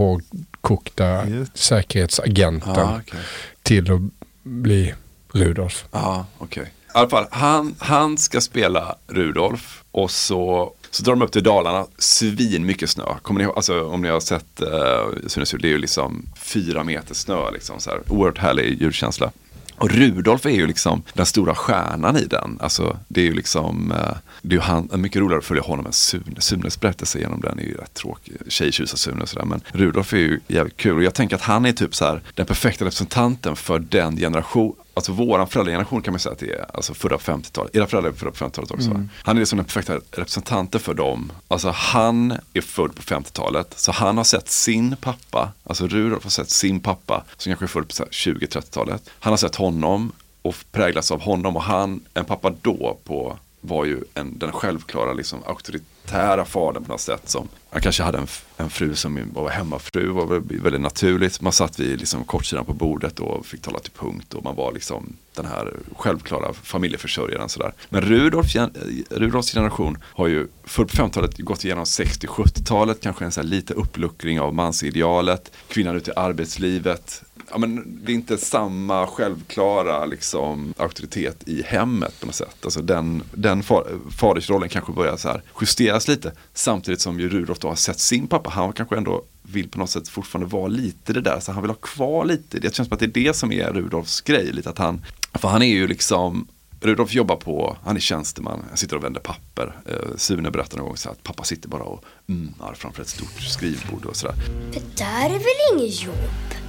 hårdkokta 0.68 1.28
Just. 1.30 1.58
säkerhetsagenten 1.58 2.74
Ja, 2.76 3.00
okej. 3.08 3.20
till 3.64 3.92
att 3.92 4.02
bli 4.44 4.94
Rudolf. 5.32 5.86
Ja, 5.92 6.26
okej. 6.38 6.64
I 6.64 7.00
alla 7.00 7.10
fall, 7.10 7.28
han, 7.32 7.76
han 7.80 8.18
ska 8.18 8.42
spela 8.42 8.96
Rudolf 9.08 9.84
och 9.92 10.12
så, 10.12 10.74
så 10.92 11.04
drar 11.04 11.14
de 11.16 11.22
upp 11.22 11.32
till 11.32 11.44
Dalarna, 11.44 11.86
svin 11.98 12.66
mycket 12.66 12.90
snö. 12.90 13.04
Kommer 13.22 13.38
ni 13.40 13.44
ihåg, 13.44 13.56
alltså 13.56 13.84
om 13.84 14.02
ni 14.02 14.10
har 14.10 14.20
sett 14.20 14.62
uh, 14.62 15.28
Sunes 15.28 15.54
jul, 15.54 15.62
det 15.62 15.68
är 15.68 15.72
ju 15.72 15.78
liksom 15.78 16.26
fyra 16.36 16.84
meter 16.84 17.16
snö 17.16 17.52
liksom 17.52 17.80
så 17.80 17.90
här. 17.90 18.02
Oerhört 18.08 18.38
härlig 18.38 18.82
julkänsla. 18.82 19.32
Och 19.78 19.90
Rudolf 19.92 20.46
är 20.46 20.50
ju 20.50 20.68
liksom 20.68 21.04
den 21.14 21.26
stora 21.26 21.56
stjärnan 21.56 22.18
i 22.18 22.26
den. 22.26 22.58
Alltså 22.62 22.98
det 23.08 23.22
är 23.22 23.26
ju 23.26 23.34
liksom, 23.34 23.92
eh, 23.92 24.18
det 24.42 24.56
är 24.56 24.60
han, 24.60 24.90
mycket 24.96 25.22
roligare 25.22 25.40
att 25.40 25.46
följa 25.46 25.64
honom 25.64 25.86
än 25.86 25.94
Sune. 25.94 26.24
Sunes 26.42 26.80
berättelse 26.80 27.20
genom 27.20 27.42
den 27.42 27.60
är 27.60 27.64
ju 27.64 27.74
rätt 27.74 27.94
tråkig. 27.94 28.36
Tjejtjusar 28.48 28.98
Sune 28.98 29.22
och 29.22 29.30
sådär. 29.30 29.46
Men 29.46 29.62
Rudolf 29.72 30.14
är 30.14 30.18
ju 30.18 30.40
jävligt 30.48 30.78
kul. 30.78 30.98
Och 30.98 31.04
jag 31.04 31.14
tänker 31.14 31.36
att 31.36 31.42
han 31.42 31.66
är 31.66 31.72
typ 31.72 31.96
så 31.96 32.06
här 32.06 32.22
den 32.34 32.46
perfekta 32.46 32.86
representanten 32.86 33.56
för 33.56 33.80
den 33.80 34.18
generation 34.18 34.76
alltså 34.98 35.12
våran 35.12 35.48
föräldrageneration 35.48 36.02
kan 36.02 36.14
man 36.14 36.20
säga 36.20 36.34
att 36.34 36.40
det 36.40 36.52
är 36.52 36.66
alltså 36.74 36.94
förra 36.94 37.18
på 37.18 37.32
50-talet. 37.32 37.76
Era 37.76 37.88
föräldrar 37.88 38.12
är 38.12 38.16
födda 38.16 38.32
på 38.32 38.46
50-talet 38.46 38.72
också. 38.72 38.90
Mm. 38.90 39.10
Han 39.24 39.36
är 39.36 39.40
liksom 39.40 39.58
den 39.58 39.66
perfekta 39.66 40.00
representanten 40.12 40.82
för 40.82 40.94
dem. 40.94 41.32
Alltså 41.48 41.70
han 41.70 42.38
är 42.54 42.62
född 42.62 42.96
på 42.96 43.02
50-talet, 43.02 43.74
så 43.76 43.92
han 43.92 44.18
har 44.18 44.24
sett 44.24 44.50
sin 44.50 44.96
pappa, 45.02 45.52
alltså 45.64 45.88
Rudolf 45.88 46.24
har 46.24 46.30
sett 46.30 46.50
sin 46.50 46.80
pappa, 46.80 47.24
som 47.38 47.50
kanske 47.50 47.66
är 47.66 47.68
född 47.68 47.88
på 47.88 47.94
så 47.94 48.04
här 48.04 48.10
20-30-talet. 48.10 49.10
Han 49.20 49.34
har 49.34 49.38
sett 49.38 49.56
honom 49.56 50.12
och 50.42 50.56
präglats 50.72 51.12
av 51.12 51.22
honom 51.22 51.56
och 51.56 51.64
han, 51.64 52.02
en 52.14 52.26
pappa 52.26 52.54
då 52.62 52.98
på 53.04 53.38
var 53.68 53.86
ju 53.86 54.04
en, 54.14 54.40
den 54.40 54.52
självklara 54.52 55.14
liksom, 55.14 55.40
auktoritära 55.46 56.46
fadern 56.46 56.84
på 56.84 56.92
något 56.92 57.02
sätt. 57.02 57.30
Som, 57.30 57.48
han 57.70 57.82
kanske 57.82 58.04
hade 58.04 58.18
en, 58.18 58.28
en 58.58 58.70
fru 58.70 58.96
som 58.96 59.20
var 59.34 59.50
hemmafru, 59.50 60.08
var 60.08 60.26
väldigt 60.62 60.82
naturligt. 60.82 61.42
Man 61.42 61.54
satt 61.54 61.80
vid 61.80 62.00
liksom, 62.00 62.24
kortsidan 62.24 62.66
på 62.66 62.74
bordet 62.74 63.20
och 63.20 63.46
fick 63.46 63.62
tala 63.62 63.80
till 63.80 63.92
punkt 63.92 64.34
och 64.34 64.44
man 64.44 64.56
var 64.56 64.72
liksom 64.72 65.16
den 65.34 65.46
här 65.46 65.74
självklara 65.96 66.54
familjeförsörjaren. 66.54 67.50
Sådär. 67.50 67.74
Men 67.90 68.02
Rudolf, 68.02 68.56
eh, 68.56 68.68
Rudolfs 69.10 69.54
generation 69.54 69.98
har 70.04 70.28
ju 70.28 70.48
förr 70.64 70.86
på 70.86 70.96
50-talet 70.96 71.38
gått 71.38 71.66
igenom 71.66 71.84
60-70-talet, 71.84 73.02
kanske 73.02 73.26
en 73.26 73.32
så 73.32 73.42
här 73.42 73.48
lite 73.48 73.74
uppluckring 73.74 74.40
av 74.40 74.54
mansidealet, 74.54 75.52
kvinnan 75.68 75.96
ute 75.96 76.12
i 76.12 76.14
arbetslivet, 76.16 77.24
ja, 77.52 77.58
men 77.58 78.00
det 78.06 78.12
är 78.12 78.16
inte 78.16 78.38
samma 78.38 79.08
självklara 79.08 80.06
liksom, 80.06 80.74
auktoritet 80.78 81.48
i 81.48 81.64
hemmet 81.64 82.20
på 82.20 82.26
något 82.26 82.36
sätt. 82.36 82.58
Alltså 82.64 82.82
den, 82.82 83.24
den 83.34 83.64
far, 83.64 83.88
fadersrollen 84.18 84.70
kanske 84.70 84.92
börjar 84.92 85.18
så 85.18 85.28
här 85.28 85.42
justeras 85.62 86.08
lite. 86.08 86.32
Samtidigt 86.54 87.02
som 87.02 87.20
ju 87.20 87.30
Rudolf 87.30 87.60
då 87.60 87.68
har 87.68 87.76
sett 87.76 88.00
sin 88.00 88.28
pappa, 88.28 88.50
han 88.50 88.74
kanske 88.74 88.98
ändå 88.98 89.24
vill 89.42 89.70
på 89.70 89.80
något 89.80 89.90
sätt 89.90 90.08
fortfarande 90.08 90.56
vara 90.56 90.68
lite 90.68 91.14
det 91.14 91.22
där. 91.22 91.40
Så 91.40 91.52
han 91.52 91.62
vill 91.62 91.72
ha 91.72 91.76
kvar 91.76 92.26
lite, 92.26 92.60
det 92.60 92.76
känns 92.76 92.88
som 92.88 92.94
att 92.94 93.00
det 93.00 93.06
är 93.06 93.26
det 93.26 93.36
som 93.36 93.52
är 93.52 93.74
Rudolfs 93.74 94.22
grej. 94.22 94.52
Lite 94.52 94.70
att 94.70 94.78
han, 94.78 95.06
för 95.34 95.48
han 95.48 95.62
är 95.62 95.68
ju 95.68 95.88
liksom 95.88 96.48
Rudolf 96.82 97.14
jobbar 97.14 97.36
på, 97.36 97.78
han 97.84 97.96
är 97.96 98.00
tjänsteman, 98.00 98.66
han 98.68 98.78
sitter 98.78 98.96
och 98.96 99.04
vänder 99.04 99.22
papper. 99.22 99.76
Eh, 99.86 100.16
Sune 100.18 100.52
berättar 100.52 100.78
någon 100.78 100.88
gång 100.88 100.98
så 100.98 101.10
att 101.10 101.24
pappa 101.24 101.44
sitter 101.44 101.70
bara 101.70 101.84
och 101.84 102.04
mmar 102.26 102.74
framför 102.74 103.02
ett 103.02 103.10
stort 103.10 103.42
skrivbord 103.42 104.06
och 104.06 104.16
sådär. 104.16 104.36
Det 104.74 104.98
där 104.98 105.26
är 105.26 105.30
väl 105.30 105.80
inget 105.80 106.04
jobb? 106.04 106.67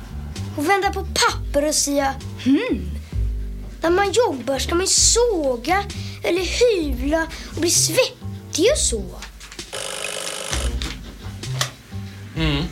Och 0.58 0.68
vända 0.68 0.92
på 0.92 1.00
papper 1.00 1.68
och 1.68 1.74
säga 1.74 2.14
hmm. 2.44 2.90
När 3.82 3.90
man 3.90 4.12
jobbar 4.12 4.58
ska 4.58 4.74
man 4.74 4.84
ju 4.84 4.92
såga 4.92 5.84
eller 6.24 6.42
hyvla 6.42 7.26
och 7.54 7.60
bli 7.60 7.70
svettig 7.70 8.66
och 8.72 8.78
så. 8.78 9.04
Mm. 12.36 12.64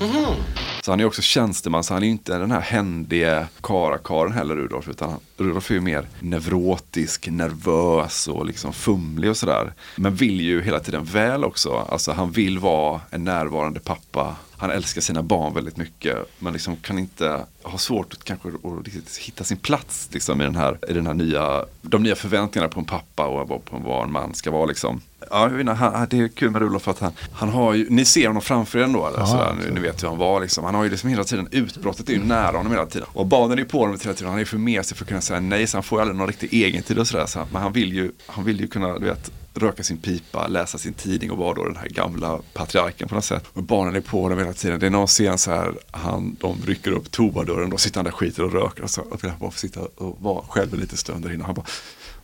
Mm-hmm. 0.00 0.51
Så 0.84 0.92
han 0.92 1.00
är 1.00 1.04
också 1.04 1.22
tjänsteman, 1.22 1.84
så 1.84 1.94
han 1.94 2.02
är 2.02 2.06
ju 2.06 2.12
inte 2.12 2.38
den 2.38 2.50
här 2.50 2.60
händige 2.60 3.46
karakaren 3.62 4.32
heller 4.32 4.56
Rudolf. 4.56 4.88
Utan 4.88 5.20
Rudolf 5.36 5.70
är 5.70 5.74
ju 5.74 5.80
mer 5.80 6.08
neurotisk, 6.20 7.28
nervös 7.28 8.28
och 8.28 8.46
liksom 8.46 8.72
fumlig 8.72 9.30
och 9.30 9.36
sådär. 9.36 9.72
Men 9.96 10.14
vill 10.14 10.40
ju 10.40 10.62
hela 10.62 10.80
tiden 10.80 11.04
väl 11.04 11.44
också. 11.44 11.86
Alltså 11.88 12.12
han 12.12 12.30
vill 12.30 12.58
vara 12.58 13.00
en 13.10 13.24
närvarande 13.24 13.80
pappa. 13.80 14.36
Han 14.56 14.70
älskar 14.70 15.00
sina 15.00 15.22
barn 15.22 15.54
väldigt 15.54 15.76
mycket. 15.76 16.16
Men 16.38 16.52
liksom 16.52 16.76
kan 16.76 16.98
inte, 16.98 17.40
ha 17.62 17.78
svårt 17.78 18.12
att 18.12 18.24
kanske 18.24 18.48
att 18.48 19.16
hitta 19.16 19.44
sin 19.44 19.58
plats 19.58 20.08
liksom, 20.12 20.40
i, 20.40 20.44
den 20.44 20.56
här, 20.56 20.78
i 20.88 20.92
den 20.92 21.06
här 21.06 21.14
nya, 21.14 21.64
de 21.82 22.02
nya 22.02 22.14
förväntningarna 22.14 22.72
på 22.72 22.80
en 22.80 22.86
pappa 22.86 23.26
och 23.26 23.64
på 23.64 23.76
vad 23.76 24.04
en 24.04 24.12
man 24.12 24.34
ska 24.34 24.50
vara 24.50 24.66
liksom. 24.66 25.00
Ja, 25.30 25.50
jag 25.50 25.60
inte, 25.60 25.72
han, 25.72 26.06
det 26.10 26.18
är 26.18 26.28
kul 26.28 26.50
med 26.50 26.62
Rudolf 26.62 26.82
för 26.82 26.90
att 26.90 26.98
han, 26.98 27.12
han 27.32 27.48
har 27.48 27.74
ju, 27.74 27.86
ni 27.90 28.04
ser 28.04 28.26
honom 28.26 28.42
framför 28.42 28.78
er 28.78 28.82
ändå, 28.82 29.06
eller, 29.06 29.24
sådär, 29.24 29.50
absolut. 29.50 29.74
ni 29.74 29.80
vet 29.80 30.02
hur 30.02 30.08
han 30.08 30.18
var 30.18 30.40
liksom. 30.40 30.64
Han 30.64 30.74
har 30.74 30.84
ju 30.84 30.90
liksom 30.90 31.10
hela 31.10 31.24
tiden, 31.24 31.48
utbrottet 31.50 32.08
är 32.08 32.12
ju 32.12 32.24
nära 32.24 32.56
honom 32.56 32.72
hela 32.72 32.86
tiden. 32.86 33.08
Och 33.12 33.26
barnen 33.26 33.58
är 33.58 33.62
ju 33.62 33.68
på 33.68 33.78
honom 33.78 33.98
hela 34.02 34.14
tiden, 34.14 34.28
han 34.28 34.36
är 34.36 34.42
ju 34.42 34.46
för 34.46 34.58
med 34.58 34.86
sig 34.86 34.96
för 34.96 35.04
att 35.04 35.08
kunna 35.08 35.20
säga 35.20 35.40
nej, 35.40 35.66
så 35.66 35.76
han 35.76 35.82
får 35.82 35.98
ju 35.98 36.00
aldrig 36.00 36.18
någon 36.18 36.28
riktig 36.28 36.54
egen 36.54 36.82
tid 36.82 36.98
och 36.98 37.06
sådär. 37.06 37.26
Så, 37.26 37.46
men 37.52 37.62
han 37.62 37.72
vill, 37.72 37.92
ju, 37.92 38.12
han 38.26 38.44
vill 38.44 38.60
ju 38.60 38.68
kunna, 38.68 38.98
du 38.98 39.06
vet, 39.06 39.30
röka 39.54 39.82
sin 39.82 39.98
pipa, 39.98 40.46
läsa 40.46 40.78
sin 40.78 40.92
tidning 40.92 41.30
och 41.30 41.38
vara 41.38 41.54
då 41.54 41.64
den 41.64 41.76
här 41.76 41.88
gamla 41.88 42.40
patriarken 42.52 43.08
på 43.08 43.14
något 43.14 43.24
sätt. 43.24 43.44
Och 43.52 43.62
barnen 43.62 43.96
är 43.96 44.00
på 44.00 44.22
honom 44.22 44.38
hela 44.38 44.52
tiden. 44.52 44.80
Det 44.80 44.86
är 44.86 44.90
någon 44.90 45.06
scen 45.06 45.38
så 45.38 45.50
här, 45.50 45.74
han, 45.90 46.36
de 46.40 46.56
rycker 46.66 46.90
upp 46.90 47.10
toadörren, 47.10 47.70
då 47.70 47.76
sitter 47.76 47.98
han 47.98 48.04
där 48.04 48.12
skiter 48.12 48.44
och 48.44 48.52
röker 48.52 48.82
och 48.82 48.90
så 48.90 49.02
och 49.02 49.24
vill 49.24 49.30
han 49.30 49.40
bara 49.40 49.50
få 49.50 49.58
sitta 49.58 49.80
och 49.80 50.16
vara 50.20 50.44
själv 50.48 50.74
en 50.74 50.80
liten 50.80 50.98
stund 50.98 51.24
där 51.24 51.34
inne. 51.34 51.44
Han 51.44 51.54
bara, 51.54 51.66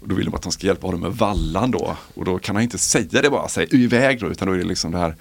och 0.01 0.09
då 0.09 0.14
vill 0.14 0.24
de 0.24 0.34
att 0.34 0.42
de 0.42 0.53
ska 0.53 0.66
hjälpa 0.66 0.86
honom 0.86 1.01
med 1.01 1.12
vallan 1.12 1.70
då. 1.70 1.96
Och 2.14 2.24
då 2.24 2.38
kan 2.38 2.57
han 2.57 2.62
inte 2.62 2.78
säga 2.78 3.22
det 3.22 3.30
bara, 3.30 3.49
säg 3.49 3.68
iväg 3.70 4.20
då, 4.20 4.26
utan 4.26 4.49
då 4.49 4.55
är 4.55 4.59
det 4.59 4.64
liksom 4.64 4.92
det 4.92 4.99
här 4.99 5.16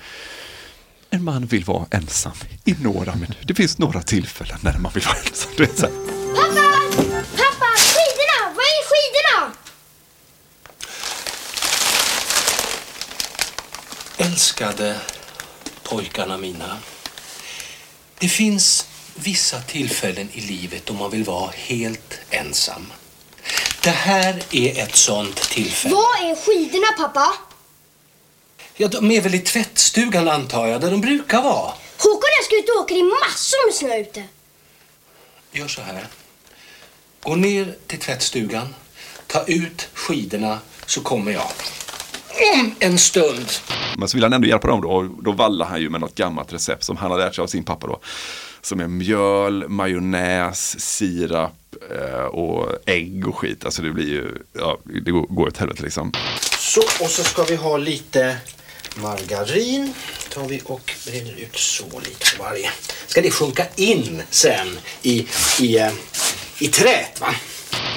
en 1.09 1.23
man 1.23 1.45
vill 1.45 1.63
vara 1.63 1.85
ensam 1.91 2.37
i 2.65 2.75
några 2.81 3.15
minuter. 3.15 3.45
Det 3.47 3.55
finns 3.55 3.77
några 3.77 4.01
tillfällen 4.01 4.57
när 4.61 4.77
man 4.77 4.91
vill 4.93 5.03
vara 5.03 5.17
ensam. 5.17 5.51
Du 5.57 5.65
vet, 5.65 5.79
så 5.79 5.85
här. 5.85 5.93
Pappa! 6.35 6.67
Pappa! 7.37 7.69
Skidorna! 7.77 8.55
Var 8.55 8.63
är 8.63 8.83
skidorna? 8.89 9.53
Älskade 14.17 14.95
pojkarna 15.83 16.37
mina. 16.37 16.77
Det 18.19 18.29
finns 18.29 18.87
vissa 19.15 19.61
tillfällen 19.61 20.29
i 20.31 20.41
livet 20.41 20.85
då 20.85 20.93
man 20.93 21.11
vill 21.11 21.23
vara 21.23 21.51
helt 21.55 22.19
ensam. 22.29 22.85
Det 23.83 23.89
här 23.89 24.43
är 24.51 24.83
ett 24.83 24.95
sånt 24.95 25.35
tillfälle. 25.35 25.95
Var 25.95 26.31
är 26.31 26.35
skidorna 26.35 26.87
pappa? 26.97 27.33
Ja, 28.75 28.87
de 28.87 29.11
är 29.11 29.21
väl 29.21 29.35
i 29.35 29.39
tvättstugan 29.39 30.27
antar 30.27 30.67
jag, 30.67 30.81
där 30.81 30.91
de 30.91 31.01
brukar 31.01 31.41
vara. 31.41 31.73
Håkon 31.97 32.17
och 32.17 32.37
jag 32.37 32.45
ska 32.45 32.55
ut 32.55 32.69
och 32.69 32.83
åka, 32.83 32.93
det 32.93 32.99
är 32.99 33.27
massor 33.29 33.67
med 33.67 33.75
snö 33.75 33.97
ute. 33.97 34.23
Gör 35.51 35.67
så 35.67 35.81
här. 35.81 36.07
Gå 37.23 37.35
ner 37.35 37.75
till 37.87 37.99
tvättstugan, 37.99 38.75
ta 39.27 39.43
ut 39.43 39.87
skidorna 39.93 40.59
så 40.85 41.01
kommer 41.01 41.31
jag. 41.31 41.51
Om 42.53 42.75
en 42.79 42.97
stund. 42.97 43.47
Men 43.97 44.07
så 44.07 44.17
vill 44.17 44.23
han 44.23 44.33
ändå 44.33 44.47
hjälpa 44.47 44.67
dem 44.67 44.81
då. 44.81 44.89
Och 44.89 45.23
då 45.23 45.31
vallar 45.31 45.65
han 45.65 45.81
ju 45.81 45.89
med 45.89 46.01
något 46.01 46.15
gammalt 46.15 46.53
recept 46.53 46.83
som 46.83 46.97
han 46.97 47.11
har 47.11 47.17
lärt 47.17 47.35
sig 47.35 47.41
av 47.41 47.47
sin 47.47 47.63
pappa 47.63 47.87
då. 47.87 47.99
Som 48.61 48.79
är 48.79 48.87
mjöl, 48.87 49.69
majonnäs, 49.69 50.79
sirap 50.79 51.66
och 52.31 52.69
ägg 52.85 53.27
och 53.27 53.35
skit. 53.37 53.65
Alltså 53.65 53.81
det 53.81 53.91
blir 53.91 54.09
ju, 54.09 54.31
ja, 54.53 54.77
det 55.03 55.11
går, 55.11 55.21
går 55.21 55.47
åt 55.47 55.57
helvete 55.57 55.83
liksom. 55.83 56.11
Så, 56.59 56.81
och 56.81 57.09
så 57.09 57.23
ska 57.23 57.43
vi 57.43 57.55
ha 57.55 57.77
lite 57.77 58.37
margarin. 58.95 59.93
tar 60.33 60.47
vi 60.47 60.61
och 60.65 60.91
brinner 61.05 61.35
ut 61.39 61.55
så 61.55 61.85
lite 61.99 62.37
på 62.37 62.43
varje. 62.43 62.69
Ska 63.07 63.21
det 63.21 63.31
sjunka 63.31 63.65
in 63.75 64.21
sen 64.29 64.67
i, 65.01 65.27
i, 65.59 65.77
eh, 65.77 65.91
i 66.59 66.67
trät 66.67 67.21
va? 67.21 67.35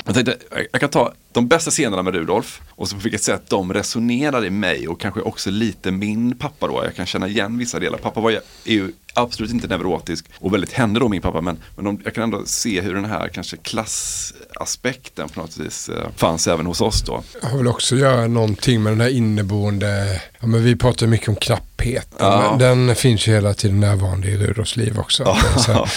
Jag 0.05 0.15
tänkte, 0.15 0.37
jag 0.73 0.81
kan 0.81 0.91
ta 0.91 1.13
de 1.33 1.49
bästa 1.49 1.71
scenerna 1.71 2.03
med 2.03 2.15
Rudolf 2.15 2.61
och 2.71 2.89
så 2.89 2.97
på 2.97 3.03
vilket 3.03 3.23
sätt 3.23 3.43
de 3.49 3.73
resonerar 3.73 4.45
i 4.45 4.51
mig 4.51 4.89
och 4.89 5.01
kanske 5.01 5.21
också 5.21 5.51
lite 5.51 5.91
min 5.91 6.39
pappa 6.39 6.67
då. 6.67 6.85
Jag 6.85 6.95
kan 6.95 7.07
känna 7.07 7.29
igen 7.29 7.59
vissa 7.59 7.79
delar. 7.79 7.99
Pappa 7.99 8.21
var 8.21 8.31
ju, 8.31 8.37
är 8.65 8.73
ju 8.73 8.93
absolut 9.15 9.51
inte 9.51 9.69
neurotisk 9.69 10.25
och 10.39 10.55
väldigt 10.55 10.73
hände 10.73 11.01
då 11.01 11.09
min 11.09 11.23
pappa 11.23 11.41
men, 11.41 11.59
men 11.77 11.85
de, 11.85 12.01
jag 12.05 12.15
kan 12.15 12.25
ändå 12.25 12.43
se 12.47 12.81
hur 12.81 12.95
den 12.95 13.05
här 13.05 13.29
kanske 13.29 13.57
klassaspekten 13.57 15.29
på 15.29 15.41
något 15.41 15.57
vis 15.57 15.89
eh, 15.89 16.09
fanns 16.17 16.47
även 16.49 16.67
hos 16.67 16.81
oss 16.81 17.03
då. 17.03 17.23
Jag 17.43 17.57
vill 17.57 17.67
också 17.67 17.97
göra 17.97 18.27
någonting 18.27 18.83
med 18.83 18.93
den 18.93 19.01
här 19.01 19.09
inneboende, 19.09 20.21
ja, 20.41 20.47
men 20.47 20.65
vi 20.65 20.77
pratar 20.77 21.07
mycket 21.07 21.29
om 21.29 21.37
knapphet. 21.37 22.09
Ja. 22.19 22.57
Den 22.59 22.97
finns 22.97 23.29
ju 23.29 23.33
hela 23.33 23.55
tiden 23.55 23.81
närvarande 23.81 24.29
i 24.29 24.37
Rudolfs 24.37 24.77
liv 24.77 24.99
också. 24.99 25.23
Ja. 25.23 25.39
Här, 25.67 25.91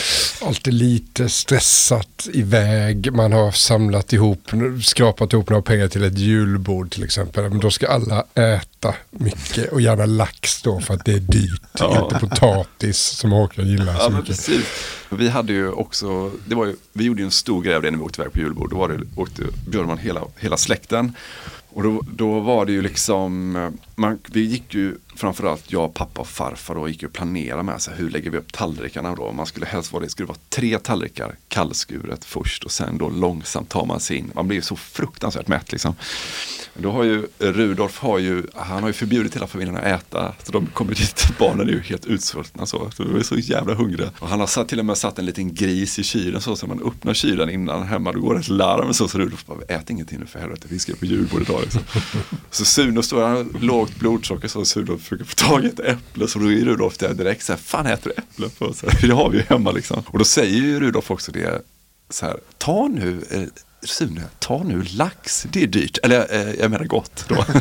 alltid 0.46 0.74
lite 0.74 1.30
stressat 1.30 2.28
iväg, 2.34 3.14
man 3.14 3.34
har 3.34 3.52
samlat 3.52 4.14
ihop, 4.14 4.52
skrapat 4.84 5.23
ihop 5.34 5.50
några 5.50 5.62
pengar 5.62 5.88
till 5.88 6.04
ett 6.04 6.18
julbord 6.18 6.92
till 6.92 7.04
exempel. 7.04 7.50
Men 7.50 7.60
då 7.60 7.72
ska 7.72 7.88
alla 7.88 8.26
äta 8.36 8.96
mycket 9.12 9.72
och 9.72 9.82
gärna 9.82 10.06
lax 10.06 10.62
då 10.62 10.80
för 10.80 10.94
att 10.94 11.06
det 11.06 11.14
är 11.14 11.20
dyrt. 11.20 11.62
Ja. 11.80 12.04
Inte 12.04 12.28
potatis 12.28 12.98
som 12.98 13.32
Håkan 13.32 13.68
gillar 13.68 13.96
så 13.96 14.00
Ja, 14.04 14.10
mycket. 14.10 14.26
precis. 14.28 14.66
Vi 15.16 15.30
hade 15.30 15.54
ju 15.54 15.72
också, 15.72 16.32
det 16.48 16.56
var 16.56 16.66
ju, 16.66 16.76
vi 16.94 17.04
gjorde 17.04 17.22
ju 17.22 17.26
en 17.26 17.32
stor 17.32 17.62
grej 17.62 17.76
av 17.76 17.82
det 17.82 17.92
när 17.92 17.98
vi 17.98 18.04
åkte 18.04 18.22
iväg 18.22 18.34
på 18.34 18.40
julbord. 18.40 18.70
Då 18.70 18.78
var 18.78 18.90
det, 18.90 19.00
åkte, 19.16 19.44
bjöd 19.68 19.88
man 19.88 19.98
hela, 19.98 20.22
hela 20.38 20.58
släkten. 20.58 21.16
Och 21.70 21.84
då, 21.84 22.02
då 22.12 22.40
var 22.40 22.66
det 22.66 22.72
ju 22.72 22.82
liksom, 22.82 23.52
man, 23.96 24.20
vi 24.32 24.42
gick 24.42 24.74
ju 24.74 24.96
framförallt 25.16 25.72
jag, 25.72 25.94
pappa 25.94 26.22
och 26.22 26.28
farfar 26.28 26.76
då 26.76 26.88
gick 26.88 27.02
ju 27.02 27.08
och 27.08 27.14
planerade 27.14 27.64
med 27.64 27.82
sig. 27.82 27.94
hur 27.98 28.10
lägger 28.10 28.32
vi 28.32 28.38
upp 28.38 28.54
tallrikarna 28.54 29.16
då. 29.16 29.32
Man 29.32 29.46
skulle 29.46 29.66
helst 29.66 29.94
vara 29.94 30.04
det, 30.04 30.10
skulle 30.10 30.28
vara 30.28 30.38
tre 30.50 30.80
tallrikar 30.80 31.36
kallskuret 31.48 32.26
först 32.26 32.64
och 32.64 32.72
sen 32.72 32.98
då 32.98 33.10
långsamt 33.10 33.70
tar 33.70 33.86
man 33.86 34.00
sig 34.00 34.18
in. 34.18 34.32
Man 34.36 34.48
blir 34.48 34.58
ju 34.58 34.62
så 34.62 34.76
fruktansvärt 34.76 35.48
mätt 35.48 35.72
liksom. 35.72 35.96
Då 36.78 36.92
har 36.92 37.04
ju 37.04 37.28
Rudolf 37.40 38.00
har 38.00 38.18
ju, 38.18 38.44
han 38.56 38.82
har 38.82 38.90
ju 38.90 38.94
förbjudit 38.94 39.36
hela 39.36 39.48
familjen 39.48 39.78
att 39.78 39.84
äta. 39.84 40.34
Så 40.44 40.52
de 40.52 40.66
kommer 40.66 40.96
dit, 40.96 41.28
barnen 41.40 41.68
är 41.68 41.72
ju 41.72 41.82
helt 41.82 42.06
utsvultna 42.06 42.66
så. 42.66 42.92
så 42.92 43.04
de 43.04 43.16
är 43.16 43.24
så 43.24 43.36
jävla 43.36 43.74
hungriga. 43.74 44.10
Och 44.20 44.30
han 44.30 44.40
har 44.40 44.48
satt, 44.48 44.68
till 44.68 44.80
och 44.80 44.86
med 44.86 44.98
satt 45.04 45.20
en 45.20 45.26
liten 45.26 45.54
gris 45.54 46.00
i 46.00 46.04
kylen 46.04 46.42
så, 46.42 46.56
så 46.56 46.68
man 46.68 46.84
öppnar 46.84 47.14
kylen 47.14 47.50
innan 47.50 47.84
hemma, 47.84 48.12
då 48.12 48.20
går 48.20 48.34
det 48.34 48.40
ett 48.40 48.48
larm 48.48 48.94
så. 48.94 49.08
Så 49.08 49.18
Rudolf 49.18 49.46
bara, 49.46 49.62
ät 49.68 49.90
ingenting 49.90 50.20
nu 50.20 50.26
för 50.26 50.40
helvete, 50.40 50.68
vi 50.70 50.80
ska 50.80 50.96
på 50.96 51.06
julbord 51.06 51.42
idag 51.42 51.62
liksom. 51.62 51.82
Så 52.52 52.66
Sune 52.66 53.04
står, 53.04 53.24
han 53.24 53.32
har 53.36 53.60
lågt 53.60 53.96
blodsocker 54.00 54.48
så 54.48 54.66
Sune 54.66 54.98
försöker 54.98 55.26
få 55.26 55.36
tag 55.36 55.64
i 55.64 55.68
ett 55.68 55.80
äpple. 55.80 56.28
Så 56.28 56.40
då 56.40 56.52
är 56.52 56.66
Rudolf 56.66 56.98
där 56.98 57.14
direkt 57.14 57.44
så 57.46 57.54
här, 57.54 57.60
fan 57.60 57.86
äter 57.86 58.12
du 58.16 58.22
äpplen 58.22 58.50
för? 58.50 58.74
Så 58.74 58.90
här, 58.90 59.08
det 59.08 59.14
har 59.14 59.30
vi 59.30 59.38
ju 59.38 59.44
hemma 59.44 59.72
liksom. 59.72 60.04
Och 60.08 60.20
då 60.20 60.26
säger 60.26 60.58
ju 60.58 60.80
Rudolf 60.80 61.12
också 61.12 61.32
det, 61.32 61.62
så 62.10 62.26
här, 62.26 62.38
ta 62.58 62.88
nu, 62.88 63.22
eh, 63.32 63.44
Sune, 63.82 64.24
ta 64.40 64.64
nu 64.64 64.84
lax, 64.84 65.48
det 65.52 65.64
är 65.64 65.68
dyrt. 65.68 65.98
Eller 66.04 66.36
eh, 66.36 66.54
jag 66.60 66.72
menar 66.72 66.86
gott 66.86 67.26
då. 67.28 67.46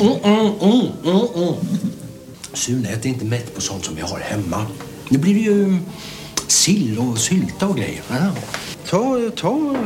Mm, 0.00 0.12
mm, 0.24 0.52
mm, 0.60 0.90
mm, 1.04 1.26
mm. 1.34 1.54
Sune 2.52 2.88
äter 2.88 3.06
inte 3.06 3.24
mätt 3.24 3.54
på 3.54 3.60
sånt 3.60 3.84
som 3.84 3.94
vi 3.94 4.00
har 4.00 4.18
hemma. 4.18 4.66
Nu 5.12 5.18
blir 5.18 5.34
det 5.34 5.40
ju 5.40 5.78
sill 6.46 6.98
och 6.98 7.18
sylta 7.18 7.68
och 7.68 7.76
grejer. 7.76 8.02
Ja. 8.10 8.34
Ta, 8.86 9.30
ta, 9.36 9.76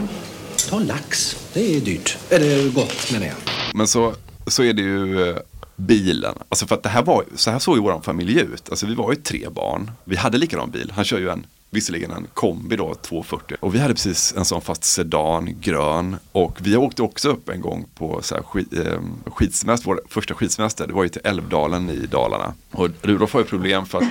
ta 0.70 0.79
lax. 0.79 1.37
Det 1.53 1.77
är 1.77 1.81
dyrt. 1.81 2.18
Eller 2.31 2.70
gott 2.70 3.12
menar 3.12 3.27
jag. 3.27 3.37
Men 3.74 3.89
så, 3.89 4.14
så 4.47 4.62
är 4.62 4.72
det 4.72 4.83
ju 4.83 5.29
eh, 5.31 5.37
bilen. 5.77 6.35
Alltså 6.49 6.66
för 6.66 6.74
att 6.74 6.83
det 6.83 6.89
här 6.89 7.03
var, 7.03 7.24
så 7.37 7.51
här 7.51 7.59
såg 7.59 7.77
ju 7.77 7.83
vår 7.83 8.01
familj 8.01 8.41
ut. 8.41 8.70
Alltså 8.70 8.87
vi 8.87 8.95
var 8.95 9.12
ju 9.12 9.16
tre 9.16 9.49
barn. 9.49 9.91
Vi 10.05 10.16
hade 10.16 10.39
likadan 10.39 10.70
bil. 10.70 10.93
Han 10.97 11.05
kör 11.05 11.18
ju 11.18 11.29
en, 11.29 11.47
visserligen 11.70 12.10
en 12.10 12.26
kombi 12.34 12.76
då, 12.76 12.94
240. 12.94 13.56
Och 13.60 13.74
vi 13.74 13.78
hade 13.78 13.94
precis 13.94 14.34
en 14.36 14.44
sån 14.44 14.60
fast 14.60 14.84
sedan, 14.84 15.60
grön. 15.60 16.16
Och 16.32 16.58
vi 16.60 16.76
åkte 16.76 17.02
också 17.02 17.28
upp 17.28 17.48
en 17.48 17.60
gång 17.60 17.86
på 17.94 18.22
så 18.22 18.34
här 18.34 18.42
skid, 18.42 18.78
eh, 18.86 19.00
skidsemester, 19.26 19.86
vår 19.86 20.00
första 20.08 20.34
skidsemester. 20.34 20.86
Det 20.86 20.92
var 20.92 21.02
ju 21.02 21.08
till 21.08 21.20
Älvdalen 21.24 21.90
i 21.90 22.06
Dalarna. 22.06 22.54
Och 22.70 22.88
Rudolf 23.02 23.32
har 23.32 23.40
ju 23.40 23.46
problem 23.46 23.86
för 23.86 23.98
att 23.98 24.04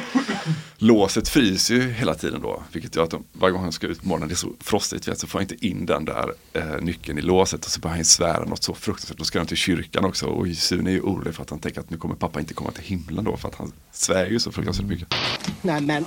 låset 0.77 1.29
fryser 1.29 1.75
ju 1.75 1.91
hela 1.91 2.15
tiden 2.15 2.41
då. 2.41 2.63
Vilket 2.71 2.95
gör 2.95 3.03
att 3.03 3.11
de, 3.11 3.23
varje 3.33 3.53
gång 3.53 3.63
han 3.63 3.71
ska 3.71 3.87
ut 3.87 4.01
på 4.01 4.07
morgonen, 4.07 4.27
det 4.27 4.33
är 4.33 4.35
så 4.35 4.49
frostigt, 4.59 5.07
vet, 5.07 5.19
så 5.19 5.27
får 5.27 5.39
han 5.39 5.43
inte 5.43 5.67
in 5.67 5.85
den 5.85 6.05
där 6.05 6.33
eh, 6.53 6.81
nyckeln 6.81 7.17
i 7.17 7.21
låset. 7.21 7.65
Och 7.65 7.71
så 7.71 7.79
börjar 7.79 7.95
han 7.95 8.05
svära 8.05 8.45
något 8.45 8.63
så 8.63 8.73
fruktansvärt. 8.73 9.17
Då 9.17 9.23
ska 9.23 9.39
han 9.39 9.47
till 9.47 9.57
kyrkan 9.57 10.05
också. 10.05 10.25
Och 10.25 10.47
Sune 10.47 10.89
är 10.89 10.93
ju 10.93 11.01
orolig 11.01 11.35
för 11.35 11.43
att 11.43 11.49
han 11.49 11.59
tänker 11.59 11.79
att 11.79 11.89
nu 11.89 11.97
kommer 11.97 12.15
pappa 12.15 12.39
inte 12.39 12.53
komma 12.53 12.71
till 12.71 12.83
himlen 12.83 13.23
då. 13.23 13.37
För 13.37 13.47
att 13.47 13.55
han 13.55 13.71
svär 13.91 14.25
ju 14.25 14.39
så 14.39 14.51
fruktansvärt 14.51 14.87
mycket. 14.87 15.07
Nej 15.61 15.81
men, 15.81 16.05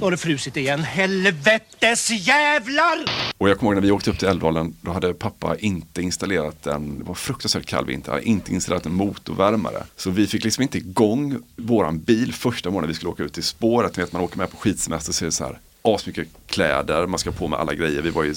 nu 0.00 0.04
har 0.04 0.10
det 0.10 0.16
frusit 0.16 0.56
igen. 0.56 0.80
Helvetes 0.80 2.10
jävlar! 2.10 3.04
Och 3.38 3.48
jag 3.48 3.58
kommer 3.58 3.72
ihåg 3.72 3.82
när 3.82 3.86
vi 3.86 3.90
åkte 3.90 4.10
upp 4.10 4.18
till 4.18 4.28
Älvdalen, 4.28 4.74
då 4.80 4.92
hade 4.92 5.14
pappa 5.14 5.56
inte 5.56 6.02
installerat 6.02 6.66
en, 6.66 6.98
det 6.98 7.04
var 7.04 7.14
fruktansvärt 7.14 7.66
kall 7.66 7.86
vinter, 7.86 8.12
hade 8.12 8.24
inte 8.24 8.52
installerat 8.52 8.86
en 8.86 8.94
motorvärmare. 8.94 9.84
Så 9.96 10.10
vi 10.10 10.26
fick 10.26 10.44
liksom 10.44 10.62
inte 10.62 10.78
igång 10.78 11.36
våran 11.56 11.98
bil 11.98 12.34
första 12.34 12.70
morgonen 12.70 12.88
vi 12.88 12.94
skulle 12.94 13.10
åka 13.10 13.22
ut 13.22 13.32
till 13.32 13.42
spåret. 13.42 13.96
Ni 13.96 14.02
vet 14.02 14.12
man 14.12 14.22
åker 14.22 14.38
med 14.38 14.50
på 14.50 14.56
skidsemester 14.56 15.12
så 15.12 15.24
är 15.24 15.26
det 15.26 15.32
så 15.32 15.44
här, 15.44 15.58
asmycket 15.82 16.28
kläder, 16.46 17.06
man 17.06 17.18
ska 17.18 17.30
på 17.30 17.48
med 17.48 17.58
alla 17.58 17.74
grejer. 17.74 18.02
Vi 18.02 18.10
var 18.10 18.24
ju 18.24 18.34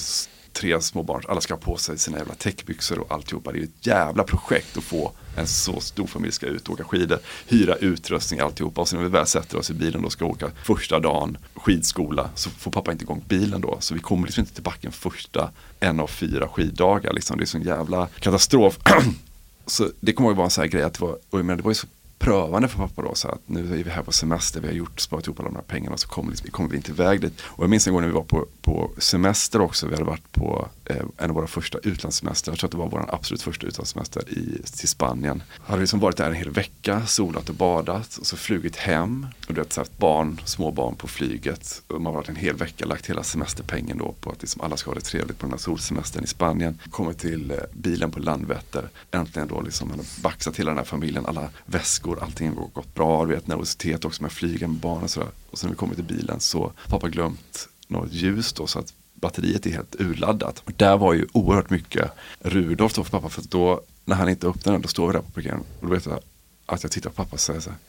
tre 0.54 0.82
små 0.82 1.04
barn, 1.04 1.24
alla 1.28 1.42
ska 1.42 1.54
ha 1.54 1.62
på 1.62 1.78
sig 1.78 1.98
sina 1.98 2.18
jävla 2.18 2.34
täckbyxor 2.34 3.00
och 3.00 3.12
alltihopa. 3.12 3.52
Det 3.52 3.60
är 3.60 3.64
ett 3.64 3.88
jävla 3.88 4.24
projekt 4.24 4.78
att 4.78 4.84
få 4.84 5.12
en 5.38 5.48
så 5.48 5.80
stor 5.80 6.08
familj 6.08 6.32
ska 6.32 6.46
ut 6.46 6.68
och 6.68 6.74
åka 6.74 6.84
skidor, 6.84 7.20
hyra 7.48 7.76
utrustning 7.76 8.40
alltihopa. 8.40 8.82
Och 8.82 8.88
sen 8.88 9.00
när 9.00 9.06
vi 9.06 9.12
väl 9.12 9.28
sätter 9.28 9.58
oss 9.58 9.70
i 9.70 9.74
bilen 9.74 10.06
och 10.06 10.12
ska 10.12 10.26
åka 10.26 10.52
första 10.66 11.00
dagen 11.00 11.38
skidskola 11.56 12.30
så 12.36 12.50
får 12.50 12.72
pappa 12.72 12.92
inte 12.92 13.04
igång 13.04 13.24
bilen 13.28 13.62
då. 13.62 13.78
Så 13.80 13.94
vi 13.94 14.00
kommer 14.00 14.28
liksom 14.28 14.42
inte 14.42 14.54
till 14.54 14.64
backen 14.64 14.92
första 14.92 15.52
en 15.80 16.00
av 16.00 16.08
fyra 16.08 16.48
skiddagar. 16.48 17.14
Liksom. 17.14 17.38
Det 17.38 17.44
är 17.44 17.46
sån 17.46 17.62
jävla 17.62 18.08
katastrof. 18.20 18.80
så 19.66 19.90
det 20.00 20.14
kommer 20.14 20.32
att 20.32 20.38
vara 20.38 20.46
en 20.46 20.52
sån 20.52 20.62
här 20.62 20.70
grej 20.70 20.84
att 20.84 20.94
det 20.94 21.02
var, 21.02 21.12
och 21.12 21.40
jag 21.40 21.46
menar, 21.46 21.58
det 21.58 21.64
var 21.64 21.72
ju 21.72 21.76
så 21.76 21.88
prövande 22.22 22.68
för 22.68 22.78
pappa 22.78 23.02
då. 23.02 23.16
Så 23.16 23.28
att 23.28 23.42
nu 23.46 23.80
är 23.80 23.84
vi 23.84 23.90
här 23.90 24.04
på 24.04 24.12
semester, 24.12 24.62
vi 24.62 24.68
har 24.68 24.74
gjort, 24.74 25.00
sparat 25.00 25.28
ihop 25.28 25.40
alla 25.40 25.50
de 25.50 25.56
här 25.56 25.64
pengarna 25.64 25.94
och 25.94 26.00
så 26.00 26.08
kommer, 26.08 26.32
liksom, 26.32 26.50
kom 26.52 26.70
vi 26.70 26.78
inte 26.78 26.92
iväg 26.92 27.22
dit. 27.22 27.34
Och 27.42 27.64
jag 27.64 27.70
minns 27.70 27.88
en 27.88 27.94
gång 27.94 28.02
när 28.02 28.08
vi 28.08 28.14
var 28.14 28.24
på, 28.24 28.46
på 28.62 28.92
semester 28.98 29.62
också, 29.62 29.88
vi 29.88 29.94
hade 29.94 30.06
varit 30.06 30.32
på 30.32 30.68
eh, 30.86 30.96
en 31.18 31.30
av 31.30 31.36
våra 31.36 31.48
första 31.48 31.78
utlandssemester, 31.78 32.52
jag 32.52 32.60
tror 32.60 32.68
att 32.68 32.72
det 32.72 32.78
var 32.78 32.90
vår 32.90 33.06
absolut 33.10 33.42
första 33.42 33.68
utlandssemester 33.68 34.30
i, 34.30 34.62
till 34.78 34.88
Spanien. 34.88 35.44
Hade 35.60 35.82
liksom 35.82 36.00
varit 36.00 36.18
där 36.18 36.30
en 36.30 36.36
hel 36.36 36.50
vecka, 36.50 37.06
solat 37.06 37.50
och 37.50 37.56
badat 37.56 38.18
och 38.18 38.26
så 38.26 38.38
flugit 38.38 38.76
hem. 38.76 39.28
Och 39.48 39.54
du 39.54 39.62
vet, 39.62 39.74
så 39.74 39.82
här, 39.82 39.90
barn, 39.98 40.40
små 40.46 40.72
barn 40.72 40.96
på 40.96 41.08
flyget. 41.08 41.82
Och 41.88 42.02
man 42.02 42.06
har 42.06 42.14
varit 42.14 42.30
en 42.30 42.36
hel 42.36 42.56
vecka, 42.56 42.86
lagt 42.86 43.10
hela 43.10 43.24
semesterpengen 43.24 43.98
då 43.98 44.16
på 44.20 44.32
att 44.32 44.42
liksom 44.42 44.62
alla 44.62 44.78
ska 44.78 44.90
ha 44.90 44.96
det 44.96 45.02
trevligt 45.02 45.38
på 45.38 45.46
den 45.46 45.54
här 45.54 45.60
solsemestern 45.60 46.24
i 46.24 46.28
Spanien. 46.28 46.80
Kommer 46.92 47.14
till 47.14 47.52
eh, 47.52 47.58
bilen 47.74 48.12
på 48.12 48.20
Landvetter, 48.20 48.90
äntligen 49.12 49.48
då 49.48 49.62
liksom, 49.62 49.90
man 49.90 49.98
har 49.98 50.22
baxat 50.22 50.60
hela 50.60 50.72
den 50.72 50.78
här 50.78 50.86
familjen, 50.86 51.26
alla 51.26 51.50
väskor, 51.66 52.11
allting 52.20 52.48
har 52.58 52.68
gått 52.74 52.96
bra, 52.96 53.26
du 53.26 53.36
vet 53.36 53.48
nervositet 53.48 54.06
också 54.06 54.24
med 54.24 54.32
flygen 54.32 54.80
barn 54.80 55.04
och 55.04 55.10
sådär. 55.10 55.30
Och 55.52 55.60
sen 55.60 55.68
när 55.68 55.74
vi 55.74 55.78
kommer 55.78 55.96
till 55.96 56.04
bilen 56.04 56.40
så 56.40 56.62
har 56.62 56.72
pappa 56.90 57.10
glömt 57.10 57.70
något 57.88 58.14
ljus 58.14 58.54
då 58.54 58.68
så 58.68 58.80
att 58.80 58.94
batteriet 59.14 59.66
är 59.66 59.70
helt 59.70 59.96
urladdat. 60.00 60.62
Och 60.66 60.72
där 60.76 60.98
var 60.98 61.14
ju 61.14 61.28
oerhört 61.32 61.70
mycket 61.70 62.12
Rudolf 62.40 62.94
då 62.94 63.04
för 63.04 63.12
pappa 63.12 63.30
för 63.30 63.44
då 63.50 63.82
när 64.06 64.16
han 64.16 64.30
inte 64.30 64.48
öppnar 64.48 64.74
den 64.74 64.82
då 64.82 64.88
står 64.88 65.08
vi 65.08 65.14
där 65.14 65.22
på 65.22 65.32
parkeringen 65.32 65.66
och 65.80 65.88
då 65.88 65.94
vet 65.94 66.06
jag 66.06 66.20
att 66.66 66.84
jag 66.84 66.92
tittar 66.92 67.10
på 67.10 67.16
pappa 67.16 67.34
och 67.34 67.40
säger 67.40 67.60
så 67.60 67.70
här. 67.70 67.80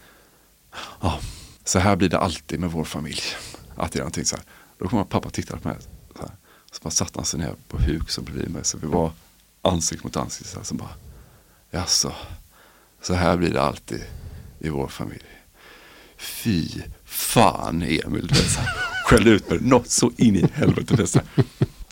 Ja, 1.00 1.20
så 1.64 1.78
här 1.78 1.96
blir 1.96 2.08
det 2.08 2.18
alltid 2.18 2.60
med 2.60 2.70
vår 2.70 2.84
familj. 2.84 3.22
Att 3.76 3.92
det 3.92 3.98
är 3.98 4.00
någonting 4.00 4.24
så 4.24 4.36
här. 4.36 4.44
Då 4.78 4.88
kommer 4.88 5.04
pappa 5.04 5.26
och 5.26 5.32
tittar 5.32 5.56
på 5.56 5.68
mig. 5.68 5.76
Så, 6.16 6.22
här. 6.22 6.30
så 6.72 6.80
bara 6.82 6.90
satte 6.90 7.18
han 7.18 7.24
sig 7.24 7.40
ner 7.40 7.54
på 7.68 7.78
huk 7.78 8.10
som 8.10 8.24
bredvid 8.24 8.50
mig. 8.50 8.64
Så 8.64 8.78
vi 8.78 8.86
var 8.86 9.12
ansikte 9.62 10.06
mot 10.06 10.16
ansikte. 10.16 10.52
Så, 10.52 10.58
här, 10.58 10.64
så 10.64 10.74
bara, 10.74 10.94
jaså, 11.70 12.12
så 13.02 13.14
här 13.14 13.36
blir 13.36 13.50
det 13.50 13.62
alltid 13.62 14.00
i 14.58 14.68
vår 14.68 14.88
familj. 14.88 15.22
Fy 16.18 16.68
fan 17.04 17.82
Emil. 17.82 18.26
du. 18.26 18.34
Skällde 19.06 19.30
ut 19.30 19.50
mig 19.50 19.58
något 19.62 19.90
så 19.90 20.10
in 20.16 20.36
i 20.36 20.46
helvete. 20.54 20.96
du. 20.96 21.42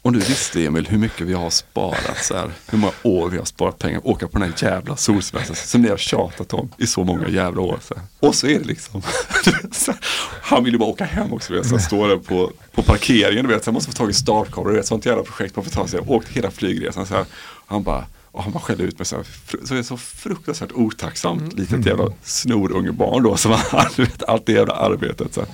Om 0.02 0.12
du 0.12 0.18
visste 0.18 0.64
Emil 0.64 0.86
hur 0.86 0.98
mycket 0.98 1.26
vi 1.26 1.32
har 1.32 1.50
sparat, 1.50 2.24
så 2.24 2.36
här, 2.36 2.50
hur 2.66 2.78
många 2.78 2.92
år 3.02 3.28
vi 3.28 3.38
har 3.38 3.44
sparat 3.44 3.78
pengar, 3.78 4.00
åka 4.04 4.28
på 4.28 4.38
den 4.38 4.50
här 4.50 4.68
jävla 4.68 4.96
solsemestern 4.96 5.56
som 5.56 5.82
ni 5.82 5.88
har 5.88 5.96
tjatat 5.96 6.52
om 6.52 6.68
i 6.78 6.86
så 6.86 7.04
många 7.04 7.28
jävla 7.28 7.60
år. 7.60 7.78
Så 7.82 7.94
här. 7.94 8.04
Och 8.20 8.34
så 8.34 8.46
är 8.46 8.58
det 8.58 8.64
liksom, 8.64 9.02
här, 9.86 9.98
han 10.42 10.64
vill 10.64 10.72
ju 10.72 10.78
bara 10.78 10.88
åka 10.88 11.04
hem 11.04 11.32
också, 11.32 11.52
vet, 11.52 11.66
så 11.66 11.74
han 11.74 11.80
står 11.80 12.08
där 12.08 12.16
på, 12.16 12.52
på 12.72 12.82
parkeringen, 12.82 13.46
du 13.46 13.54
vet, 13.54 13.64
så 13.64 13.68
han 13.68 13.74
måste 13.74 13.90
få 13.90 13.96
tag 13.96 14.10
i 14.10 14.14
startkameror, 14.14 14.82
sånt 14.82 15.06
jävla 15.06 15.22
projekt 15.22 15.56
man 15.56 15.64
får 15.64 15.72
ta 15.72 15.86
sig, 15.88 16.00
åkt 16.00 16.28
hela 16.28 16.50
flygresan 16.50 17.06
så 17.06 17.14
här. 17.14 17.24
Han 17.66 17.82
bara, 17.82 18.06
och 18.32 18.42
han 18.42 18.52
bara 18.52 18.60
skällde 18.60 18.84
ut 18.84 18.98
mig 18.98 19.06
så 19.06 19.24
så 19.64 19.82
så 19.82 19.96
fruktansvärt 19.96 20.72
otacksamt 20.72 21.52
litet 21.52 21.86
jävla 21.86 22.12
snorungebarn 22.22 23.22
då 23.22 23.36
som 23.36 23.50
vet, 23.96 24.22
allt 24.22 24.46
det 24.46 24.52
jävla 24.52 24.74
arbetet. 24.74 25.34
Så. 25.34 25.46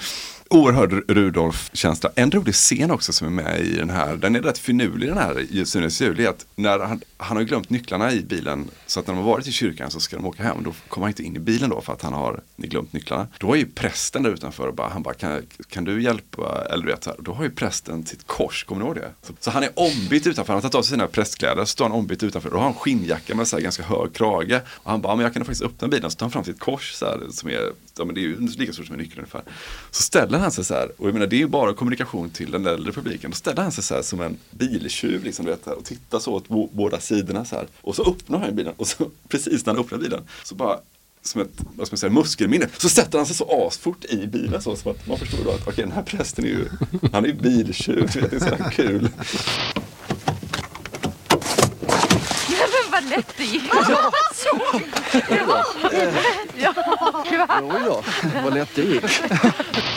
Oerhörd 0.50 1.10
Rudolf-känsla. 1.10 2.10
En 2.14 2.30
rolig 2.30 2.54
scen 2.54 2.90
också 2.90 3.12
som 3.12 3.26
är 3.26 3.30
med 3.42 3.60
i 3.60 3.76
den 3.76 3.90
här, 3.90 4.16
den 4.16 4.36
är 4.36 4.42
rätt 4.42 4.58
finurlig 4.58 5.08
den 5.08 5.18
här 5.18 5.40
i 5.40 5.66
Sunes 5.66 6.00
jul, 6.00 6.20
är 6.20 6.28
att 6.28 6.46
när 6.54 6.78
han, 6.78 7.00
han 7.16 7.36
har 7.36 7.44
glömt 7.44 7.70
nycklarna 7.70 8.12
i 8.12 8.20
bilen 8.20 8.70
så 8.86 9.00
att 9.00 9.06
när 9.06 9.14
de 9.14 9.24
har 9.24 9.30
varit 9.30 9.46
i 9.46 9.52
kyrkan 9.52 9.90
så 9.90 10.00
ska 10.00 10.16
de 10.16 10.26
åka 10.26 10.42
hem. 10.42 10.56
Då 10.62 10.72
kommer 10.88 11.04
han 11.04 11.10
inte 11.10 11.22
in 11.22 11.36
i 11.36 11.38
bilen 11.38 11.70
då 11.70 11.80
för 11.80 11.92
att 11.92 12.02
han 12.02 12.12
har 12.12 12.40
glömt 12.56 12.92
nycklarna. 12.92 13.28
Då 13.38 13.52
är 13.52 13.56
ju 13.56 13.66
prästen 13.66 14.22
där 14.22 14.30
utanför 14.30 14.68
och 14.68 14.74
bara, 14.74 14.88
han 14.88 15.02
bara, 15.02 15.14
kan, 15.14 15.42
kan 15.68 15.84
du 15.84 16.02
hjälpa? 16.02 16.66
Eller 16.70 16.84
du 16.84 16.90
vet, 16.90 17.04
så 17.04 17.10
här. 17.10 17.18
då 17.22 17.32
har 17.32 17.44
ju 17.44 17.50
prästen 17.50 18.06
sitt 18.06 18.26
kors, 18.26 18.64
kommer 18.64 18.80
ni 18.80 18.86
ihåg 18.86 18.96
det? 18.96 19.10
Så, 19.22 19.32
så 19.40 19.50
han 19.50 19.62
är 19.62 19.70
ombytt 19.74 20.26
utanför, 20.26 20.52
han 20.52 20.62
har 20.62 20.62
tagit 20.62 20.74
av 20.74 20.82
sig 20.82 20.90
sina 20.90 21.06
prästkläder, 21.06 21.64
så 21.64 21.66
står 21.66 21.84
han 21.84 21.92
ombytt 21.92 22.22
utanför. 22.22 22.50
Då 22.50 22.56
har 22.56 22.64
han 22.64 22.74
skinnjacka 22.74 23.34
med 23.34 23.48
så 23.48 23.56
här 23.56 23.62
ganska 23.62 23.82
hög 23.82 24.12
krage. 24.12 24.60
Och 24.66 24.90
han 24.90 25.00
bara, 25.00 25.16
men 25.16 25.22
jag 25.24 25.32
kan 25.32 25.44
faktiskt 25.44 25.64
öppna 25.64 25.88
bilen, 25.88 26.10
så 26.10 26.16
tar 26.16 26.26
han 26.26 26.30
fram 26.30 26.44
sitt 26.44 26.58
kors 26.58 26.92
så 26.92 27.06
här, 27.06 27.20
som 27.30 27.50
är, 27.50 27.72
ja, 27.98 28.04
men 28.04 28.14
det 28.14 28.20
är 28.20 28.22
ju 28.22 28.40
lika 28.40 28.72
stort 28.72 28.86
som 28.86 28.94
en 28.94 29.00
nyckel 29.00 29.18
ungefär. 29.18 29.42
Så 29.90 30.02
ställer 30.02 30.38
han 30.38 30.52
sig 30.52 30.64
så 30.64 30.74
här, 30.74 30.92
och 30.96 31.08
jag 31.08 31.12
menar 31.12 31.26
det 31.26 31.36
är 31.36 31.38
ju 31.38 31.46
bara 31.46 31.74
kommunikation 31.74 32.30
till 32.30 32.50
den 32.50 32.66
äldre 32.66 32.92
publiken. 32.92 33.30
Då 33.30 33.34
ställer 33.34 33.62
han 33.62 33.72
sig 33.72 33.84
så 33.84 33.94
här 33.94 34.02
som 34.02 34.20
en 34.20 34.36
biltjuv 34.50 35.24
liksom, 35.24 35.44
du 35.44 35.50
vet, 35.50 35.66
och 35.66 35.84
tittar 35.84 36.18
så 36.18 36.32
åt 36.32 36.72
båda 36.72 37.00
sidorna 37.00 37.44
så 37.44 37.56
här. 37.56 37.66
Och 37.80 37.96
så 37.96 38.10
öppnar 38.10 38.38
han 38.38 38.56
bilen 38.56 38.74
och 38.76 38.86
så 38.86 39.10
precis 39.28 39.66
när 39.66 39.74
han 39.74 39.82
öppnar 39.84 39.98
bilen 39.98 40.20
så 40.44 40.54
bara 40.54 40.78
som 41.22 41.40
ett 41.40 41.50
vad 41.76 41.86
ska 41.86 41.94
man 41.94 41.98
säga, 41.98 42.12
muskelminne 42.12 42.68
så 42.78 42.88
sätter 42.88 43.18
han 43.18 43.26
sig 43.26 43.36
så 43.36 43.66
asfort 43.66 44.04
i 44.04 44.26
bilen 44.26 44.62
så, 44.62 44.76
så 44.76 44.90
att 44.90 45.06
man 45.06 45.18
förstår 45.18 45.44
då 45.44 45.50
att 45.50 45.68
okej 45.68 45.84
den 45.84 45.92
här 45.92 46.02
prästen 46.02 46.44
är 46.44 46.48
ju, 46.48 46.68
han 47.12 47.24
är 47.24 47.28
ju 47.28 47.34
biltjuv, 47.34 48.10
det 48.12 48.32
är 48.32 48.38
så 48.38 48.44
här 48.44 48.70
kul. 48.70 49.08
Men 53.16 53.24
det. 53.36 53.60
Ja, 53.88 54.12
så. 54.34 54.60
Ja. 55.30 55.64
Ja. 56.56 56.74
Ja, 57.86 58.02
vad 58.44 58.54
lätt 58.54 58.68
det 58.74 58.82
gick. 58.82 59.04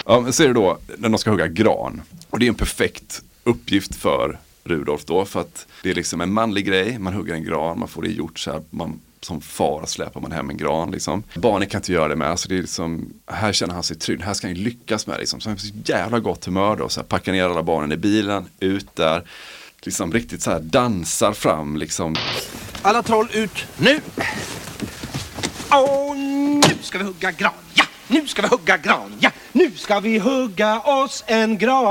Ja, 0.05 0.19
men 0.19 0.33
så 0.33 0.43
är 0.43 0.47
det 0.47 0.53
då 0.53 0.77
när 0.97 1.09
de 1.09 1.17
ska 1.17 1.29
hugga 1.29 1.47
gran. 1.47 2.01
Och 2.29 2.39
det 2.39 2.45
är 2.45 2.49
en 2.49 2.55
perfekt 2.55 3.21
uppgift 3.43 3.95
för 3.95 4.39
Rudolf 4.63 5.05
då. 5.05 5.25
För 5.25 5.39
att 5.41 5.65
det 5.83 5.89
är 5.89 5.95
liksom 5.95 6.21
en 6.21 6.33
manlig 6.33 6.65
grej. 6.65 6.99
Man 6.99 7.13
hugger 7.13 7.33
en 7.33 7.43
gran, 7.43 7.79
man 7.79 7.87
får 7.87 8.01
det 8.01 8.09
gjort 8.09 8.39
så 8.39 8.51
här. 8.51 8.61
Man, 8.69 8.99
som 9.21 9.41
far 9.41 9.85
släpar 9.85 10.21
man 10.21 10.31
hem 10.31 10.49
en 10.49 10.57
gran 10.57 10.91
liksom. 10.91 11.23
Barnen 11.33 11.67
kan 11.69 11.79
inte 11.79 11.93
göra 11.93 12.07
det 12.07 12.15
med. 12.15 12.39
Så 12.39 12.49
det 12.49 12.55
är 12.55 12.61
liksom, 12.61 13.13
här 13.27 13.53
känner 13.53 13.73
han 13.73 13.83
sig 13.83 13.97
trygg. 13.97 14.21
Här 14.21 14.33
ska 14.33 14.47
han 14.47 14.55
ju 14.55 14.63
lyckas 14.63 15.07
med 15.07 15.19
liksom. 15.19 15.41
Så 15.41 15.49
han 15.49 15.55
är 15.55 15.59
så 15.59 15.73
jävla 15.85 16.19
gott 16.19 16.45
humör 16.45 16.75
då. 16.75 16.89
Så 16.89 16.99
här, 16.99 17.07
packar 17.07 17.31
ner 17.31 17.43
alla 17.45 17.63
barnen 17.63 17.91
i 17.91 17.97
bilen, 17.97 18.45
ut 18.59 18.95
där. 18.95 19.23
Liksom 19.81 20.13
riktigt 20.13 20.41
så 20.41 20.51
här 20.51 20.59
dansar 20.59 21.33
fram 21.33 21.77
liksom. 21.77 22.15
Alla 22.81 23.03
troll 23.03 23.27
ut 23.33 23.65
nu! 23.77 24.01
Och 25.69 26.17
nu 26.17 26.61
ska 26.81 26.97
vi 26.97 27.03
hugga 27.03 27.31
gran, 27.31 27.53
ja! 27.73 27.83
Nu 28.07 28.27
ska 28.27 28.41
vi 28.41 28.47
hugga 28.47 28.77
gran, 28.77 29.13
ja! 29.19 29.31
Nu 29.51 29.71
ska 29.71 29.99
vi 29.99 30.19
hugga 30.19 30.79
oss 30.79 31.23
en 31.27 31.57
gran! 31.57 31.89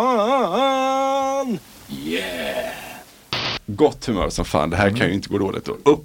Gott 3.67 4.07
humör 4.07 4.31
som 4.31 4.45
fan. 4.45 4.71
Det 4.71 4.77
här 4.77 4.97
kan 4.97 5.07
ju 5.07 5.15
inte 5.15 5.29
gå 5.29 5.39
dåligt. 5.39 5.69
Och 5.69 5.79
upp 5.85 6.05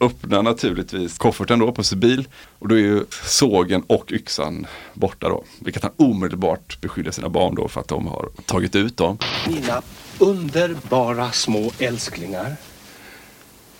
öppnar 0.00 0.42
naturligtvis 0.42 1.18
kofferten 1.18 1.58
då 1.58 1.72
på 1.72 1.84
sin 1.84 2.00
bil 2.00 2.28
och 2.58 2.68
då 2.68 2.74
är 2.74 2.80
ju 2.80 3.04
sågen 3.24 3.82
och 3.86 4.12
yxan 4.12 4.66
borta 4.94 5.28
då. 5.28 5.44
Vilket 5.60 5.82
han 5.82 5.92
omedelbart 5.96 6.80
beskyller 6.80 7.10
sina 7.10 7.28
barn 7.28 7.54
då 7.54 7.68
för 7.68 7.80
att 7.80 7.88
de 7.88 8.06
har 8.06 8.28
tagit 8.46 8.76
ut 8.76 8.96
dem. 8.96 9.18
Mina 9.46 9.82
underbara 10.18 11.32
små 11.32 11.72
älsklingar. 11.78 12.56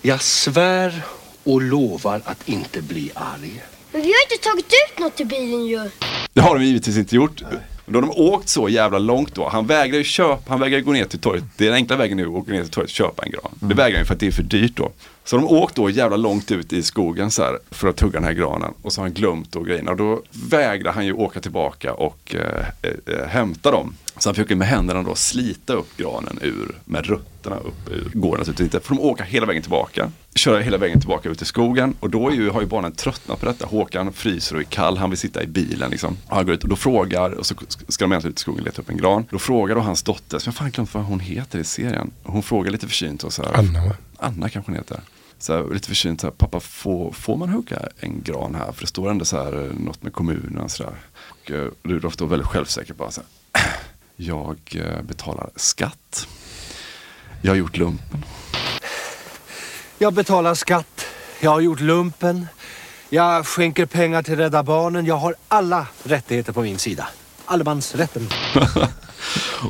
Jag 0.07 0.21
svär 0.21 1.03
och 1.43 1.61
lovar 1.61 2.21
att 2.25 2.49
inte 2.49 2.81
bli 2.81 3.11
arg. 3.13 3.63
Men 3.91 4.01
vi 4.01 4.07
har 4.07 4.31
inte 4.31 4.49
tagit 4.49 4.65
ut 4.65 4.99
något 4.99 5.19
i 5.19 5.25
bilen 5.25 5.65
ju. 5.65 5.89
Det 6.33 6.41
har 6.41 6.59
de 6.59 6.65
givetvis 6.65 6.97
inte 6.97 7.15
gjort. 7.15 7.43
Då 7.85 7.97
har 7.97 8.01
de 8.01 8.11
åkt 8.11 8.49
så 8.49 8.69
jävla 8.69 8.99
långt 8.99 9.35
då. 9.35 9.49
Han 9.49 9.67
vägrar 9.67 9.97
ju 9.97 10.03
köpa, 10.03 10.41
han 10.47 10.59
vägrar 10.59 10.79
gå 10.79 10.91
ner 10.91 11.05
till 11.05 11.19
torget. 11.19 11.43
Det 11.57 11.63
är 11.63 11.67
den 11.67 11.75
enkla 11.75 11.95
vägen 11.95 12.17
nu 12.17 12.23
att 12.23 12.29
åka 12.29 12.51
ner 12.51 12.61
till 12.61 12.71
torget 12.71 12.89
och 12.89 12.95
köpa 12.95 13.23
en 13.23 13.31
gran. 13.31 13.51
Det 13.59 13.75
vägrar 13.75 13.91
han 13.91 14.01
ju 14.01 14.05
för 14.05 14.13
att 14.13 14.19
det 14.19 14.27
är 14.27 14.31
för 14.31 14.43
dyrt 14.43 14.75
då. 14.75 14.91
Så 15.23 15.35
de 15.35 15.45
har 15.45 15.53
åkt 15.53 15.75
då 15.75 15.89
jävla 15.89 16.17
långt 16.17 16.51
ut 16.51 16.73
i 16.73 16.83
skogen 16.83 17.31
så 17.31 17.43
här 17.43 17.59
för 17.71 17.87
att 17.87 17.95
tugga 17.95 18.19
den 18.19 18.23
här 18.23 18.33
granen. 18.33 18.73
Och 18.81 18.93
så 18.93 19.01
har 19.01 19.05
han 19.05 19.13
glömt 19.13 19.51
då 19.51 19.61
grejerna. 19.61 19.91
Och 19.91 19.97
då 19.97 20.21
vägrar 20.49 20.91
han 20.91 21.05
ju 21.05 21.13
åka 21.13 21.39
tillbaka 21.39 21.93
och 21.93 22.35
eh, 22.35 22.91
eh, 23.05 23.27
hämta 23.27 23.71
dem. 23.71 23.95
Så 24.19 24.29
han 24.29 24.35
försöker 24.35 24.55
med 24.55 24.67
händerna 24.67 25.03
då 25.03 25.15
slita 25.15 25.73
upp 25.73 25.97
granen 25.97 26.39
ur, 26.41 26.75
med 26.85 27.05
rötterna 27.05 27.55
upp 27.55 27.89
ur. 27.91 28.11
Går 28.13 28.37
naturligtvis 28.37 28.65
inte. 28.65 28.79
För 28.79 28.95
de 28.95 29.01
åker 29.01 29.23
hela 29.23 29.45
vägen 29.45 29.61
tillbaka. 29.61 30.11
Köra 30.35 30.59
hela 30.59 30.77
vägen 30.77 30.99
tillbaka 30.99 31.29
ut 31.29 31.41
i 31.41 31.45
skogen. 31.45 31.95
Och 31.99 32.09
då 32.09 32.33
ju, 32.33 32.49
har 32.49 32.61
ju 32.61 32.67
barnen 32.67 32.91
tröttnat 32.91 33.39
på 33.39 33.45
detta. 33.45 33.65
Håkan 33.65 34.13
fryser 34.13 34.55
och 34.55 34.61
är 34.61 34.65
kall. 34.65 34.97
Han 34.97 35.09
vill 35.09 35.19
sitta 35.19 35.43
i 35.43 35.47
bilen 35.47 35.91
liksom. 35.91 36.17
Och 36.27 36.35
han 36.35 36.45
går 36.45 36.55
ut 36.55 36.63
och 36.63 36.69
då 36.69 36.75
frågar, 36.75 37.31
och 37.31 37.45
så 37.45 37.55
ska 37.87 38.05
de 38.05 38.11
egentligen 38.11 38.31
ut 38.31 38.39
i 38.39 38.41
skogen 38.41 38.59
och 38.59 38.65
leta 38.65 38.81
upp 38.81 38.89
en 38.89 38.97
gran. 38.97 39.25
Då 39.31 39.39
frågar 39.39 39.75
då 39.75 39.81
hans 39.81 40.03
dotter, 40.03 40.39
som 40.39 40.49
jag 40.49 40.55
fan 40.55 40.71
glömt 40.71 40.93
vad 40.93 41.03
hon 41.03 41.19
heter 41.19 41.59
i 41.59 41.63
serien. 41.63 42.11
Hon 42.23 42.43
frågar 42.43 42.71
lite 42.71 42.87
försynt 42.87 43.23
och 43.23 43.33
så 43.33 43.43
här. 43.43 43.53
Anna? 43.53 43.95
Anna 44.17 44.49
kanske 44.49 44.71
hon 44.71 44.77
heter. 44.77 44.99
Så 45.39 45.53
här, 45.53 45.73
lite 45.73 45.87
försynt, 45.87 46.21
så 46.21 46.27
här, 46.27 46.31
pappa 46.31 46.59
får, 46.59 47.11
får 47.11 47.37
man 47.37 47.49
hugga 47.49 47.79
en 47.99 48.21
gran 48.23 48.55
här? 48.55 48.71
För 48.71 48.81
det 48.81 48.87
står 48.87 49.09
ändå 49.11 49.25
så 49.25 49.43
här, 49.43 49.65
eh, 49.65 49.79
något 49.79 50.03
med 50.03 50.13
kommunen 50.13 50.57
och 50.57 50.71
sådär. 50.71 50.93
Och 51.29 51.51
eh, 51.51 51.67
Rudolf 51.83 52.17
då 52.17 52.25
väldigt 52.25 52.47
självsäker 52.47 52.93
bara 52.93 53.11
så 53.11 53.21
här, 53.53 53.61
jag 54.17 54.57
eh, 54.75 55.01
betalar 55.01 55.49
skatt. 55.55 56.27
Jag 57.41 57.51
har 57.51 57.57
gjort 57.57 57.77
lumpen. 57.77 58.25
Jag 59.97 60.13
betalar 60.13 60.53
skatt. 60.53 61.05
Jag 61.39 61.51
har 61.51 61.59
gjort 61.59 61.79
lumpen. 61.79 62.47
Jag 63.09 63.47
skänker 63.47 63.85
pengar 63.85 64.23
till 64.23 64.35
Rädda 64.35 64.63
Barnen. 64.63 65.05
Jag 65.05 65.17
har 65.17 65.35
alla 65.47 65.87
rättigheter 66.03 66.53
på 66.53 66.61
min 66.61 66.79
sida. 66.79 67.07
Allemansrätten. 67.45 68.29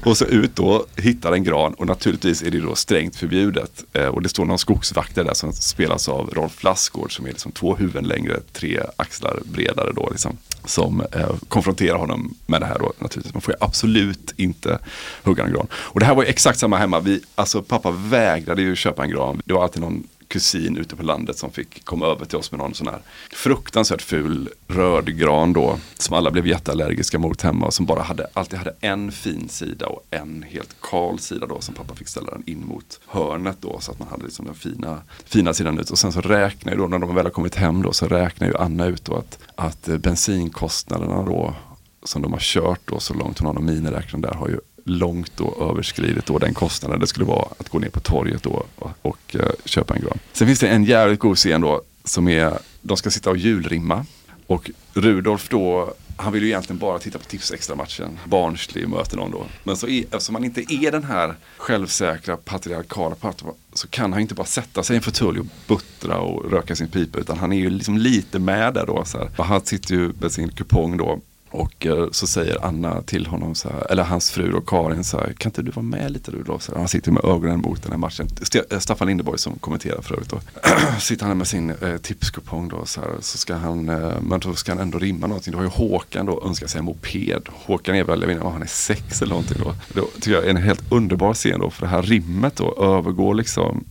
och 0.04 0.18
så 0.18 0.26
ut 0.26 0.56
då, 0.56 0.86
hittar 0.96 1.32
en 1.32 1.44
gran 1.44 1.74
och 1.74 1.88
naturligtvis 1.88 2.44
är 2.44 2.52
det 2.52 2.60
då 2.60 2.76
strängt 2.76 3.16
förbjudet. 3.16 3.84
Eh, 3.94 4.08
och 4.08 4.22
det 4.22 4.30
står 4.30 4.46
någon 4.46 4.60
skogsvakt 4.60 5.16
där 5.16 5.34
som 5.34 5.54
spelas 5.54 6.10
av 6.10 6.30
Rolf 6.30 6.64
Lassgård 6.64 7.16
som 7.16 7.26
är 7.26 7.30
liksom 7.30 7.52
två 7.52 7.76
huvuden 7.76 8.04
längre, 8.04 8.40
tre 8.54 8.80
axlar 8.96 9.40
bredare 9.46 9.92
då 9.96 10.10
liksom. 10.12 10.38
Som 10.66 11.02
eh, 11.02 11.30
konfronterar 11.48 11.98
honom 11.98 12.34
med 12.46 12.62
det 12.62 12.66
här 12.66 12.80
då 12.80 12.94
naturligtvis. 13.00 13.34
Man 13.34 13.42
får 13.42 13.54
ju 13.54 13.58
absolut 13.60 14.34
inte 14.38 14.80
hugga 15.24 15.44
en 15.44 15.52
gran. 15.52 15.68
Och 15.74 16.00
det 16.00 16.06
här 16.06 16.16
var 16.16 16.24
ju 16.24 16.30
exakt 16.30 16.60
samma 16.60 16.78
hemma. 16.78 17.00
Vi, 17.00 17.22
alltså 17.36 17.62
pappa 17.62 17.92
vägrade 17.92 18.62
ju 18.62 18.76
köpa 18.76 19.04
en 19.04 19.10
gran. 19.10 19.42
Det 19.46 19.54
var 19.54 19.64
alltid 19.64 19.82
någon 19.82 20.04
kusin 20.28 20.78
ute 20.78 20.96
på 20.96 21.04
landet 21.04 21.38
som 21.38 21.52
fick 21.52 21.86
komma 21.86 22.06
över 22.06 22.26
till 22.26 22.38
oss 22.38 22.52
med 22.52 22.60
någon 22.60 22.74
sån 22.74 22.88
här 22.88 23.00
fruktansvärt 23.32 24.02
ful 24.02 24.50
rödgran 24.68 25.54
då. 25.54 25.80
Som 25.96 26.18
alla 26.18 26.32
blev 26.32 26.48
jätteallergiska 26.48 27.20
mot 27.20 27.42
hemma 27.42 27.66
och 27.66 27.74
som 27.74 27.86
bara 27.86 28.02
hade, 28.02 28.28
alltid 28.34 28.60
hade 28.60 28.74
en 28.82 29.12
fin 29.12 29.50
sida 29.50 29.88
och 29.88 30.06
en 30.12 30.46
helt 30.50 30.82
kal 30.82 31.20
sida 31.20 31.46
då 31.46 31.62
som 31.62 31.76
pappa 31.76 31.96
fick 31.96 32.08
ställa 32.08 32.32
den 32.32 32.44
in 32.46 32.66
mot 32.66 33.00
hörnet 33.08 33.58
då. 33.60 33.80
Så 33.80 33.92
att 33.92 34.00
man 34.00 34.08
hade 34.08 34.24
liksom 34.24 34.46
den 34.46 34.56
fina, 34.56 35.02
fina 35.26 35.54
sidan 35.54 35.80
ut. 35.80 35.90
Och 35.90 36.00
sen 36.00 36.12
så 36.12 36.22
räknar 36.22 36.74
ju 36.74 36.80
då 36.80 36.88
när 36.88 37.00
de 37.00 37.16
väl 37.16 37.26
har 37.26 37.32
kommit 37.32 37.56
hem 37.56 37.82
då 37.82 37.94
så 37.94 38.08
räknar 38.08 38.48
ju 38.48 38.58
Anna 38.58 38.86
ut 38.86 39.06
då 39.06 39.16
att, 39.16 39.40
att 39.56 39.86
bensinkostnaderna 39.86 41.24
då 41.24 41.56
som 42.04 42.22
de 42.22 42.34
har 42.34 42.40
kört 42.40 42.82
då 42.86 43.00
så 43.00 43.14
långt, 43.14 43.40
hon 43.40 43.46
har 43.46 43.54
någon 43.54 43.66
miniräknare 43.66 44.22
där, 44.22 44.34
har 44.34 44.48
ju 44.48 44.60
långt 44.90 45.38
då 45.38 45.70
överskridit 45.72 46.26
då 46.26 46.38
den 46.38 46.54
kostnaden 46.54 47.00
det 47.00 47.08
skulle 47.08 47.26
vara 47.26 47.48
att 47.58 47.70
gå 47.70 47.80
ner 47.80 47.90
på 47.90 48.00
torget 48.00 48.44
då 48.44 48.66
och, 48.76 48.92
och 49.02 49.36
köpa 49.66 49.96
en 49.96 50.02
gran. 50.02 50.20
Sen 50.34 50.48
finns 50.48 50.60
det 50.60 50.68
en 50.68 50.84
jävligt 50.84 51.20
god 51.20 51.38
scen 51.38 51.62
då 51.62 51.82
som 52.04 52.28
är, 52.28 52.60
de 52.82 52.98
ska 52.98 53.10
sitta 53.12 53.30
och 53.30 53.38
julrimma 53.38 54.06
och 54.48 54.72
Rudolf 54.94 55.50
då, 55.50 55.94
han 56.18 56.34
vill 56.34 56.44
ju 56.44 56.50
egentligen 56.50 56.80
bara 56.80 57.00
titta 57.00 57.20
på 57.20 57.26
Tipsextra-matchen. 57.26 58.20
Barnsley 58.26 58.88
möter 58.88 59.18
någon 59.18 59.32
då. 59.32 59.46
Men 59.64 59.78
så 59.78 59.88
är, 59.88 60.02
eftersom 60.02 60.36
han 60.36 60.44
inte 60.44 60.74
är 60.74 60.92
den 60.92 61.04
här 61.04 61.36
självsäkra 61.58 62.38
patriarkala 62.38 63.16
parten 63.16 63.48
så 63.74 63.88
kan 63.88 64.12
han 64.12 64.20
ju 64.20 64.22
inte 64.22 64.36
bara 64.36 64.46
sätta 64.46 64.84
sig 64.84 64.94
i 64.94 64.98
en 64.98 65.04
fåtölj 65.04 65.40
och 65.40 65.46
buttra 65.68 66.20
och 66.20 66.52
röka 66.52 66.76
sin 66.76 66.88
pipa 66.88 67.20
utan 67.20 67.38
han 67.38 67.54
är 67.54 67.58
ju 67.58 67.70
liksom 67.70 67.98
lite 67.98 68.40
med 68.40 68.74
där 68.74 68.86
då. 68.86 69.06
Så 69.06 69.18
här. 69.18 69.30
Och 69.38 69.46
Han 69.46 69.66
sitter 69.66 69.96
ju 69.96 70.14
med 70.20 70.32
sin 70.32 70.52
kupong 70.52 70.98
då 70.98 71.20
och 71.50 71.86
eh, 71.86 72.08
så 72.12 72.28
säger 72.28 72.66
Anna 72.66 73.02
till 73.02 73.26
honom, 73.26 73.56
så 73.56 73.70
här, 73.70 73.92
eller 73.92 74.04
hans 74.04 74.32
fru 74.32 74.54
och 74.54 74.70
Karin, 74.70 75.04
så 75.04 75.18
här, 75.18 75.34
kan 75.38 75.50
inte 75.50 75.62
du 75.62 75.72
vara 75.72 75.86
med 75.86 76.12
lite 76.12 76.32
Rudolf? 76.32 76.64
Så 76.64 76.72
här, 76.72 76.80
Han 76.80 76.88
sitter 76.88 77.12
med 77.12 77.26
ögonen 77.26 77.60
mot 77.60 77.84
den 77.84 77.92
här 77.92 78.00
matchen. 78.00 78.28
Eh, 78.70 78.80
Staffan 78.80 79.08
Lindeborg 79.08 79.40
som 79.40 79.60
kommenterar 79.60 80.02
för 80.02 80.14
övrigt 80.14 80.30
då. 80.30 80.40
sitter 81.00 81.26
han 81.26 81.38
med 81.38 81.48
sin 81.48 81.70
eh, 81.70 81.98
tipskupong 81.98 82.68
då, 82.68 82.86
så, 82.86 83.02
här, 83.02 83.10
så 83.20 83.38
ska 83.38 83.56
han, 83.56 83.90
eh, 83.90 84.22
men 84.22 84.40
då 84.40 84.56
ska 84.56 84.72
han 84.72 84.80
ändå 84.80 85.00
rimma 85.00 85.28
någonting. 85.28 85.52
Då 85.52 85.58
har 85.58 85.64
ju 85.64 85.70
Håkan 85.70 86.26
då 86.26 86.44
önskat 86.46 86.70
sig 86.70 86.80
en 86.80 86.86
moped. 86.86 87.42
Håkan 87.50 87.96
är 87.96 88.04
väl, 88.04 88.22
jag 88.22 88.28
vet 88.28 88.36
inte 88.36 88.48
han 88.48 88.62
är 88.62 88.68
sex 88.68 89.22
eller 89.22 89.30
någonting 89.30 89.58
då. 89.64 89.74
Det 89.94 90.22
tycker 90.22 90.32
jag 90.32 90.46
är 90.46 90.50
en 90.50 90.58
helt 90.58 90.92
underbar 90.92 91.34
scen 91.34 91.60
då, 91.60 91.70
för 91.70 91.82
det 91.82 91.92
här 91.92 92.02
rimmet 92.02 92.56
då 92.56 92.78
övergår 92.82 93.34
liksom 93.34 93.86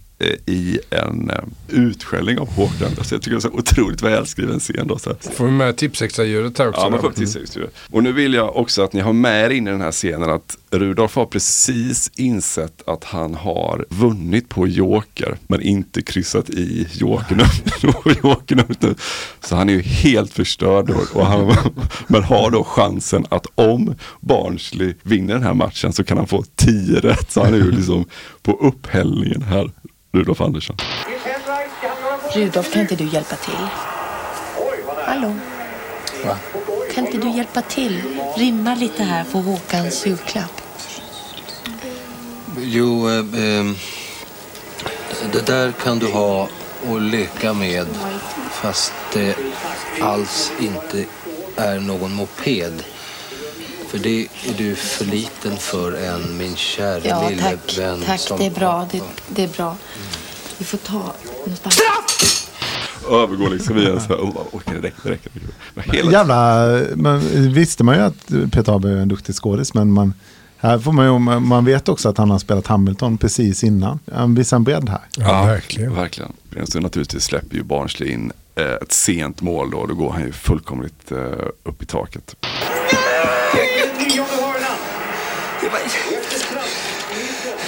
i 0.46 0.78
en 0.90 1.30
eh, 1.30 1.36
utskällning 1.68 2.38
av 2.38 2.48
Håkan. 2.48 2.88
Alltså 2.98 3.14
jag 3.14 3.22
tycker 3.22 3.36
det 3.36 3.38
är 3.38 3.40
så 3.40 3.48
otroligt 3.48 4.02
välskriven 4.02 4.60
scen. 4.60 4.86
Då, 4.86 4.98
så. 4.98 5.14
Får 5.20 5.44
vi 5.44 5.50
med 5.50 5.76
tipsextra-ljudet 5.76 6.58
här 6.58 6.68
också? 6.68 6.80
Ja, 6.80 6.90
man 6.90 7.00
får 7.00 7.10
tipsextra 7.10 7.62
Och 7.90 8.02
nu 8.02 8.12
vill 8.12 8.34
jag 8.34 8.56
också 8.56 8.82
att 8.82 8.92
ni 8.92 9.00
har 9.00 9.12
med 9.12 9.44
er 9.44 9.50
in 9.50 9.68
i 9.68 9.70
den 9.70 9.80
här 9.80 9.92
scenen 9.92 10.30
att 10.30 10.56
Rudolf 10.70 11.14
har 11.14 11.26
precis 11.26 12.10
insett 12.16 12.82
att 12.88 13.04
han 13.04 13.34
har 13.34 13.84
vunnit 13.88 14.48
på 14.48 14.66
Joker 14.66 15.38
men 15.46 15.62
inte 15.62 16.02
kryssat 16.02 16.50
i 16.50 16.88
Jokernumret. 16.92 17.82
Jokernumret. 18.22 19.00
Så 19.40 19.56
han 19.56 19.68
är 19.68 19.72
ju 19.72 19.82
helt 19.82 20.32
förstörd 20.32 20.86
då, 20.86 20.96
och 21.14 21.26
han, 21.26 21.56
men 22.06 22.22
har 22.22 22.50
då 22.50 22.64
chansen 22.64 23.26
att 23.28 23.46
om 23.54 23.94
Barnsley 24.20 24.94
vinner 25.02 25.34
den 25.34 25.42
här 25.42 25.54
matchen 25.54 25.92
så 25.92 26.04
kan 26.04 26.18
han 26.18 26.26
få 26.26 26.44
10 26.54 27.00
rätt. 27.00 27.32
Så 27.32 27.44
han 27.44 27.54
är 27.54 27.58
ju 27.58 27.70
liksom 27.70 28.04
på 28.42 28.52
upphällningen 28.52 29.42
här, 29.42 29.70
Rudolf 30.16 30.40
Andersson. 30.40 30.76
Rudolf, 32.34 32.72
kan 32.72 32.82
inte 32.82 32.96
du 32.96 33.04
hjälpa 33.04 33.36
till? 33.36 33.66
Hallå? 35.06 35.34
Kan 36.94 37.06
inte 37.06 37.18
du 37.18 37.30
hjälpa 37.30 37.62
till? 37.62 38.02
Rimma 38.36 38.74
lite 38.74 39.02
här 39.02 39.24
på 39.24 39.38
Håkans 39.38 40.06
julklapp. 40.06 40.62
Jo, 42.58 43.08
eh, 43.08 43.14
ehm, 43.18 43.76
det 45.32 45.46
där 45.46 45.72
kan 45.72 45.98
du 45.98 46.06
ha 46.12 46.48
och 46.88 47.00
leka 47.00 47.52
med 47.52 47.86
fast 48.50 48.92
det 49.12 49.36
alls 50.00 50.52
inte 50.60 51.04
är 51.56 51.80
någon 51.80 52.14
moped. 52.14 52.82
För 53.88 53.98
det 53.98 54.20
är 54.20 54.54
du 54.58 54.74
för 54.74 55.04
liten 55.04 55.56
för 55.56 55.92
än, 55.92 56.38
min 56.38 56.56
kära 56.56 57.00
Ja, 57.04 57.28
lille 57.28 57.42
tack. 57.42 57.78
vän. 57.78 58.02
Tack, 58.06 58.20
som- 58.20 58.38
det 58.38 58.46
är 58.46 58.50
bra. 58.50 58.88
Det, 58.92 59.00
det 59.28 59.44
är 59.44 59.48
bra. 59.48 59.76
Vi 60.58 60.64
får 60.64 60.78
ta 60.78 61.12
någonstans. 61.44 61.80
Övergår 63.10 63.50
liksom 63.50 63.78
i 63.78 63.86
en 63.86 64.00
så 64.00 64.06
här, 64.08 64.16
oh, 64.16 64.60
det 64.64 64.72
räcker, 64.72 64.96
det 65.02 65.10
räcker. 65.10 65.32
Men 65.74 65.84
Hela 65.90 66.12
Jävla, 66.12 66.66
man, 66.94 67.20
visste 67.52 67.84
man 67.84 67.94
ju 67.96 68.00
att 68.02 68.26
Peter 68.52 68.72
Haber 68.72 68.88
är 68.90 68.96
en 68.96 69.08
duktig 69.08 69.34
skådis, 69.34 69.74
men 69.74 69.92
man, 69.92 70.14
här 70.58 70.78
får 70.78 70.92
man, 70.92 71.06
ju, 71.06 71.18
man 71.40 71.64
vet 71.64 71.88
också 71.88 72.08
att 72.08 72.18
han 72.18 72.30
har 72.30 72.38
spelat 72.38 72.66
Hamilton 72.66 73.18
precis 73.18 73.64
innan. 73.64 73.98
Han 74.12 74.34
visar 74.34 74.56
en 74.56 74.64
bredd 74.64 74.88
här. 74.88 75.00
Ja, 75.16 75.44
verkligen. 75.44 75.94
verkligen. 75.94 76.32
Så 76.66 76.80
naturligtvis 76.80 77.24
släpper 77.24 77.56
ju 77.56 77.62
Barnsley 77.62 78.08
in 78.12 78.32
eh, 78.54 78.64
ett 78.82 78.92
sent 78.92 79.40
mål 79.40 79.70
då. 79.70 79.86
Då 79.86 79.94
går 79.94 80.10
han 80.12 80.22
ju 80.22 80.32
fullkomligt 80.32 81.12
eh, 81.12 81.18
upp 81.64 81.82
i 81.82 81.86
taket. 81.86 82.34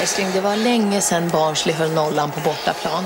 Älskling, 0.01 0.26
det 0.34 0.41
var 0.41 0.57
länge 0.57 1.01
sedan 1.01 1.28
Barnsley 1.32 1.74
höll 1.74 1.93
nollan 1.93 2.30
på 2.30 2.41
bortaplan. 2.41 3.05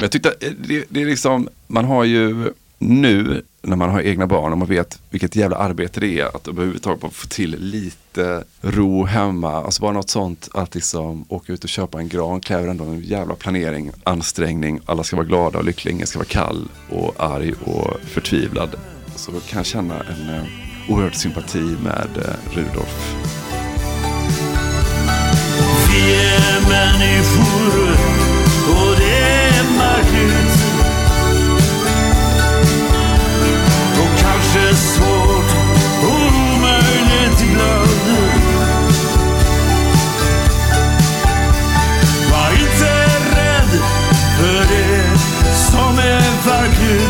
Jag 0.00 0.10
tyckte 0.10 0.28
eh, 0.40 0.52
det, 0.58 0.84
det 0.88 1.02
är 1.02 1.06
liksom, 1.06 1.48
man 1.66 1.84
har 1.84 2.04
ju 2.04 2.52
nu 2.78 3.42
när 3.62 3.76
man 3.76 3.90
har 3.90 4.00
egna 4.00 4.26
barn 4.26 4.52
och 4.52 4.58
man 4.58 4.68
vet 4.68 4.98
vilket 5.10 5.36
jävla 5.36 5.56
arbete 5.56 6.00
det 6.00 6.20
är 6.20 6.36
att 6.36 6.48
överhuvudtaget 6.48 7.12
få 7.12 7.26
till 7.26 7.56
lite 7.58 8.44
ro 8.60 9.04
hemma. 9.04 9.52
Alltså 9.52 9.82
bara 9.82 9.92
något 9.92 10.10
sånt 10.10 10.48
att 10.54 10.74
liksom 10.74 11.24
åka 11.28 11.52
ut 11.52 11.64
och 11.64 11.70
köpa 11.70 11.98
en 11.98 12.08
gran 12.08 12.40
kräver 12.40 12.68
ändå 12.68 12.84
en 12.84 13.00
jävla 13.00 13.34
planering, 13.34 13.90
ansträngning. 14.04 14.80
Alla 14.86 15.04
ska 15.04 15.16
vara 15.16 15.26
glada 15.26 15.58
och 15.58 15.64
lyckliga, 15.64 15.94
ingen 15.94 16.06
ska 16.06 16.18
vara 16.18 16.28
kall 16.28 16.68
och 16.90 17.14
arg 17.18 17.52
och 17.64 18.00
förtvivlad. 18.00 18.76
Så 19.16 19.32
kan 19.32 19.56
jag 19.56 19.66
känna 19.66 19.94
en 19.94 20.34
eh, 20.34 20.59
oerhört 20.88 20.88
oerhörd 20.88 21.14
sympati 21.14 21.76
med 21.82 22.16
eh, 22.16 22.56
Rudolf. 22.56 23.14
Vi 25.88 26.14
är 26.14 26.60
människor 26.68 27.90
och 28.68 28.96
det 28.96 29.22
är 29.22 29.64
märkligt 29.78 30.54
och 34.00 34.20
kanske 34.20 34.76
svårt 34.76 35.50
och 36.02 36.20
omöjligt 36.20 37.42
ibland. 37.42 37.90
Var 42.30 42.50
inte 42.52 43.06
rädd 43.36 43.80
för 44.38 44.74
det 44.74 45.18
som 45.54 45.98
är 45.98 46.46
verkligt. 46.46 47.09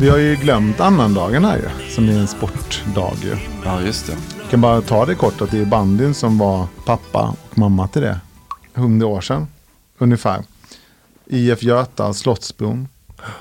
Vi 0.00 0.08
har 0.08 0.18
ju 0.18 0.36
glömt 0.36 0.80
annandagen 0.80 1.44
här 1.44 1.56
ju, 1.56 1.90
som 1.90 2.08
är 2.08 2.12
en 2.12 2.26
sportdag 2.26 3.12
ju. 3.22 3.36
Ja, 3.64 3.82
just 3.82 4.06
det. 4.06 4.16
Jag 4.40 4.50
kan 4.50 4.60
bara 4.60 4.80
ta 4.80 5.06
det 5.06 5.14
kort 5.14 5.40
att 5.40 5.50
det 5.50 5.58
är 5.58 5.64
bandyn 5.64 6.14
som 6.14 6.38
var 6.38 6.66
pappa 6.86 7.36
och 7.50 7.58
mamma 7.58 7.88
till 7.88 8.02
det. 8.02 8.20
Hundra 8.74 9.06
år 9.06 9.20
sedan, 9.20 9.46
ungefär. 9.98 10.42
IF 11.26 11.62
Göta, 11.62 12.14
Slottsbron. 12.14 12.88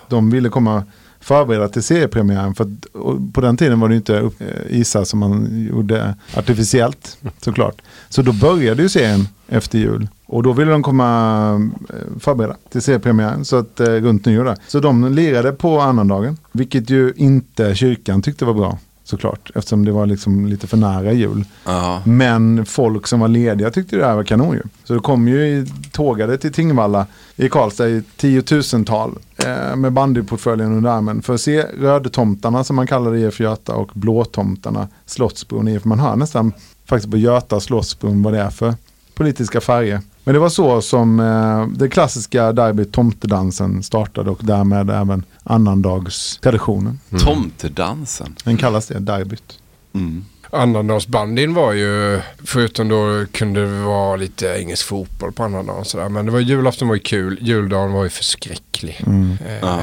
De 0.07 0.29
ville 0.29 0.49
komma 0.49 0.83
förbereda 1.19 1.69
till 1.69 1.83
seriepremiären. 1.83 2.55
För 2.55 2.63
att, 2.63 2.93
på 3.33 3.41
den 3.41 3.57
tiden 3.57 3.79
var 3.79 3.89
det 3.89 3.95
inte 3.95 4.19
upp, 4.19 4.41
eh, 4.41 4.47
isar 4.79 5.03
som 5.03 5.19
man 5.19 5.65
gjorde 5.71 6.15
artificiellt 6.35 7.17
såklart. 7.41 7.81
Så 8.09 8.21
då 8.21 8.33
började 8.33 8.81
ju 8.81 8.89
serien 8.89 9.27
efter 9.47 9.79
jul. 9.79 10.07
Och 10.29 10.43
då 10.43 10.53
ville 10.53 10.71
de 10.71 10.83
komma 10.83 11.69
eh, 11.89 12.19
förbereda 12.19 12.55
till 12.71 12.81
seriepremiären 12.81 13.45
så 13.45 13.55
att, 13.55 13.79
eh, 13.79 13.85
runt 13.85 14.25
nyår. 14.25 14.43
Där. 14.45 14.57
Så 14.67 14.79
de 14.79 15.13
lirade 15.13 15.51
på 15.51 15.79
annandagen. 15.81 16.37
Vilket 16.51 16.89
ju 16.89 17.13
inte 17.15 17.75
kyrkan 17.75 18.21
tyckte 18.21 18.45
var 18.45 18.53
bra 18.53 18.77
såklart. 19.03 19.51
Eftersom 19.55 19.85
det 19.85 19.91
var 19.91 20.05
liksom 20.05 20.45
lite 20.45 20.67
för 20.67 20.77
nära 20.77 21.11
jul. 21.13 21.45
Ja. 21.65 22.01
Men 22.05 22.65
folk 22.65 23.07
som 23.07 23.19
var 23.19 23.27
lediga 23.27 23.71
tyckte 23.71 23.95
det 23.95 24.05
här 24.05 24.15
var 24.15 24.23
kanon 24.23 24.53
ju. 24.55 24.61
Så 24.83 24.93
det 24.93 24.99
kom 24.99 25.27
ju 25.27 25.47
i- 25.47 25.65
tågade 25.91 26.37
till 26.37 26.53
Tingvalla 26.53 27.05
i 27.35 27.49
Karlstad 27.49 27.87
i 27.89 28.03
tiotusental 28.17 29.11
eh, 29.45 29.75
med 29.75 29.93
bandyportföljen 29.93 30.73
under 30.73 30.89
armen 30.91 31.21
för 31.21 31.33
att 31.33 31.41
se 31.41 31.61
rödtomtarna 31.61 32.63
som 32.63 32.75
man 32.75 32.87
kallar 32.87 33.15
IF 33.15 33.39
Göta 33.39 33.73
och 33.75 33.89
blåtomtarna 33.93 34.87
Slottsbron 35.05 35.67
IF. 35.67 35.85
Man 35.85 35.99
hör 35.99 36.15
nästan 36.15 36.53
faktiskt 36.85 37.11
på 37.11 37.17
Göta 37.17 37.59
Slottsbron 37.59 38.23
vad 38.23 38.33
det 38.33 38.39
är 38.41 38.49
för 38.49 38.73
politiska 39.15 39.61
färger. 39.61 40.01
Men 40.27 40.33
det 40.33 40.39
var 40.39 40.49
så 40.49 40.81
som 40.81 41.19
eh, 41.19 41.67
det 41.77 41.89
klassiska 41.89 42.51
derbyt 42.51 42.91
Tomtedansen 42.91 43.83
startade 43.83 44.29
och 44.29 44.39
därmed 44.43 44.89
även 44.89 45.23
annandagstraditionen. 45.43 46.99
Tomtedansen. 47.25 48.35
Den 48.43 48.57
kallas 48.57 48.87
det, 48.87 48.99
derbyt. 48.99 49.59
Mm. 49.93 50.25
Annandagsbandyn 50.49 51.53
var 51.53 51.73
ju, 51.73 52.19
förutom 52.45 52.87
då 52.87 53.25
kunde 53.31 53.61
det 53.61 53.81
vara 53.83 54.15
lite 54.15 54.47
engelsk 54.47 54.85
fotboll 54.87 55.31
på 55.31 55.43
annandagen 55.43 55.85
sådär. 55.85 56.09
Men 56.09 56.25
det 56.25 56.31
var 56.31 56.39
julafton 56.39 56.87
var 56.87 56.95
ju 56.95 57.01
kul, 57.01 57.37
juldagen 57.41 57.91
var 57.91 58.03
ju 58.03 58.09
förskräcklig. 58.09 59.03
Mm. 59.05 59.37
Eh, 59.45 59.57
Ja. 59.61 59.79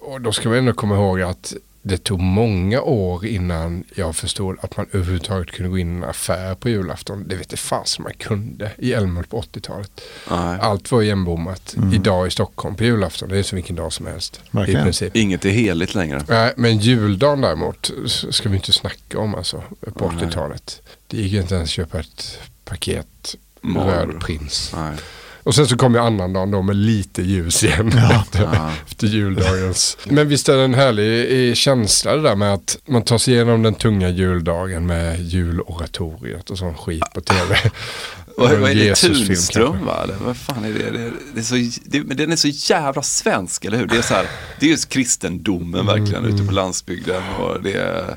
Och 0.00 0.20
då 0.20 0.32
ska 0.32 0.48
man 0.48 0.58
ändå 0.58 0.72
komma 0.72 0.94
ihåg 0.94 1.20
att 1.22 1.54
det 1.82 1.98
tog 2.04 2.20
många 2.20 2.82
år 2.82 3.26
innan 3.26 3.84
jag 3.94 4.16
förstod 4.16 4.56
att 4.60 4.76
man 4.76 4.86
överhuvudtaget 4.92 5.50
kunde 5.50 5.70
gå 5.70 5.78
in 5.78 5.94
i 5.94 5.96
en 5.96 6.04
affär 6.04 6.54
på 6.54 6.68
julafton. 6.68 7.24
Det 7.28 7.36
vet 7.36 7.52
jag 7.52 7.58
fasen 7.58 8.02
man 8.02 8.12
kunde 8.12 8.70
i 8.78 8.92
Älmhult 8.92 9.30
på 9.30 9.40
80-talet. 9.40 10.00
Nej. 10.30 10.58
Allt 10.60 10.92
var 10.92 11.02
igenbommat. 11.02 11.74
Mm. 11.76 11.94
Idag 11.94 12.26
i 12.26 12.30
Stockholm 12.30 12.74
på 12.74 12.84
julafton, 12.84 13.28
det 13.28 13.38
är 13.38 13.42
som 13.42 13.56
vilken 13.56 13.76
dag 13.76 13.92
som 13.92 14.06
helst. 14.06 14.40
Verkligen. 14.50 14.80
I 14.80 14.84
princip. 14.84 15.16
Inget 15.16 15.44
är 15.44 15.50
heligt 15.50 15.94
längre. 15.94 16.24
Nej, 16.28 16.52
men 16.56 16.78
juldagen 16.78 17.40
däremot 17.40 17.90
ska 18.30 18.48
vi 18.48 18.56
inte 18.56 18.72
snacka 18.72 19.18
om 19.18 19.34
alltså 19.34 19.62
på 19.94 20.12
Nej. 20.12 20.26
80-talet. 20.26 20.82
Det 21.06 21.16
gick 21.16 21.32
inte 21.32 21.54
ens 21.54 21.68
att 21.68 21.72
köpa 21.72 22.00
ett 22.00 22.38
paket 22.64 23.36
Morr. 23.60 23.84
röd 23.84 24.20
prins. 24.20 24.72
Nej. 24.76 24.94
Och 25.48 25.54
sen 25.54 25.66
så 25.68 25.76
kom 25.76 25.94
ju 25.94 26.00
annandagen 26.00 26.50
då 26.50 26.62
med 26.62 26.76
lite 26.76 27.22
ljus 27.22 27.64
igen 27.64 27.88
efter, 27.88 28.42
Ja. 28.42 28.70
efter 28.86 29.06
juldagens. 29.06 29.96
Men 30.04 30.28
visst 30.28 30.48
är 30.48 30.56
det 30.56 30.62
en 30.64 30.74
härlig 30.74 31.48
eh, 31.48 31.54
känsla 31.54 32.16
det 32.16 32.22
där 32.22 32.36
med 32.36 32.54
att 32.54 32.78
man 32.88 33.02
tar 33.02 33.18
sig 33.18 33.34
igenom 33.34 33.62
den 33.62 33.74
tunga 33.74 34.08
juldagen 34.08 34.86
med 34.86 35.20
juloratoriet 35.20 36.50
och 36.50 36.58
sån 36.58 36.74
skit 36.74 37.04
på 37.14 37.20
tv. 37.20 37.58
Vad, 38.36 38.52
Och 38.52 38.58
vad 38.58 38.70
är 38.70 38.74
det? 38.74 38.94
Tunström 38.94 39.84
va? 39.86 40.06
Vad 40.24 40.36
fan 40.36 40.64
är 40.64 40.68
det? 40.72 40.90
det, 40.90 41.10
det, 41.34 41.40
är 41.40 41.44
så, 41.44 41.78
det 41.84 42.00
men 42.04 42.16
den 42.16 42.32
är 42.32 42.36
så 42.36 42.48
jävla 42.48 43.02
svensk, 43.02 43.64
eller 43.64 43.78
hur? 43.78 43.86
Det 43.86 43.96
är 43.96 44.02
så 44.02 44.14
här, 44.14 44.26
det 44.60 44.66
är 44.66 44.70
just 44.70 44.88
kristendomen 44.88 45.86
verkligen 45.86 46.24
ute 46.24 46.44
på 46.44 46.52
landsbygden. 46.52 47.22
Och 47.38 47.62
det 47.62 47.72
är, 47.72 48.16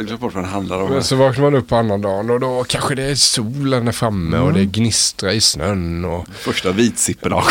glömt 0.00 0.20
bort 0.20 0.34
vad 0.34 0.44
den 0.44 0.52
handlar 0.52 0.82
om. 0.82 0.90
Men 0.90 1.04
så 1.04 1.16
vaknar 1.16 1.44
man 1.44 1.54
upp 1.54 1.68
på 1.68 1.76
annandagen 1.76 2.30
och 2.30 2.40
då 2.40 2.64
kanske 2.68 2.94
det 2.94 3.02
är 3.02 3.14
solen 3.14 3.88
är 3.88 3.92
framme 3.92 4.38
och 4.38 4.52
det 4.52 4.64
gnistrar 4.64 5.30
i 5.30 5.40
snön. 5.40 6.04
Och... 6.04 6.26
Första 6.34 6.72
vitsippen 6.72 7.32
av 7.32 7.42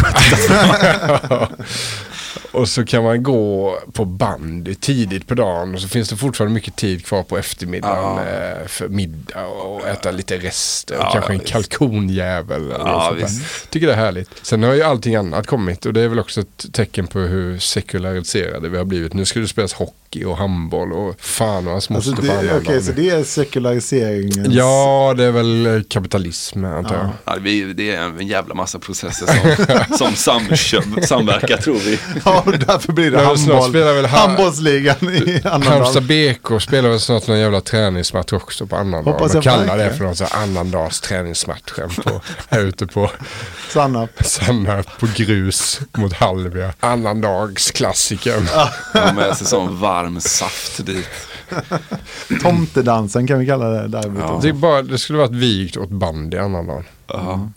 Och 2.52 2.70
så 2.70 2.86
kan 2.86 3.04
man 3.04 3.24
gå 3.24 3.80
på 3.94 4.06
bandy 4.06 4.76
tidigt 4.76 5.28
på 5.28 5.36
dagen 5.36 5.76
och 5.76 5.82
så 5.82 5.88
finns 5.88 6.10
det 6.10 6.16
fortfarande 6.16 6.54
mycket 6.54 6.76
tid 6.76 7.06
kvar 7.06 7.24
på 7.24 7.38
eftermiddagen 7.38 8.18
eh, 8.28 8.68
för 8.68 8.88
middag 8.88 9.46
och 9.46 9.88
äta 9.88 10.12
lite 10.12 10.38
rester 10.38 10.96
och 10.98 11.04
Ja, 11.04 11.10
kanske 11.14 11.34
en 11.34 11.40
visst. 11.40 11.52
kalkonjävel. 11.52 12.62
Eller 12.72 12.80
Ja, 12.86 13.08
sånt 13.10 13.24
visst. 13.24 13.70
Tycker 13.70 13.88
det 13.88 13.94
är 13.94 13.98
härligt. 13.98 14.30
Sen 14.42 14.64
har 14.64 14.74
ju 14.74 14.82
allting 14.84 15.16
annat 15.16 15.48
kommit 15.48 15.86
och 15.86 15.94
det 15.94 16.02
är 16.02 16.08
väl 16.08 16.20
också 16.20 16.42
ett 16.42 16.66
tecken 16.74 17.08
på 17.08 17.20
hur 17.20 17.60
sekulariserade 17.60 18.70
vi 18.70 18.78
har 18.78 18.86
blivit. 18.86 19.14
Nu 19.14 19.26
ska 19.26 19.40
det 19.40 19.48
spelas 19.48 19.74
hockey 19.74 20.24
och 20.26 20.38
handboll 20.38 20.94
och 20.94 21.22
fan 21.22 21.66
och 21.66 21.72
hans 21.72 21.90
moster 21.90 22.12
Alltså 22.12 22.32
det. 22.42 22.58
Okej, 22.58 22.82
så 22.84 22.92
det 22.92 23.10
är 23.10 23.24
sekulariseringens... 23.24 24.48
Ja, 24.54 25.14
det 25.18 25.24
är 25.24 25.32
väl 25.32 25.66
eh, 25.66 25.82
kapitalism 25.90 26.66
antar 26.66 26.96
jag. 26.96 27.10
Ja, 27.26 27.40
det 27.76 27.96
är 27.96 28.02
en 28.02 28.28
jävla 28.28 28.56
massa 28.56 28.80
processer 28.80 29.28
som, 29.98 30.16
som 30.16 31.02
samverkar 31.02 31.58
tror 31.58 31.76
vi. 31.80 32.00
Ja, 32.26 32.44
och 32.46 32.52
därför 32.52 32.94
blir 32.94 33.12
det 33.12 33.20
handboll. 33.22 33.70
spelar 33.70 33.94
väl 33.94 34.06
ha- 34.06 34.18
handbollsligan 34.20 34.96
i 35.10 35.42
Halmstad 35.44 35.74
annandag. 35.74 36.02
BK 36.02 36.62
spelar 36.62 36.90
väl 36.90 37.00
snart 37.00 37.28
någon 37.28 37.40
jävla 37.40 37.62
träningsmatch 37.62 38.34
också 38.34 38.68
på 38.68 38.76
annandagen. 38.76 39.14
Hoppas 39.14 39.30
Och 39.32 39.36
jag 39.36 39.44
kallar 39.44 39.78
det 39.78 39.94
för 39.94 40.04
någon 40.04 40.16
sån 40.16 40.28
här 40.32 40.44
annandags 40.44 41.02
träningsmatchen 41.02 41.90
på, 42.04 42.22
här 42.50 42.60
ute 42.62 42.88
på 42.88 43.12
Sannarp. 43.74 44.24
Sannarp 44.26 45.00
på 45.00 45.08
grus 45.16 45.80
mot 45.98 46.14
Hallvia. 46.14 46.74
Annandagsklassikern. 46.80 48.48
Ha 48.94 49.14
med 49.14 49.38
sig 49.38 49.48
sån 49.48 49.80
varm 49.80 50.22
saft 50.22 50.86
dit. 50.86 51.10
Tomtedansen 52.42 53.28
kan 53.28 53.40
vi 53.40 53.46
kalla 53.48 53.66
det 53.70 53.88
derbyt. 53.88 54.20
Ja. 54.22 54.40
Det, 54.42 54.54
bara, 54.54 54.82
det 54.82 54.98
skulle 54.98 55.20
varit 55.20 55.32
vigt 55.32 55.78
åt 55.78 55.90
bandy 55.90 56.38
annandagen. 56.38 56.84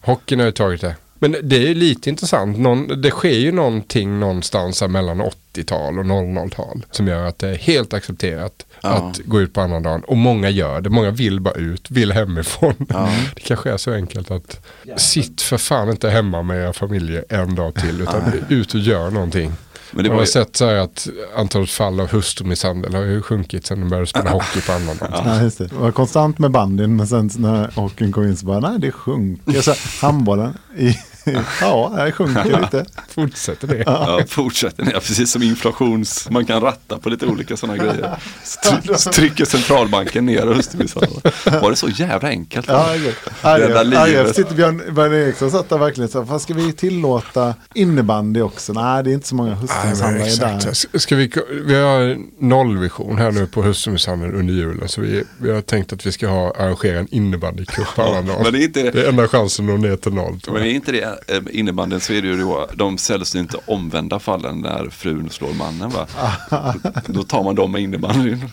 Hockeyn 0.03 0.39
har 0.39 0.47
ju 0.47 0.53
tagit 0.53 0.81
det. 0.81 0.97
Men 1.19 1.37
det 1.43 1.57
är 1.57 1.61
ju 1.69 1.75
lite 1.75 2.11
intressant. 2.11 2.59
Någon, 2.59 3.01
det 3.03 3.11
sker 3.11 3.29
ju 3.39 3.53
någonting 3.53 4.21
någonstans 4.21 4.81
här 4.81 4.89
mellan 4.89 5.23
80-tal 5.55 5.99
och 5.99 6.05
00-tal. 6.05 6.85
Som 6.91 7.09
gör 7.09 7.25
att 7.27 7.39
det 7.39 7.49
är 7.49 7.55
helt 7.57 7.93
accepterat 7.95 8.67
Ja. 8.83 8.89
att 8.89 9.19
gå 9.25 9.41
ut 9.41 9.53
på 9.53 9.61
annandagen. 9.61 10.01
Och 10.01 10.17
många 10.17 10.51
gör 10.51 10.81
det. 10.81 10.91
Många 10.91 11.11
vill 11.11 11.41
bara 11.41 11.55
ut, 11.55 11.91
vill 11.91 12.13
hemifrån. 12.13 12.75
Det 13.35 13.41
kanske 13.45 13.71
är 13.73 13.77
så 13.77 13.93
enkelt 13.95 14.31
att 14.31 14.67
sitt 14.97 15.41
för 15.43 15.59
fan 15.59 15.91
inte 15.91 16.11
hemma 16.11 16.43
med 16.43 16.63
era 16.65 16.73
familjer 16.73 17.25
en 17.29 17.55
dag 17.55 17.75
till. 17.75 18.01
Utan 18.01 18.23
Nej. 18.27 18.41
ut 18.59 18.75
och 18.75 18.81
gör 18.81 19.11
någonting. 19.11 19.53
Men 19.93 20.05
det 20.05 20.11
Man 20.11 20.17
har 20.19 20.25
ju- 20.25 20.31
sett 20.31 20.57
så 20.57 20.67
här 20.67 20.75
att 20.75 21.09
antalet 21.37 21.71
fall 21.71 22.01
av 22.01 22.11
hustrumisshandel 22.11 22.95
har 22.95 23.03
ju 23.03 23.23
sjunkit 23.23 23.67
sen 23.67 23.81
de 23.81 23.89
började 23.89 24.07
spela 24.07 24.31
hockey 24.31 24.61
på 24.61 24.73
annandagen. 24.73 25.23
Ja, 25.25 25.43
just 25.43 25.59
det. 25.59 25.67
det 25.67 25.75
var 25.75 25.91
konstant 25.93 26.39
med 26.39 26.51
bandyn 26.51 26.97
men 26.97 27.07
sen 27.07 27.31
när 27.39 27.71
hockeyn 27.75 28.13
kom 28.13 28.25
in 28.25 28.37
så 28.37 28.47
bara 28.47 28.61
nej 28.61 28.79
det 28.81 28.93
sjunker. 28.93 29.61
Så 29.63 29.75
handbollen 30.07 30.59
i, 30.79 30.97
ja 31.61 31.93
det 31.97 32.13
sjunker 32.13 32.61
lite. 32.63 32.85
Fortsätter 33.09 33.69
det? 33.69 33.83
Ja, 33.87 34.21
fortsätter. 34.29 34.85
Ja, 34.93 35.01
precis 35.01 35.31
som 35.33 35.43
inflations... 35.43 36.31
Man 36.31 36.45
kan 36.47 36.61
ratta 36.61 36.99
på 36.99 37.09
lite 37.09 37.27
olika 37.27 37.57
sådana 37.57 37.79
grejer. 37.79 38.19
Stry- 38.45 39.11
Trycker 39.13 39.45
centralbanken 39.45 40.27
ner 40.27 40.47
och 40.49 40.55
hustrumisshandel. 40.57 41.21
Var 41.63 41.71
det 41.71 41.77
så 41.77 41.89
jävla 41.89 42.29
enkelt? 42.29 42.69
Ja, 42.69 42.95
exakt. 42.95 44.27
Det 44.27 44.35
sitter 44.35 44.55
Björn, 44.55 44.83
Björn 44.95 45.13
Eriksson 45.13 45.51
satt 45.51 45.69
där 45.69 45.79
verkligen 45.79 46.09
så 46.11 46.23
här, 46.23 46.39
ska 46.39 46.55
vi 46.55 46.73
tillåta 46.73 47.55
innebandy 47.75 48.41
också? 48.41 48.73
Nej 48.73 49.05
det 49.05 49.11
är 49.11 49.15
inte 49.15 49.29
så 49.29 49.35
många 49.35 49.55
hustrumisshandlare 49.55 50.27
exakt. 50.27 50.65
där. 50.93 50.99
Ska 50.99 51.17
vi, 51.17 51.31
vi 51.65 51.75
har 51.75 52.17
nollvision 52.45 53.19
här 53.19 53.33
nu 53.33 53.47
på 53.47 53.63
hustrumisshandel 53.63 54.35
under 54.35 54.55
julen. 54.55 54.89
Så 54.89 55.01
vi, 55.01 55.25
vi 55.39 55.51
har 55.53 55.61
tänkt 55.61 55.93
att 55.93 56.07
vi 56.07 56.13
ska 56.13 56.29
ha, 56.29 56.51
arrangera 56.59 56.99
en 56.99 57.09
innebandycup 57.15 57.99
alla 57.99 58.23
dagar. 58.23 58.43
men 58.43 58.53
det 58.53 58.59
är 58.59 58.65
inte- 58.65 58.91
det 58.91 59.03
är 59.05 59.09
enda 59.09 59.29
chansen 59.29 59.65
att 59.71 59.81
nå 59.81 59.89
ner 59.89 59.97
till 59.97 60.13
noll. 60.15 60.41
Men 60.53 60.57
är 60.63 60.67
inte 60.67 60.93
det 60.93 61.18
eh, 61.27 61.43
innebandyn 61.51 62.01
så 62.01 62.13
är 62.13 62.23
det 62.23 62.29
ju 62.29 62.37
då 62.37 62.69
de 62.75 62.99
sällsynt 62.99 63.55
omvända 63.67 64.19
fallen 64.19 64.61
när 64.61 64.91
frun 64.91 65.31
slår 65.31 65.53
mannen 65.53 65.91
va? 65.91 66.07
Då 67.07 67.23
tar 67.23 67.43
man 67.43 67.55
dem 67.55 67.73
med 67.73 67.83
innebandyn. 67.83 68.51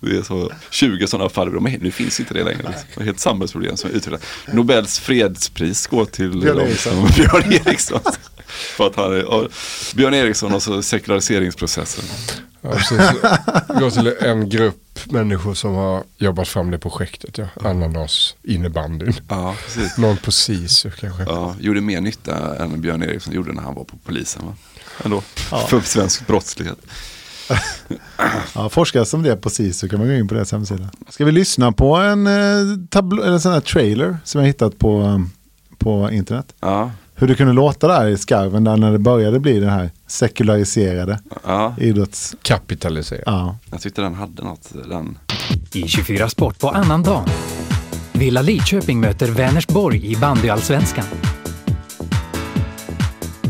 Det 0.00 0.16
är 0.16 0.22
så 0.22 0.50
20 0.70 1.06
sådana 1.06 1.28
fall, 1.28 1.52
de 1.52 1.66
är, 1.66 1.78
nu 1.78 1.90
finns 1.90 2.20
inte 2.20 2.34
det 2.34 2.44
längre. 2.44 2.74
Det 2.94 3.00
är 3.00 3.04
helt 3.04 3.20
samhällsproblem 3.20 3.76
som 3.76 3.90
är 3.90 3.94
utvecklat. 3.94 4.22
Nobels 4.52 4.98
fredspris 4.98 5.86
går 5.86 6.04
till 6.04 6.40
Björn 6.40 6.60
Eriksson. 6.60 7.06
Björn 7.16 7.52
Eriksson. 7.52 8.00
För 8.46 8.86
att 8.86 8.96
han 8.96 9.48
Björn 9.94 10.14
Eriksson 10.14 10.54
och 10.54 10.62
så 10.62 10.82
sekulariseringsprocessen. 10.82 12.04
Ja, 12.70 12.76
precis. 12.76 13.00
Gå 13.80 13.90
till 13.90 14.14
en 14.20 14.48
grupp 14.48 14.82
människor 15.04 15.54
som 15.54 15.74
har 15.74 16.02
jobbat 16.18 16.48
fram 16.48 16.70
det 16.70 16.78
projektet. 16.78 17.38
Ja. 17.38 17.46
Annandags 17.70 18.36
innebandyn. 18.42 19.14
Ja, 19.28 19.54
precis. 19.64 19.98
Någon 19.98 20.16
på 20.16 20.32
SISU 20.32 20.90
kanske. 20.90 21.22
Ja, 21.22 21.54
gjorde 21.60 21.80
mer 21.80 22.00
nytta 22.00 22.56
än 22.64 22.80
Björn 22.80 23.02
Eriksson 23.02 23.34
gjorde 23.34 23.52
när 23.52 23.62
han 23.62 23.74
var 23.74 23.84
på 23.84 23.96
polisen. 24.04 24.46
Va? 24.46 24.54
Ändå. 25.04 25.22
Ja. 25.50 25.66
För 25.66 25.80
svensk 25.80 26.26
brottslighet. 26.26 26.78
Ja, 28.54 28.68
forskare 28.68 29.04
som 29.04 29.22
det 29.22 29.36
på 29.36 29.50
SISU 29.50 29.88
kan 29.88 29.98
man 29.98 30.08
gå 30.08 30.14
in 30.14 30.28
på 30.28 30.34
deras 30.34 30.52
hemsida. 30.52 30.90
Ska 31.08 31.24
vi 31.24 31.32
lyssna 31.32 31.72
på 31.72 31.96
en, 31.96 32.26
eh, 32.26 32.32
tablo- 32.90 33.24
eller 33.26 33.38
sån 33.38 33.52
här 33.52 33.60
trailer 33.60 34.18
som 34.24 34.40
jag 34.40 34.46
hittat 34.48 34.78
på, 34.78 35.00
eh, 35.02 35.18
på 35.78 36.10
internet? 36.10 36.54
Ja. 36.60 36.90
Hur 37.18 37.26
det 37.28 37.34
kunde 37.34 37.52
låta 37.52 37.86
där 37.88 38.06
i 38.08 38.16
skarven 38.18 38.64
där 38.64 38.76
när 38.76 38.92
det 38.92 38.98
började 38.98 39.40
bli 39.40 39.60
den 39.60 39.70
här 39.70 39.90
sekulariserade 40.06 41.18
Ja. 41.46 41.74
idrotts... 41.78 42.36
Kapitaliserad. 42.42 43.22
Ja. 43.26 43.56
Jag 43.70 43.80
tyckte 43.80 44.00
den 44.02 44.14
hade 44.14 44.42
något. 44.44 44.72
Den. 44.88 45.18
I 45.72 45.88
24 45.88 46.28
Sport 46.28 46.58
på 46.58 46.68
annandagen. 46.68 47.28
Villa 48.12 48.42
Lidköping 48.42 49.00
möter 49.00 49.28
Vänersborg 49.30 50.06
i 50.12 50.16
bandyallsvenskan. 50.16 51.04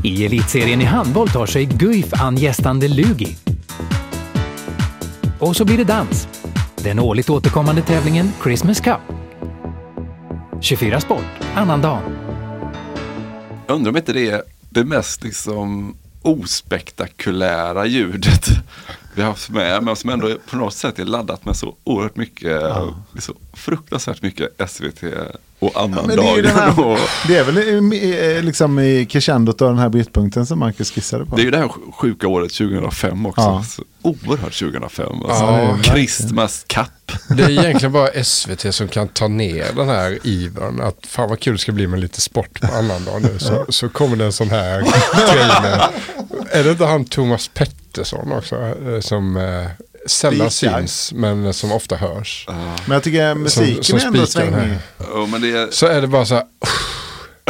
I 0.05 0.25
elitserien 0.27 0.81
i 0.81 0.85
handboll 0.85 1.29
tar 1.29 1.47
sig 1.47 1.65
Guif 1.65 2.23
an 2.23 2.37
gästande 2.37 2.89
Lugi. 2.89 3.37
Och 5.39 5.57
så 5.57 5.65
blir 5.65 5.77
det 5.79 5.85
dans. 5.85 6.29
Den 6.77 6.99
årligt 6.99 7.31
återkommande 7.31 7.83
tävlingen 7.83 8.33
Christmas 8.43 8.81
Cup. 8.81 9.01
24 10.61 11.01
Sport, 11.01 11.25
annandagen. 11.55 12.03
Jag 13.67 13.75
undrar 13.75 13.91
om 13.91 13.97
inte 13.97 14.13
det 14.13 14.31
är 14.31 14.43
det 14.71 14.85
mest 14.85 15.25
liksom 15.25 15.97
ospektakulära 16.23 17.87
ljudet 17.87 18.47
vi 19.17 19.23
har 19.23 19.29
haft 19.29 19.51
med. 19.51 19.83
Men 19.83 19.97
som 19.97 20.11
ändå 20.11 20.31
på 20.51 20.57
något 20.57 20.75
sätt 20.75 20.99
är 20.99 21.05
laddat 21.05 21.45
med 21.45 21.57
så 21.57 21.75
oerhört 21.85 22.17
mycket, 22.17 22.53
är 22.53 22.93
så 23.19 23.33
fruktansvärt 23.53 24.23
mycket 24.23 24.71
SVT 24.71 25.03
och 25.59 25.83
annan 25.83 26.07
Men 26.07 26.17
det, 26.17 26.23
Och 26.83 26.99
det 27.27 27.37
är 27.37 27.45
väl 27.45 28.45
liksom 28.45 28.79
i 28.79 29.07
crescendot 29.07 29.63
av 29.63 29.69
den 29.69 29.79
här 29.79 29.89
brytpunkten 29.89 30.47
som 30.47 30.59
Marcus 30.59 30.91
skissade 30.91 31.27
på. 31.27 31.37
det 31.37 31.43
är 31.43 31.45
ju 31.45 31.51
det 31.51 31.59
här 31.59 31.71
sjuka 31.93 32.29
året 32.29 32.53
2005 32.53 33.27
också. 33.27 33.41
Ja. 33.41 33.65
Så 33.69 33.83
oerhört 34.03 34.59
2005. 34.59 35.07
Alltså. 35.13 35.45
Ja, 35.45 35.79
Christmas 35.83 36.65
Cup. 36.67 36.87
Det 37.37 37.43
är 37.43 37.51
egentligen 37.51 37.93
bara 37.93 38.25
SVT 38.25 38.75
som 38.75 38.89
kan 38.89 39.09
ta 39.09 39.29
ner 39.29 39.67
den 39.77 39.89
här 39.89 40.19
ivern. 40.23 40.81
Att 40.81 41.07
fan 41.07 41.29
vad 41.29 41.41
kul 41.41 41.53
det 41.55 41.59
ska 41.59 41.73
bli 41.73 41.87
med 41.87 42.01
lite 42.01 42.21
sport 42.21 42.61
på 42.61 42.75
annandag 42.75 43.19
nu. 43.23 43.39
Så, 43.39 43.67
så 43.69 43.89
kommer 43.89 44.17
det 44.17 44.25
en 44.25 44.33
sån 44.33 44.51
här 44.51 44.83
trailer. 45.33 45.83
Är 46.57 46.65
det 46.65 46.71
inte 46.71 46.85
han 46.85 47.05
Thomas 47.05 47.49
Pettersson 47.55 48.33
också? 48.33 48.57
eh, 48.57 49.01
Som 49.01 49.37
eh, 49.37 49.67
sällan 50.07 50.51
Spikar. 50.51 50.79
syns 50.79 51.13
men 51.13 51.55
som 51.55 51.73
ofta 51.73 51.97
hörs. 51.97 52.47
Men 52.49 52.93
jag 52.95 53.03
tycker 53.03 53.35
musiken 53.35 53.97
är 53.99 54.07
ändå 54.07 54.27
spikar 54.27 54.45
den 54.47 54.53
svängig. 54.53 54.69
här. 54.69 54.79
Ja, 55.15 55.27
men 55.27 55.41
det 55.41 55.51
är... 55.51 55.71
Så 55.71 55.87
är 55.87 56.01
det 56.01 56.07
bara 56.07 56.27
så 56.27 56.35
här. 56.35 56.45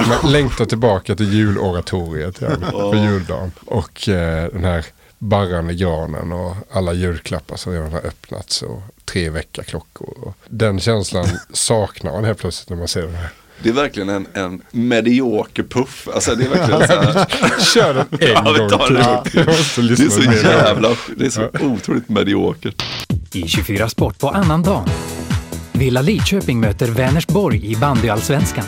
Man 0.08 0.32
längtar 0.32 0.64
tillbaka 0.64 1.14
till 1.16 1.32
juloratoriet 1.34 2.40
ja, 2.40 2.48
på 2.90 2.94
juldagen. 2.96 3.52
Och 3.66 4.08
eh, 4.08 4.48
den 4.52 4.64
här 4.64 4.86
barran 5.18 5.70
i 5.70 5.74
granen 5.74 6.32
och 6.32 6.54
alla 6.72 6.92
julklappar 6.92 7.56
som 7.56 7.72
redan 7.72 7.92
har 7.92 8.06
öppnats 8.06 8.62
och 8.62 8.82
tre 9.04 9.30
väckarklockor. 9.30 10.14
Och 10.22 10.34
Den 10.48 10.80
känslan 10.80 11.26
saknar 11.52 12.12
man 12.12 12.24
helt 12.24 12.38
plötsligt 12.38 12.68
när 12.70 12.76
man 12.76 12.88
ser 12.88 13.02
den 13.02 13.14
här. 13.14 13.30
Det 13.62 13.68
är 13.68 13.72
verkligen 13.72 14.08
en, 14.08 14.26
en 14.34 14.62
medioker 14.70 15.62
puff. 15.62 16.08
Alltså 16.14 16.34
det 16.34 16.44
är 16.44 16.48
verkligen 16.48 16.86
så 16.88 16.94
här. 16.94 17.26
Kör 17.74 17.94
den 17.94 18.06
en 18.10 18.28
Ja, 18.32 18.52
vi 18.52 18.58
gång 18.58 18.68
tar 18.68 19.24
till. 19.24 19.44
måste 19.46 19.80
Det 19.80 19.92
är 20.04 20.10
så 20.10 20.22
jävla, 20.46 20.88
det 21.16 21.26
är 21.26 21.30
så 21.30 21.48
otroligt 21.60 22.08
mediokert. 22.08 22.82
I 23.32 23.48
24 23.48 23.88
Sport 23.88 24.18
på 24.18 24.28
annandagen. 24.28 24.88
Villa 25.72 26.02
Lidköping 26.02 26.60
möter 26.60 26.86
Vänersborg 26.88 27.66
i 27.72 27.76
bandyallsvenskan. 27.76 28.64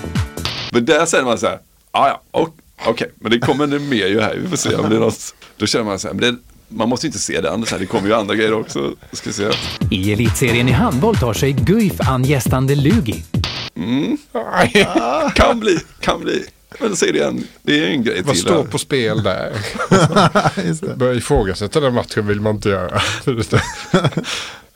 Men 0.72 0.84
där 0.84 1.06
säger 1.06 1.24
man 1.24 1.38
så 1.38 1.46
här, 1.46 1.58
"Ah, 1.90 2.08
ja, 2.08 2.22
ja, 2.32 2.52
okej, 2.86 3.10
men 3.20 3.30
det 3.30 3.38
kommer 3.38 3.66
det 3.66 3.78
mer 3.78 4.06
ju 4.06 4.20
här, 4.20 4.36
vi 4.42 4.48
får 4.48 4.56
se 4.56 4.74
om 4.74 4.90
det 4.90 4.96
är 4.96 5.00
något. 5.00 5.34
Då 5.56 5.66
känner 5.66 5.84
man 5.84 5.98
så 5.98 6.08
här, 6.08 6.14
men 6.14 6.34
det, 6.34 6.38
man 6.68 6.88
måste 6.88 7.06
inte 7.06 7.18
se 7.18 7.34
här, 7.34 7.78
det 7.78 7.86
kommer 7.86 8.08
ju 8.08 8.14
andra 8.14 8.34
grejer 8.34 8.52
också. 8.52 8.94
Ska 9.12 9.32
se. 9.32 9.50
I 9.90 10.12
elitserien 10.12 10.68
i 10.68 10.72
handboll 10.72 11.16
tar 11.16 11.32
sig 11.32 11.52
Guif 11.52 12.00
an 12.00 12.24
gästande 12.24 12.74
Lugi. 12.74 13.24
Mm. 13.76 14.18
Kan 15.34 15.60
bli, 15.60 15.78
kan 16.00 16.20
bli. 16.20 16.44
Men 16.80 16.96
säg 16.96 17.12
det 17.12 17.18
igen, 17.18 17.44
det 17.62 17.84
är 17.84 17.88
en 17.90 18.04
grej 18.04 18.22
Vad 18.22 18.34
till. 18.34 18.42
står 18.42 18.54
här. 18.54 18.62
på 18.62 18.78
spel 18.78 19.22
där? 19.22 19.52
Börja 20.96 21.14
ifrågasätta 21.14 21.80
den 21.80 21.94
matchen 21.94 22.26
vill 22.26 22.40
man 22.40 22.54
inte 22.54 22.68
göra. 22.68 23.00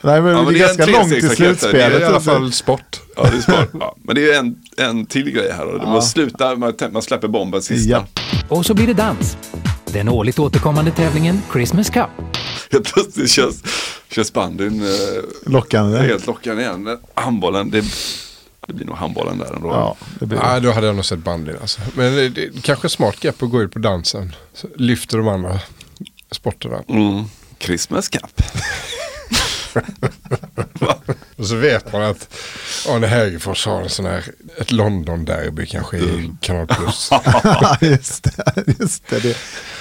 Nej, 0.04 0.22
men 0.22 0.32
Ja, 0.32 0.42
men 0.42 0.52
det 0.54 0.60
är 0.60 0.66
ganska 0.66 0.84
en 0.84 0.92
långt 0.92 1.08
till 1.08 1.30
slutspelet. 1.30 1.60
Det 1.72 1.82
är 1.82 2.00
i 2.00 2.04
alla 2.04 2.20
fall 2.20 2.52
sport. 2.52 3.00
Ja, 3.16 3.22
det 3.22 3.36
är 3.36 3.40
smart. 3.40 3.68
Ja, 3.80 3.96
men 4.02 4.14
det 4.14 4.30
är 4.32 4.38
en, 4.38 4.56
en 4.76 5.06
till 5.06 5.30
grej 5.30 5.52
här. 5.56 5.66
Och 5.66 5.88
man, 5.88 6.02
slutar, 6.02 6.56
man, 6.56 6.74
man 6.90 7.02
släpper 7.02 7.28
bomben 7.28 7.62
sista. 7.62 7.90
Ja. 7.90 8.06
Och 8.48 8.66
så 8.66 8.74
blir 8.74 8.86
det 8.86 8.94
dans. 8.94 9.36
Den 9.92 10.08
årligt 10.08 10.38
återkommande 10.38 10.90
tävlingen 10.90 11.42
Christmas 11.52 11.90
Cup. 11.90 12.08
Helt 12.70 12.92
plötsligt 12.94 13.30
känns, 13.30 13.62
känns 14.10 14.32
bandyn 14.32 14.82
eh, 14.82 15.50
Lockande. 15.52 15.98
helt 15.98 16.26
lockande 16.26 16.62
igen. 16.62 16.98
Handbollen, 17.14 17.70
det, 17.70 17.84
det 18.66 18.72
blir 18.72 18.86
nog 18.86 18.96
handbollen 18.96 19.38
där 19.38 19.52
ändå. 19.56 19.68
Ja, 19.68 19.96
det 20.20 20.26
blir 20.26 20.38
Nej, 20.38 20.60
då 20.60 20.72
hade 20.72 20.86
jag 20.86 20.96
nog 20.96 21.04
sett 21.04 21.18
bandyn 21.18 21.56
alltså. 21.60 21.80
Men 21.94 22.14
det, 22.14 22.28
det 22.28 22.62
kanske 22.62 22.86
är 22.86 22.88
smart 22.88 23.20
grepp 23.20 23.42
att 23.42 23.50
gå 23.50 23.62
ut 23.62 23.72
på 23.72 23.78
dansen. 23.78 24.34
Så 24.54 24.68
lyfter 24.76 25.18
de 25.18 25.28
andra 25.28 25.60
sporterna. 26.30 26.82
Mm. 26.88 27.24
Christmas 27.58 28.08
Cup. 28.08 28.42
Och 31.36 31.46
så 31.46 31.56
vet 31.56 31.92
man 31.92 32.02
att 32.02 32.34
Arne 32.88 33.06
Hägerfors 33.06 33.66
har 33.66 33.82
en 33.82 33.88
sån 33.88 34.04
här, 34.06 34.24
ett 34.58 34.72
London-derby 34.72 35.66
kanske 35.66 35.96
i 35.96 36.30
Kanal 36.40 36.66
Plus. 36.66 37.10
just 37.80 38.24
det. 38.24 38.64
Just 38.78 39.08
det, 39.08 39.20
det. 39.20 39.36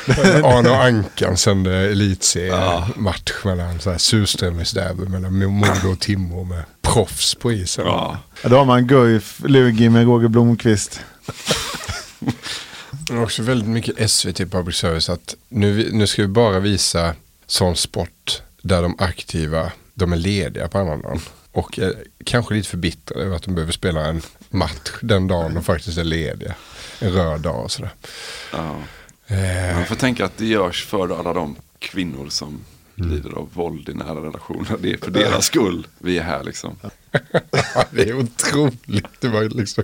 Arne 0.45 0.69
och 0.69 0.83
Ankan 0.83 1.37
sände 1.37 1.75
elitseriematch 1.75 3.43
mellan 3.45 3.79
så 3.79 3.91
här 3.91 3.97
surströmmingsderby 3.97 5.05
mellan 5.05 5.45
Modo 5.45 5.91
och 5.91 5.99
Timrå 5.99 6.43
med 6.43 6.63
proffs 6.81 7.35
på 7.35 7.51
isen. 7.51 7.85
Ja. 7.85 8.17
Ja, 8.41 8.49
Då 8.49 8.57
har 8.57 8.65
man 8.65 8.87
Guif, 8.87 9.41
Lugi 9.45 9.89
med 9.89 10.05
Roger 10.05 10.27
Blomqvist. 10.27 10.99
Det 12.91 13.13
är 13.13 13.23
också 13.23 13.43
väldigt 13.43 13.69
mycket 13.69 14.11
SVT 14.11 14.37
Public 14.51 14.75
Service 14.75 15.09
att 15.09 15.35
nu, 15.49 15.89
nu 15.91 16.07
ska 16.07 16.21
vi 16.21 16.27
bara 16.27 16.59
visa 16.59 17.15
sån 17.47 17.75
sport 17.75 18.41
där 18.61 18.81
de 18.81 18.95
aktiva, 18.99 19.71
de 19.93 20.13
är 20.13 20.17
lediga 20.17 20.67
på 20.67 20.77
annandagen. 20.77 21.19
Och 21.51 21.79
kanske 22.25 22.53
lite 22.53 22.69
förbittrade 22.69 23.23
över 23.25 23.35
att 23.35 23.43
de 23.43 23.55
behöver 23.55 23.71
spela 23.73 24.05
en 24.05 24.21
match 24.49 24.91
den 25.01 25.27
dagen 25.27 25.53
de 25.53 25.63
faktiskt 25.63 25.97
är 25.97 26.03
lediga. 26.03 26.55
En 26.99 27.11
röd 27.11 27.41
dag 27.41 27.63
och 27.63 27.71
sådär. 27.71 27.91
Ja. 28.51 28.75
Eh, 29.27 29.75
Man 29.75 29.85
får 29.85 29.95
tänka 29.95 30.25
att 30.25 30.37
det 30.37 30.45
görs 30.45 30.85
för 30.85 31.19
alla 31.19 31.33
de 31.33 31.55
kvinnor 31.79 32.29
som 32.29 32.59
lider 32.95 33.31
av 33.31 33.49
våld 33.53 33.89
i 33.89 33.93
nära 33.93 34.25
relationer. 34.25 34.77
Det 34.79 34.93
är 34.93 34.97
för 34.97 35.11
deras 35.11 35.45
skull 35.45 35.87
vi 35.97 36.17
är 36.17 36.23
här 36.23 36.43
liksom. 36.43 36.75
Det 37.91 38.01
är 38.09 38.13
otroligt. 38.19 39.05
Det 39.19 39.27
var 39.27 39.43
liksom, 39.43 39.83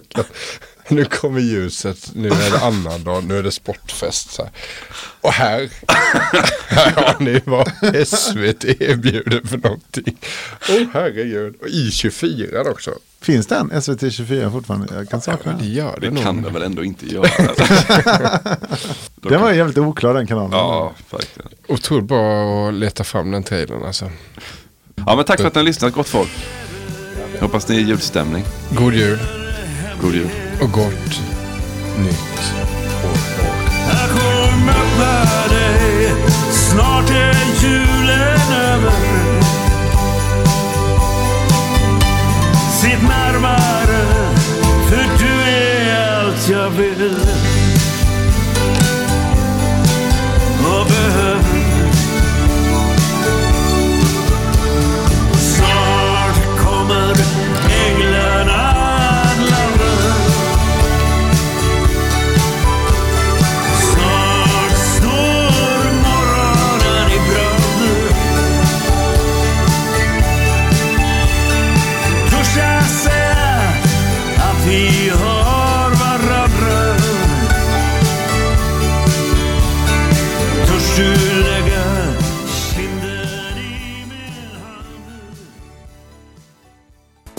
nu 0.95 1.05
kommer 1.05 1.39
ljuset, 1.39 2.11
nu 2.15 2.27
är 2.27 2.51
det 2.51 2.59
annandag, 2.59 3.23
nu 3.23 3.37
är 3.37 3.43
det 3.43 3.51
sportfest. 3.51 4.31
Så 4.31 4.41
här. 4.43 4.51
Och 5.21 5.31
här, 5.33 5.69
här 6.67 6.91
har 6.91 7.15
ni 7.23 7.41
vad 7.45 7.67
SVT 8.07 8.63
erbjuder 8.81 9.41
för 9.47 9.57
någonting. 9.57 10.17
Åh 10.69 10.75
oh, 10.75 10.85
herregud. 10.93 11.55
Och 11.61 11.67
i 11.67 11.91
24 11.91 12.61
också. 12.61 12.91
Finns 13.21 13.47
den? 13.47 13.81
SVT 13.81 14.13
24 14.13 14.51
fortfarande? 14.51 14.95
Jag 14.95 15.09
kan 15.09 15.21
sakna 15.21 15.51
Det 15.51 15.57
den. 15.57 15.73
gör 15.73 15.97
det, 16.01 16.07
Det 16.07 16.13
nog. 16.13 16.23
kan 16.23 16.41
det 16.41 16.49
väl 16.49 16.61
ändå 16.61 16.83
inte 16.83 17.05
göra. 17.05 17.29
Den 19.15 19.41
var 19.41 19.51
ju 19.51 19.57
jävligt 19.57 19.77
oklar 19.77 20.13
den 20.13 20.27
kanalen. 20.27 20.51
Ja, 20.51 20.93
verkligen. 21.11 21.49
Otroligt 21.67 22.05
bra 22.05 22.67
att 22.67 22.73
leta 22.73 23.03
fram 23.03 23.31
den 23.31 23.43
trailern 23.43 23.83
alltså. 23.83 24.11
Ja, 24.95 25.15
men 25.15 25.25
tack 25.25 25.39
för 25.39 25.47
att 25.47 25.55
ni 25.55 25.59
har 25.59 25.65
lyssnat 25.65 25.93
gott 25.93 26.07
folk. 26.09 26.29
Hoppas 27.39 27.67
ni 27.69 27.75
är 27.75 27.79
i 27.79 27.83
julstämning. 27.83 28.43
God 28.71 28.93
jul 28.93 29.19
God 30.01 30.15
jul 30.15 30.29
och 30.61 30.71
gott 30.71 31.21
nytt 31.99 32.53
år. 33.03 33.17
Jag 33.89 34.09
kommer 34.09 34.65
möta 34.65 35.53
dig. 35.55 36.13
Snart 36.51 37.09
är 37.09 37.63
julen 37.63 38.51
över. 38.51 38.91
Sitt 42.81 43.01
närmare 43.01 44.05
För 44.89 45.17
du 45.19 45.49
är 45.51 46.17
allt 46.17 46.49
jag 46.49 46.69
vill. 46.69 47.36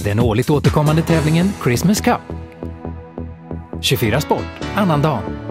Den 0.05 0.21
årligt 0.21 0.51
återkommande 0.51 1.03
tävlingen 1.03 1.53
Christmas 1.63 2.01
Cup. 2.01 2.21
24 3.81 4.21
Sport, 4.21 4.61
annandagen. 4.75 5.48